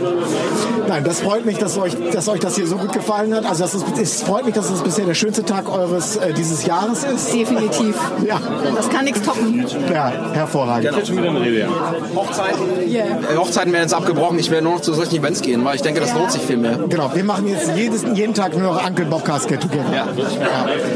Nein, 0.87 1.05
das 1.05 1.21
freut 1.21 1.47
mich, 1.47 1.57
dass 1.59 1.79
euch, 1.79 1.97
dass 2.13 2.29
euch 2.29 2.41
das 2.41 2.57
hier 2.57 2.67
so 2.67 2.77
gut 2.77 2.93
gefallen 2.93 3.35
hat. 3.35 3.47
Also 3.47 3.63
das 3.65 3.75
ist, 3.75 3.85
es 3.99 4.23
freut 4.23 4.45
mich, 4.45 4.55
dass 4.55 4.71
es 4.71 4.83
bisher 4.83 5.07
der 5.07 5.15
schönste 5.15 5.45
Tag 5.45 5.71
eures 5.73 6.17
äh, 6.17 6.35
dieses 6.35 6.67
Jahres 6.67 7.05
ist. 7.05 7.33
Definitiv. 7.33 7.97
Ja. 8.27 8.39
Das 8.77 8.91
kann 8.91 9.05
nichts 9.07 9.23
toppen. 9.23 9.65
Ja, 9.93 10.13
hervorragend. 10.33 10.97
Jetzt 10.97 11.09
schon 11.09 11.17
wieder 11.17 11.31
eine 11.31 11.41
Rede, 11.41 11.61
ja. 11.61 11.69
Hochzeiten, 12.15 12.65
Yeah. 12.87 13.05
äh, 13.33 13.37
Hochzeiten 13.37 13.73
werden 13.73 13.85
jetzt 13.85 13.95
abgebrochen. 13.95 14.39
Ich 14.39 14.51
werde 14.51 14.65
nur 14.65 14.75
noch 14.75 14.81
zu 14.83 14.93
solchen 14.93 15.17
Events 15.17 15.41
gehen, 15.41 15.65
weil 15.65 15.77
ich 15.77 15.83
denke, 15.83 16.01
das 16.01 16.13
lohnt 16.13 16.31
sich 16.31 16.43
viel 16.43 16.59
mehr. 16.59 16.79
Genau, 16.89 17.11
wir 17.15 17.25
machen 17.25 17.49
jetzt 17.49 17.71
jedes, 17.75 18.05
jeden 18.15 18.35
Tag 18.35 18.53
nur 18.57 18.75
noch 18.75 18.87
Uncle 18.87 19.07
Bobcast 19.07 19.49
Get 19.49 19.63
Together. 19.63 19.85
Ja. 19.95 20.07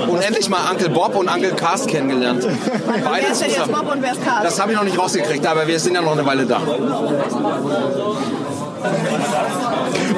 Und 0.06 0.20
endlich 0.20 0.48
mal 0.50 0.70
Uncle 0.70 0.90
Bob 0.90 1.16
und 1.16 1.28
Uncle 1.28 1.52
Cast 1.52 1.88
kennengelernt. 1.88 2.46
Wer 2.46 2.98
Beide 3.02 3.26
ist 3.28 3.40
denn 3.40 3.50
jetzt. 3.50 3.72
Bob 3.72 3.90
und 3.90 4.02
wer 4.02 4.12
ist 4.12 4.24
Karl? 4.24 4.42
Das 4.44 4.60
habe 4.60 4.72
ich 4.72 4.76
noch 4.76 4.84
nicht 4.84 4.98
rausgekriegt, 4.98 5.46
aber 5.46 5.66
wir 5.66 5.78
sind 5.80 5.94
ja 5.94 6.02
noch 6.02 6.17
eine 6.18 6.26
Weile 6.26 6.46
da. 6.46 6.60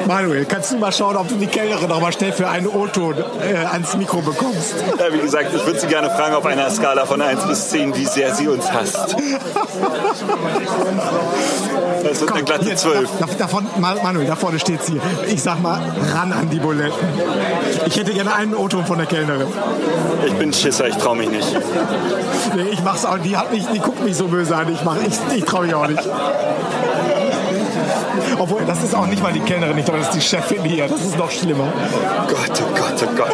Manuel, 0.07 0.45
kannst 0.45 0.71
du 0.71 0.77
mal 0.77 0.91
schauen, 0.91 1.15
ob 1.15 1.27
du 1.27 1.35
die 1.35 1.47
Kellnerin 1.47 1.87
noch 1.87 2.01
mal 2.01 2.11
schnell 2.11 2.31
für 2.33 2.47
einen 2.49 2.67
O-Ton 2.67 3.15
äh, 3.17 3.55
ans 3.71 3.95
Mikro 3.95 4.21
bekommst? 4.21 4.75
Ja, 4.99 5.13
wie 5.13 5.19
gesagt, 5.19 5.49
ich 5.55 5.65
würde 5.65 5.79
Sie 5.79 5.87
gerne 5.87 6.09
fragen 6.09 6.35
auf 6.35 6.45
einer 6.45 6.69
Skala 6.69 7.05
von 7.05 7.21
1 7.21 7.45
bis 7.47 7.69
10, 7.69 7.95
wie 7.95 8.05
sehr 8.05 8.33
sie 8.35 8.47
uns 8.47 8.71
hasst. 8.71 9.15
Das 12.03 12.19
wird 12.21 12.31
eine 12.33 12.43
glatte 12.43 12.75
12. 12.75 13.09
Da, 13.19 13.25
davon, 13.37 13.67
Ma- 13.79 13.95
Manuel, 14.03 14.25
da 14.27 14.35
vorne 14.35 14.59
steht 14.59 14.83
sie. 14.83 14.99
Ich 15.27 15.41
sag 15.43 15.61
mal, 15.61 15.79
ran 16.13 16.31
an 16.33 16.49
die 16.49 16.59
Buletten. 16.59 16.93
Ich 17.85 17.95
hätte 17.97 18.11
gerne 18.13 18.33
einen 18.33 18.55
O-Ton 18.55 18.85
von 18.85 18.97
der 18.97 19.07
Kellnerin. 19.07 19.47
Ich 20.25 20.33
bin 20.33 20.51
Schisser, 20.51 20.87
ich 20.87 20.97
traue 20.97 21.15
mich 21.17 21.29
nicht. 21.29 21.47
Nee, 22.55 22.69
ich 22.71 22.83
mach's 22.83 23.05
auch. 23.05 23.17
Die, 23.19 23.37
hat 23.37 23.51
mich, 23.51 23.65
die 23.73 23.79
guckt 23.79 24.03
mich 24.03 24.15
so 24.17 24.27
böse 24.27 24.55
an. 24.55 24.71
Ich, 24.73 24.83
mach, 24.83 24.97
ich, 24.97 25.37
ich 25.37 25.45
traue 25.45 25.65
mich 25.65 25.75
auch 25.75 25.87
nicht. 25.87 26.01
Obwohl, 28.37 28.65
das 28.65 28.83
ist 28.83 28.95
auch 28.95 29.07
nicht 29.07 29.21
mal 29.21 29.33
die 29.33 29.39
Kellnerin, 29.39 29.77
ich 29.77 29.85
glaube, 29.85 29.99
das 29.99 30.09
ist 30.09 30.15
die 30.15 30.21
Chefin 30.21 30.63
hier. 30.63 30.87
Das 30.87 31.01
ist 31.01 31.17
noch 31.17 31.31
schlimmer. 31.31 31.67
Gott, 32.27 32.61
oh 32.61 32.73
Gott, 32.75 33.03
oh 33.03 33.15
Gott. 33.15 33.33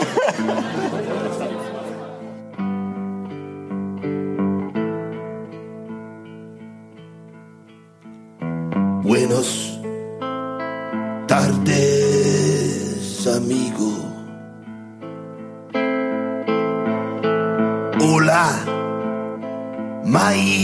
Buenos 9.03 9.79
tardes, 11.27 13.25
amigo. 13.27 13.93
Hola, 17.99 18.49
my 20.03 20.56